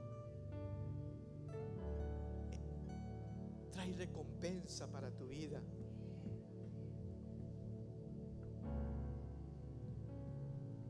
trae 3.71 3.93
recompensa 3.93 4.87
para 4.87 5.11
tu 5.11 5.27
vida. 5.27 5.61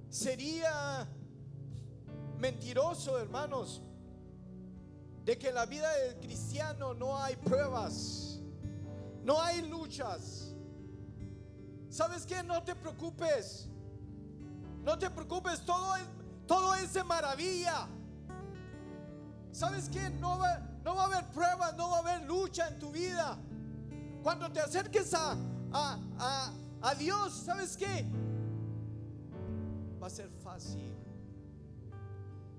Sería 0.09 1.07
mentiroso, 2.41 3.19
hermanos, 3.19 3.81
de 5.23 5.37
que 5.37 5.49
en 5.49 5.55
la 5.55 5.67
vida 5.67 5.89
del 5.97 6.17
cristiano 6.17 6.95
no 6.95 7.17
hay 7.17 7.35
pruebas, 7.35 8.41
no 9.23 9.39
hay 9.39 9.61
luchas. 9.69 10.55
¿Sabes 11.89 12.25
qué? 12.25 12.41
No 12.41 12.63
te 12.63 12.73
preocupes. 12.75 13.69
No 14.83 14.97
te 14.97 15.09
preocupes, 15.11 15.63
todo 15.63 15.95
es, 15.95 16.03
todo 16.47 16.73
es 16.75 16.93
de 16.93 17.03
maravilla. 17.03 17.87
¿Sabes 19.51 19.87
qué? 19.89 20.09
No 20.09 20.39
va, 20.39 20.57
no 20.83 20.95
va 20.95 21.03
a 21.03 21.05
haber 21.05 21.27
pruebas, 21.31 21.75
no 21.77 21.91
va 21.91 21.97
a 21.97 21.99
haber 21.99 22.23
lucha 22.23 22.67
en 22.67 22.79
tu 22.79 22.89
vida. 22.91 23.37
Cuando 24.23 24.51
te 24.51 24.59
acerques 24.59 25.13
a, 25.13 25.33
a, 25.71 25.99
a, 26.17 26.53
a 26.81 26.95
Dios, 26.95 27.33
¿sabes 27.45 27.77
qué? 27.77 28.05
Va 30.01 30.07
a 30.07 30.09
ser 30.09 30.29
fácil. 30.43 31.00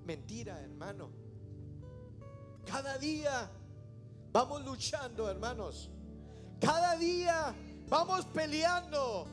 Mentira, 0.05 0.61
hermano. 0.61 1.11
Cada 2.67 2.99
día 2.99 3.51
vamos 4.33 4.65
luchando, 4.65 5.31
hermanos. 5.31 5.91
Cada 6.61 6.97
día 6.97 7.55
vamos 7.89 8.25
peleando. 8.27 9.27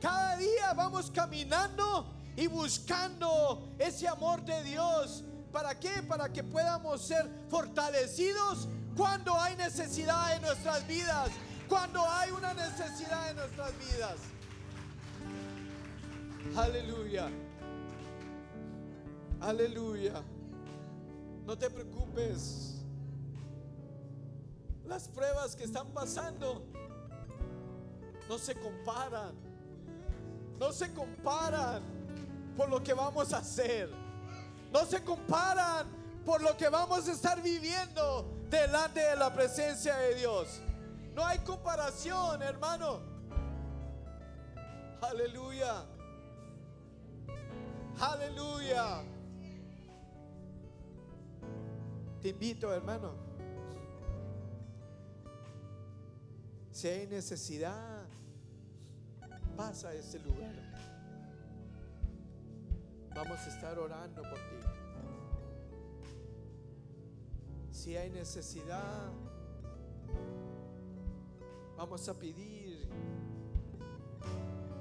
Cada 0.00 0.36
día 0.36 0.72
vamos 0.74 1.10
caminando 1.10 2.06
y 2.36 2.46
buscando 2.46 3.74
ese 3.78 4.06
amor 4.06 4.44
de 4.44 4.62
Dios. 4.62 5.24
¿Para 5.52 5.78
qué? 5.78 6.02
Para 6.06 6.32
que 6.32 6.44
podamos 6.44 7.02
ser 7.06 7.28
fortalecidos 7.48 8.68
cuando 8.96 9.34
hay 9.34 9.56
necesidad 9.56 10.36
en 10.36 10.42
nuestras 10.42 10.86
vidas. 10.86 11.30
Cuando 11.68 12.02
hay 12.08 12.30
una 12.30 12.54
necesidad 12.54 13.30
en 13.30 13.36
nuestras 13.36 13.72
vidas. 13.78 14.16
Aleluya. 16.56 17.28
Aleluya. 19.40 20.22
No 21.46 21.56
te 21.56 21.70
preocupes. 21.70 22.82
Las 24.84 25.08
pruebas 25.08 25.54
que 25.54 25.64
están 25.64 25.88
pasando 25.88 26.64
no 28.28 28.38
se 28.38 28.54
comparan. 28.54 29.34
No 30.58 30.72
se 30.72 30.92
comparan 30.92 31.82
por 32.56 32.68
lo 32.68 32.82
que 32.82 32.92
vamos 32.92 33.32
a 33.32 33.38
hacer. 33.38 33.90
No 34.72 34.84
se 34.84 35.02
comparan 35.02 35.86
por 36.24 36.42
lo 36.42 36.56
que 36.56 36.68
vamos 36.68 37.08
a 37.08 37.12
estar 37.12 37.40
viviendo 37.40 38.28
delante 38.50 39.00
de 39.00 39.16
la 39.16 39.32
presencia 39.32 39.96
de 39.96 40.16
Dios. 40.16 40.60
No 41.14 41.24
hay 41.24 41.38
comparación, 41.38 42.42
hermano. 42.42 43.00
Aleluya. 45.00 45.84
Aleluya. 48.00 49.02
Te 52.20 52.30
invito, 52.30 52.72
hermano. 52.72 53.12
Si 56.72 56.88
hay 56.88 57.06
necesidad, 57.06 58.06
pasa 59.56 59.90
a 59.90 59.94
este 59.94 60.18
lugar. 60.18 60.54
Vamos 63.14 63.38
a 63.38 63.48
estar 63.48 63.78
orando 63.78 64.22
por 64.22 64.34
ti. 64.34 64.68
Si 67.70 67.96
hay 67.96 68.10
necesidad, 68.10 69.12
vamos 71.76 72.08
a 72.08 72.18
pedir 72.18 72.88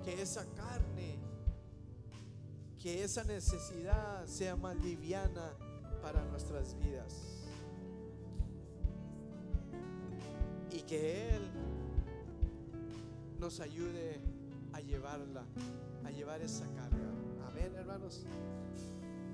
que 0.03 0.21
esa 0.21 0.43
carne, 0.55 1.19
que 2.79 3.03
esa 3.03 3.23
necesidad 3.23 4.25
sea 4.25 4.55
más 4.55 4.75
liviana 4.77 5.51
para 6.11 6.23
nuestras 6.27 6.73
vidas. 6.79 7.43
Y 10.71 10.79
que 10.83 11.35
Él 11.35 11.41
nos 13.37 13.59
ayude 13.59 14.21
a 14.71 14.79
llevarla, 14.79 15.43
a 16.05 16.11
llevar 16.11 16.41
esa 16.41 16.65
carga. 16.67 17.09
Amén, 17.49 17.73
hermanos. 17.75 18.25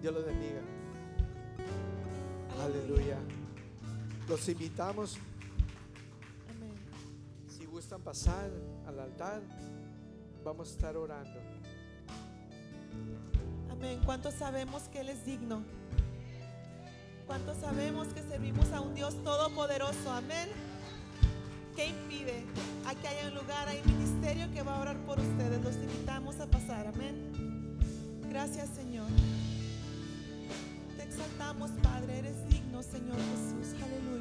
Dios 0.01 0.13
los 0.15 0.25
bendiga. 0.25 0.61
Aleluya. 2.63 3.19
Los 4.27 4.49
invitamos, 4.49 5.17
Amén. 6.49 6.73
si 7.47 7.65
gustan 7.65 8.01
pasar 8.01 8.49
al 8.87 8.99
altar, 8.99 9.43
vamos 10.43 10.69
a 10.69 10.71
estar 10.71 10.97
orando. 10.97 11.39
Amén. 13.69 14.01
¿Cuántos 14.05 14.33
sabemos 14.33 14.83
que 14.89 15.01
Él 15.01 15.09
es 15.09 15.23
digno? 15.23 15.82
¿Cuántos 17.33 17.57
sabemos 17.57 18.09
que 18.09 18.21
servimos 18.21 18.71
a 18.73 18.81
un 18.81 18.93
Dios 18.93 19.15
todopoderoso? 19.23 20.11
Amén. 20.11 20.49
¿Qué 21.75 21.87
impide? 21.87 22.45
Aquí 22.85 23.07
hay 23.07 23.27
un 23.27 23.33
lugar, 23.33 23.67
hay 23.67 23.81
un 23.83 23.97
ministerio 23.97 24.53
que 24.53 24.61
va 24.61 24.77
a 24.77 24.81
orar 24.81 24.97
por 24.97 25.19
ustedes. 25.19 25.63
Los 25.63 25.73
invitamos 25.77 26.39
a 26.39 26.45
pasar. 26.45 26.85
Amén. 26.85 27.75
Gracias, 28.29 28.69
Señor. 28.75 29.07
Te 30.95 31.01
exaltamos, 31.01 31.71
Padre. 31.81 32.19
Eres 32.19 32.47
digno, 32.49 32.83
Señor 32.83 33.17
Jesús. 33.17 33.81
Aleluya. 33.81 34.12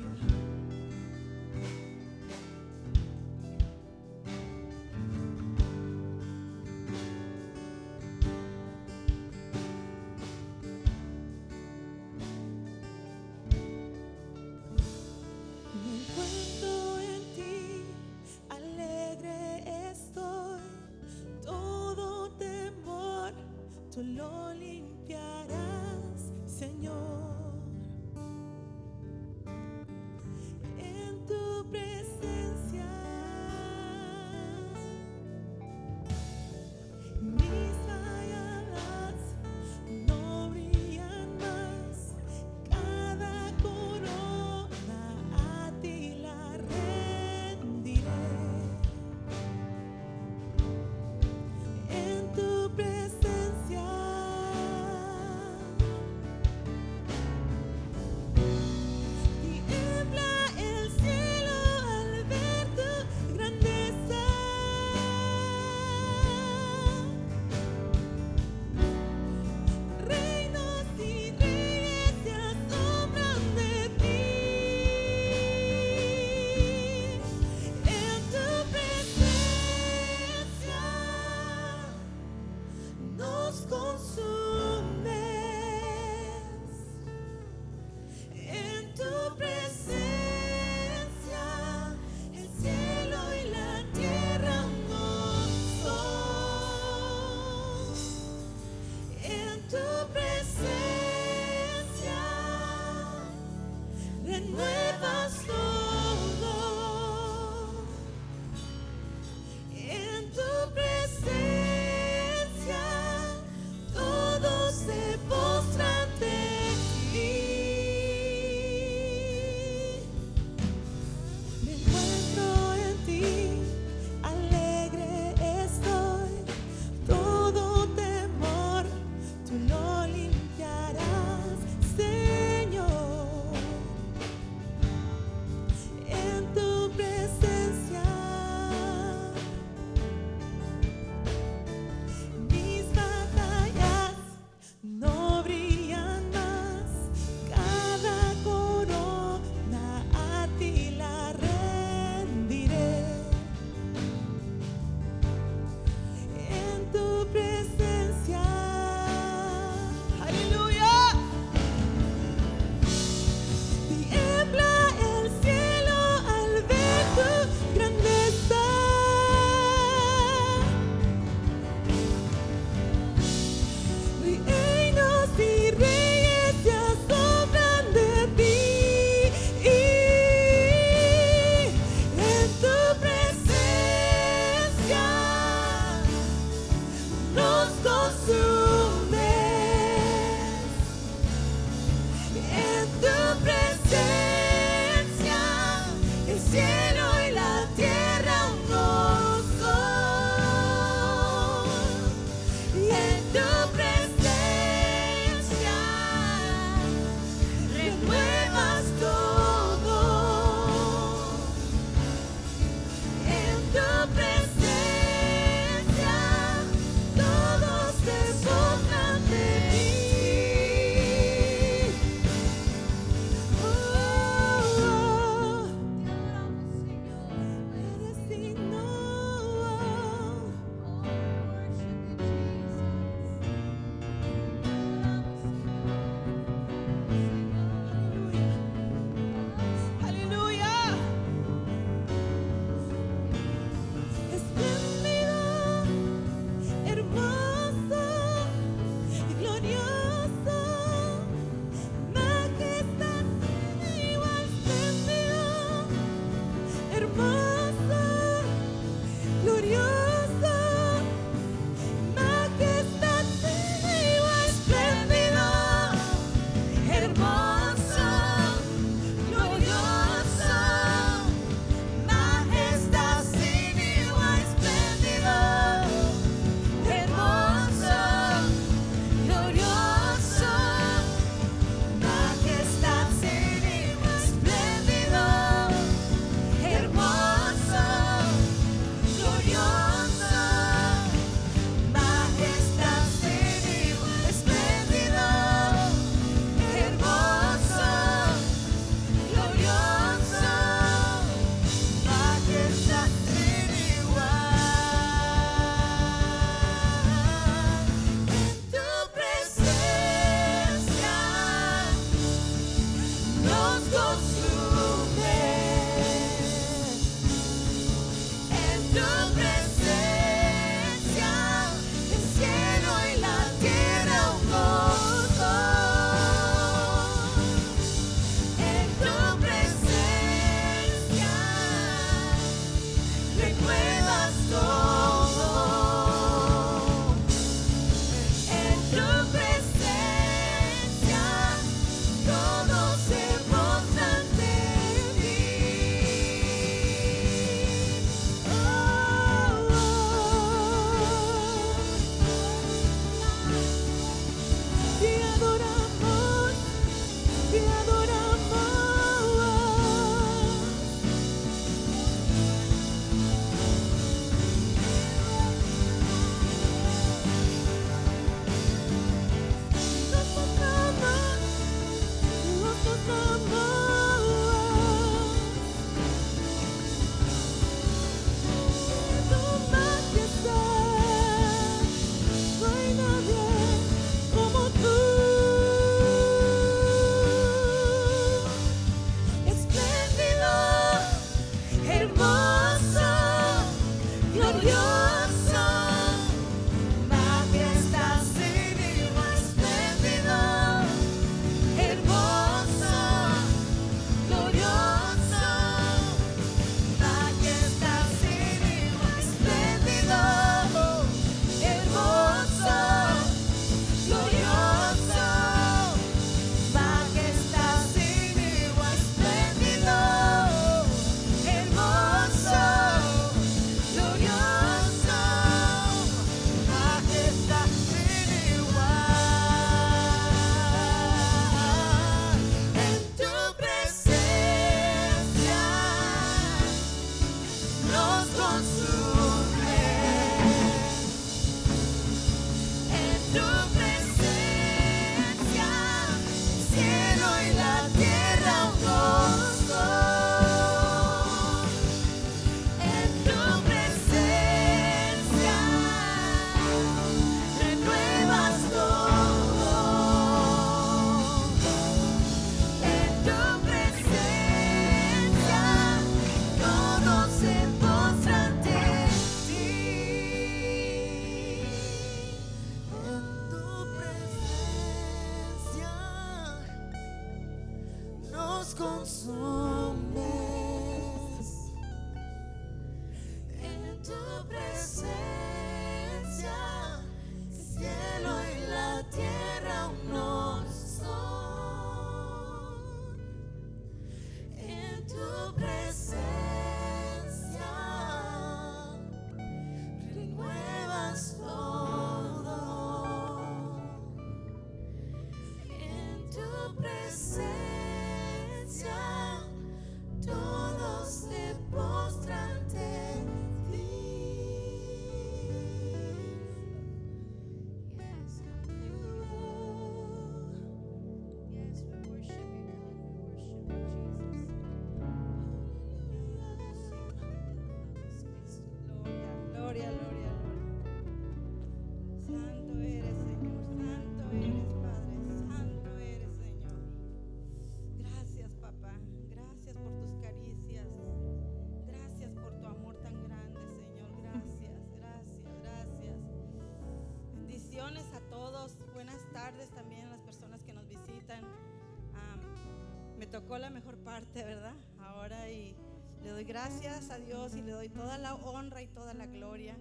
Tocó 553.53 553.59
la 553.59 553.69
mejor 553.69 553.99
parte, 553.99 554.43
¿verdad? 554.45 554.75
Ahora 554.99 555.51
y 555.51 555.77
le 556.23 556.31
doy 556.31 556.45
gracias 556.45 557.11
a 557.11 557.19
Dios 557.19 557.55
y 557.55 557.61
le 557.61 557.73
doy 557.73 557.91
toda 557.91 558.17
la 558.17 558.35
honra 558.35 558.81
y 558.81 558.87
toda 558.87 559.13
la 559.13 559.27
gloria. 559.27 559.77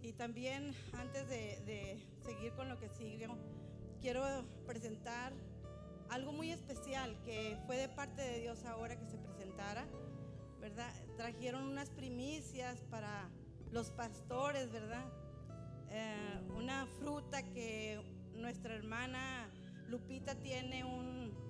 Y 0.00 0.14
también 0.14 0.74
antes 0.94 1.28
de, 1.28 1.60
de 1.66 2.02
seguir 2.24 2.54
con 2.54 2.70
lo 2.70 2.78
que 2.78 2.88
sigue, 2.88 3.28
quiero 4.00 4.22
presentar 4.66 5.34
algo 6.08 6.32
muy 6.32 6.52
especial 6.52 7.20
que 7.22 7.58
fue 7.66 7.76
de 7.76 7.90
parte 7.90 8.22
de 8.22 8.40
Dios 8.40 8.64
ahora 8.64 8.98
que 8.98 9.04
se 9.08 9.18
presentara, 9.18 9.86
¿verdad? 10.58 10.90
Trajeron 11.18 11.64
unas 11.64 11.90
primicias 11.90 12.80
para 12.90 13.28
los 13.72 13.90
pastores, 13.90 14.72
¿verdad? 14.72 15.04
Eh, 15.90 16.40
una 16.56 16.86
fruta 16.98 17.42
que 17.42 18.00
nuestra 18.32 18.74
hermana 18.74 19.50
Lupita 19.86 20.34
tiene 20.36 20.82
un, 20.82 21.44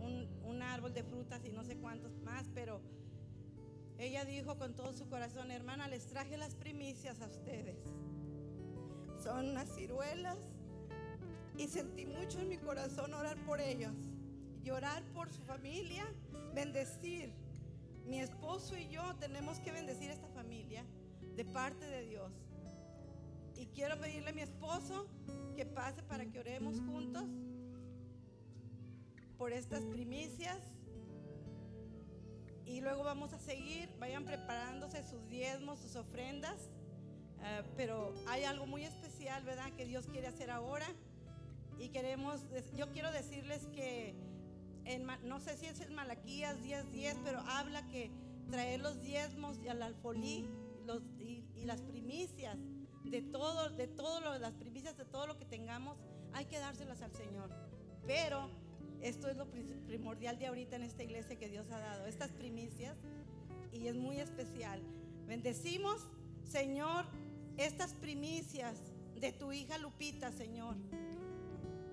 un, 0.00 0.27
un 0.48 0.62
árbol 0.62 0.94
de 0.94 1.02
frutas 1.02 1.44
y 1.44 1.50
no 1.50 1.62
sé 1.62 1.76
cuántos 1.76 2.18
más, 2.22 2.48
pero 2.54 2.80
ella 3.98 4.24
dijo 4.24 4.56
con 4.56 4.74
todo 4.74 4.92
su 4.92 5.08
corazón, 5.08 5.50
hermana, 5.50 5.88
les 5.88 6.06
traje 6.06 6.36
las 6.36 6.54
primicias 6.54 7.20
a 7.20 7.26
ustedes. 7.26 7.76
Son 9.22 9.48
unas 9.50 9.68
ciruelas 9.74 10.38
y 11.56 11.66
sentí 11.66 12.06
mucho 12.06 12.40
en 12.40 12.48
mi 12.48 12.56
corazón 12.56 13.12
orar 13.12 13.36
por 13.44 13.60
ellos, 13.60 13.92
llorar 14.62 15.02
por 15.12 15.28
su 15.30 15.42
familia, 15.42 16.06
bendecir. 16.54 17.32
Mi 18.06 18.20
esposo 18.20 18.76
y 18.76 18.88
yo 18.88 19.02
tenemos 19.16 19.58
que 19.58 19.72
bendecir 19.72 20.10
esta 20.10 20.28
familia 20.28 20.84
de 21.36 21.44
parte 21.44 21.84
de 21.84 22.06
Dios. 22.06 22.32
Y 23.56 23.66
quiero 23.66 23.98
pedirle 23.98 24.30
a 24.30 24.32
mi 24.32 24.42
esposo 24.42 25.08
que 25.56 25.66
pase 25.66 26.02
para 26.04 26.24
que 26.24 26.38
oremos 26.38 26.80
juntos 26.80 27.24
por 29.38 29.52
estas 29.52 29.84
primicias. 29.84 30.58
Y 32.66 32.80
luego 32.80 33.02
vamos 33.04 33.32
a 33.32 33.38
seguir, 33.38 33.88
vayan 33.98 34.24
preparándose 34.24 35.02
sus 35.02 35.26
diezmos, 35.28 35.78
sus 35.78 35.96
ofrendas. 35.96 36.70
Eh, 37.40 37.62
pero 37.76 38.12
hay 38.26 38.44
algo 38.44 38.66
muy 38.66 38.84
especial, 38.84 39.42
¿verdad? 39.44 39.72
Que 39.76 39.86
Dios 39.86 40.06
quiere 40.08 40.26
hacer 40.26 40.50
ahora. 40.50 40.86
Y 41.78 41.88
queremos, 41.90 42.44
yo 42.76 42.90
quiero 42.90 43.12
decirles 43.12 43.66
que, 43.68 44.14
no 45.22 45.38
sé 45.38 45.56
si 45.56 45.66
es 45.66 45.80
en 45.80 45.94
Malaquías 45.94 46.60
10:10, 46.60 47.18
pero 47.22 47.38
habla 47.40 47.86
que 47.86 48.10
traer 48.50 48.80
los 48.80 49.00
diezmos 49.00 49.58
y 49.62 49.68
al 49.68 49.82
alfolí 49.82 50.48
los, 50.84 51.02
y, 51.18 51.44
y 51.54 51.64
las 51.64 51.82
primicias 51.82 52.58
de 53.04 53.22
todo, 53.22 53.70
de 53.70 53.86
todo 53.86 54.20
lo, 54.20 54.38
las 54.38 54.54
primicias 54.54 54.96
de 54.96 55.04
todo 55.04 55.26
lo 55.26 55.38
que 55.38 55.44
tengamos, 55.44 55.96
hay 56.32 56.46
que 56.46 56.58
dárselas 56.58 57.00
al 57.02 57.12
Señor. 57.14 57.50
Pero 58.06 58.50
esto 59.02 59.28
es 59.28 59.36
lo 59.36 59.46
pri- 59.46 59.62
primordial 59.86 60.38
de 60.38 60.46
ahorita 60.46 60.76
en 60.76 60.82
esta 60.82 61.02
iglesia 61.02 61.38
que 61.38 61.48
Dios 61.48 61.70
ha 61.70 61.78
dado, 61.78 62.06
estas 62.06 62.30
primicias, 62.30 62.96
y 63.72 63.86
es 63.86 63.96
muy 63.96 64.18
especial. 64.18 64.80
Bendecimos, 65.26 66.00
Señor, 66.44 67.04
estas 67.56 67.92
primicias 67.94 68.76
de 69.20 69.32
tu 69.32 69.52
hija 69.52 69.78
Lupita, 69.78 70.32
Señor. 70.32 70.76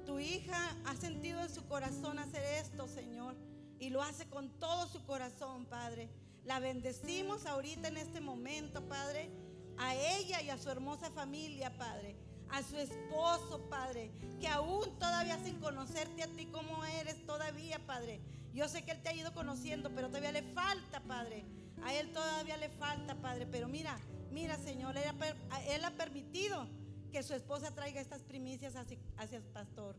Tu 0.06 0.20
hija 0.20 0.76
ha 0.86 0.96
sentido 0.96 1.42
en 1.42 1.50
su 1.50 1.66
corazón 1.68 2.20
hacer 2.20 2.44
esto, 2.64 2.88
Señor, 2.88 3.36
y 3.80 3.90
lo 3.90 4.02
hace 4.02 4.26
con 4.28 4.50
todo 4.60 4.88
su 4.88 5.04
corazón, 5.06 5.66
Padre. 5.66 6.10
La 6.46 6.60
bendecimos 6.60 7.46
ahorita 7.46 7.88
en 7.88 7.98
este 7.98 8.22
momento, 8.22 8.88
Padre, 8.88 9.30
a 9.78 9.96
ella 9.96 10.42
y 10.42 10.50
a 10.50 10.58
su 10.58 10.70
hermosa 10.70 11.10
familia, 11.10 11.76
Padre. 11.78 12.16
A 12.50 12.64
su 12.64 12.78
esposo, 12.78 13.62
Padre, 13.70 14.12
que 14.40 14.48
aún 14.48 14.98
todavía 14.98 15.38
sin 15.44 15.60
conocerte 15.60 16.24
a 16.24 16.28
ti 16.28 16.46
como 16.46 16.84
eres 16.86 17.26
todavía, 17.26 17.80
Padre. 17.86 18.22
Yo 18.54 18.68
sé 18.70 18.84
que 18.84 18.92
Él 18.92 19.02
te 19.02 19.10
ha 19.10 19.14
ido 19.14 19.34
conociendo, 19.34 19.90
pero 19.94 20.08
todavía 20.08 20.32
le 20.32 20.44
falta, 20.44 21.02
Padre. 21.02 21.44
A 21.84 21.94
Él 21.94 22.12
todavía 22.14 22.58
le 22.58 22.70
falta, 22.70 23.16
Padre. 23.16 23.46
Pero 23.46 23.68
mira, 23.68 23.98
mira, 24.32 24.58
Señor, 24.58 24.96
Él 24.98 25.84
ha, 25.84 25.92
permitido 25.92 26.68
que 27.12 27.22
su 27.24 27.34
esposa 27.34 27.72
traiga 27.72 28.00
estas 28.00 28.22
primicias 28.22 28.76
hacia, 28.76 28.98
hacia 29.18 29.38
el 29.38 29.44
pastor. 29.44 29.96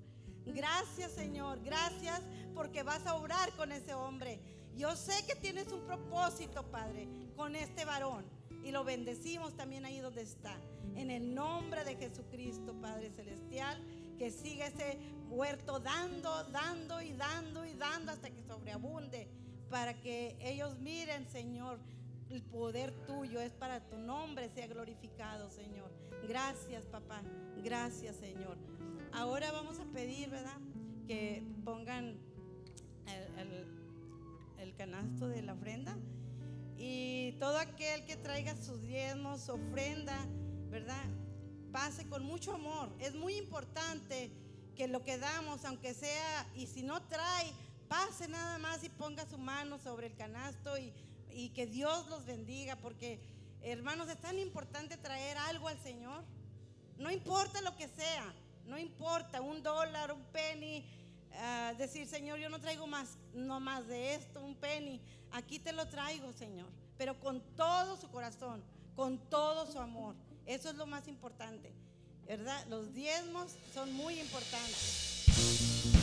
Gracias, 0.47 1.12
Señor. 1.12 1.62
Gracias 1.62 2.23
porque 2.55 2.82
vas 2.82 3.05
a 3.06 3.14
obrar 3.14 3.52
con 3.56 3.73
ese 3.73 3.94
hombre. 3.94 4.40
Yo 4.77 4.94
sé 4.94 5.24
que 5.27 5.35
tienes 5.35 5.73
un 5.73 5.81
propósito, 5.86 6.62
Padre, 6.70 7.09
con 7.35 7.56
este 7.56 7.85
varón. 7.85 8.24
Y 8.66 8.72
lo 8.72 8.82
bendecimos 8.82 9.55
también 9.55 9.84
ahí 9.84 10.01
donde 10.01 10.22
está. 10.22 10.56
En 10.97 11.12
el 11.12 11.32
nombre 11.36 11.84
de 11.84 11.94
Jesucristo, 11.94 12.74
Padre 12.80 13.10
Celestial, 13.10 13.80
que 14.18 14.32
siga 14.32 14.66
ese 14.66 14.98
huerto 15.30 15.78
dando, 15.78 16.43
dando 16.51 17.01
y 17.01 17.12
dando 17.12 17.64
y 17.64 17.74
dando 17.74 18.10
hasta 18.10 18.28
que 18.28 18.43
sobreabunde. 18.43 19.28
Para 19.70 19.94
que 19.94 20.36
ellos 20.40 20.76
miren, 20.80 21.28
Señor, 21.30 21.78
el 22.28 22.43
poder 22.43 22.90
tuyo 23.06 23.40
es 23.40 23.52
para 23.52 23.78
tu 23.88 23.98
nombre 23.98 24.48
sea 24.48 24.66
glorificado, 24.66 25.48
Señor. 25.48 25.88
Gracias, 26.26 26.84
papá. 26.86 27.22
Gracias, 27.62 28.16
Señor. 28.16 28.56
Ahora 29.12 29.52
vamos 29.52 29.78
a 29.78 29.84
pedir, 29.84 30.28
¿verdad? 30.28 30.59
Que 31.06 31.44
pongan 31.64 32.16
el, 33.06 33.64
el- 34.59 34.74
canasto 34.76 35.28
de 35.28 35.40
la 35.43 35.52
ofrenda. 35.55 35.97
Y 36.78 37.32
todo 37.39 37.59
aquel 37.59 38.05
que 38.05 38.16
traiga 38.16 38.55
sus 38.57 38.82
diezmos, 38.82 39.48
ofrenda, 39.48 40.19
¿verdad? 40.69 41.05
Pase 41.73 42.07
con 42.09 42.24
mucho 42.24 42.53
amor. 42.53 42.90
Es 42.98 43.15
muy 43.15 43.36
importante 43.36 44.31
que 44.77 44.89
lo 44.89 45.03
que 45.03 45.19
damos, 45.19 45.65
aunque 45.65 45.94
sea, 45.94 46.47
y 46.55 46.66
si 46.66 46.82
no 46.82 47.03
trae, 47.03 47.53
pase 47.89 48.28
nada 48.28 48.59
más 48.59 48.85
y 48.85 48.89
ponga 48.89 49.27
su 49.27 49.39
mano 49.39 49.78
sobre 49.78 50.09
el 50.09 50.16
canasto 50.16 50.77
y, 50.78 50.93
y 51.31 51.48
que 51.51 51.66
Dios 51.66 52.09
los 52.09 52.27
bendiga, 52.27 52.77
porque 52.77 53.20
hermanos, 53.62 54.09
es 54.09 54.19
tan 54.19 54.39
importante 54.39 54.97
traer 54.97 55.36
algo 55.39 55.69
al 55.69 55.78
Señor. 55.82 56.23
No 56.98 57.11
importa 57.11 57.61
lo 57.61 57.77
que 57.77 57.89
sea, 57.89 58.32
no 58.66 58.78
importa, 58.78 59.40
un 59.40 59.62
dólar, 59.62 60.12
un 60.12 60.24
penny, 60.27 60.85
ah, 61.35 61.74
decir, 61.77 62.07
Señor, 62.07 62.39
yo 62.39 62.48
no 62.48 62.61
traigo 62.61 62.86
más, 62.86 63.19
no 63.35 63.61
más 63.61 63.86
de 63.86 64.15
esto, 64.15 64.40
un 64.40 64.55
penny, 64.55 65.01
aquí 65.36 65.58
te 65.58 65.72
lo 65.72 65.86
traigo, 65.86 66.32
Señor, 66.32 66.66
pero 66.96 67.18
con 67.20 67.40
todo 67.56 67.96
su 67.96 68.08
corazón, 68.08 68.62
con 68.94 69.18
todo 69.18 69.70
su 69.70 69.78
amor. 69.78 70.14
Eso 70.46 70.70
es 70.70 70.76
lo 70.76 70.86
más 70.86 71.06
importante, 71.08 71.72
¿verdad? 72.26 72.64
Los 72.68 72.94
diezmos 72.94 73.52
son 73.74 73.92
muy 73.92 74.18
importantes. 74.18 75.95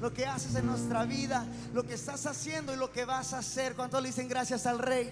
lo 0.00 0.12
que 0.12 0.26
haces 0.26 0.54
en 0.54 0.66
nuestra 0.66 1.04
vida, 1.04 1.46
lo 1.72 1.82
que 1.84 1.94
estás 1.94 2.26
haciendo 2.26 2.74
y 2.74 2.76
lo 2.76 2.92
que 2.92 3.04
vas 3.04 3.32
a 3.32 3.38
hacer. 3.38 3.74
¿Cuántos 3.74 4.02
le 4.02 4.08
dicen 4.08 4.28
gracias 4.28 4.66
al 4.66 4.78
Rey? 4.78 5.10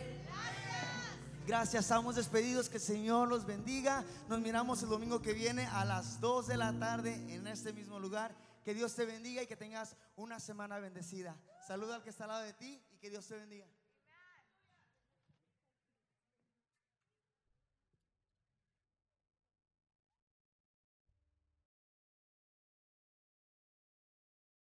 Gracias, 1.46 1.84
estamos 1.84 2.16
despedidos, 2.16 2.68
que 2.68 2.76
el 2.76 2.82
Señor 2.82 3.28
los 3.28 3.46
bendiga. 3.46 4.04
Nos 4.28 4.40
miramos 4.40 4.82
el 4.82 4.90
domingo 4.90 5.22
que 5.22 5.32
viene 5.32 5.66
a 5.66 5.84
las 5.86 6.20
2 6.20 6.46
de 6.46 6.56
la 6.58 6.78
tarde 6.78 7.14
en 7.34 7.46
este 7.46 7.72
mismo 7.72 7.98
lugar. 7.98 8.34
Que 8.64 8.74
Dios 8.74 8.94
te 8.94 9.06
bendiga 9.06 9.42
y 9.42 9.46
que 9.46 9.56
tengas 9.56 9.96
una 10.16 10.40
semana 10.40 10.78
bendecida. 10.78 11.34
Saluda 11.66 11.96
al 11.96 12.02
que 12.02 12.10
está 12.10 12.24
al 12.24 12.30
lado 12.30 12.44
de 12.44 12.52
ti 12.52 12.82
y 12.92 12.98
que 12.98 13.08
Dios 13.08 13.26
te 13.26 13.36
bendiga. 13.36 13.66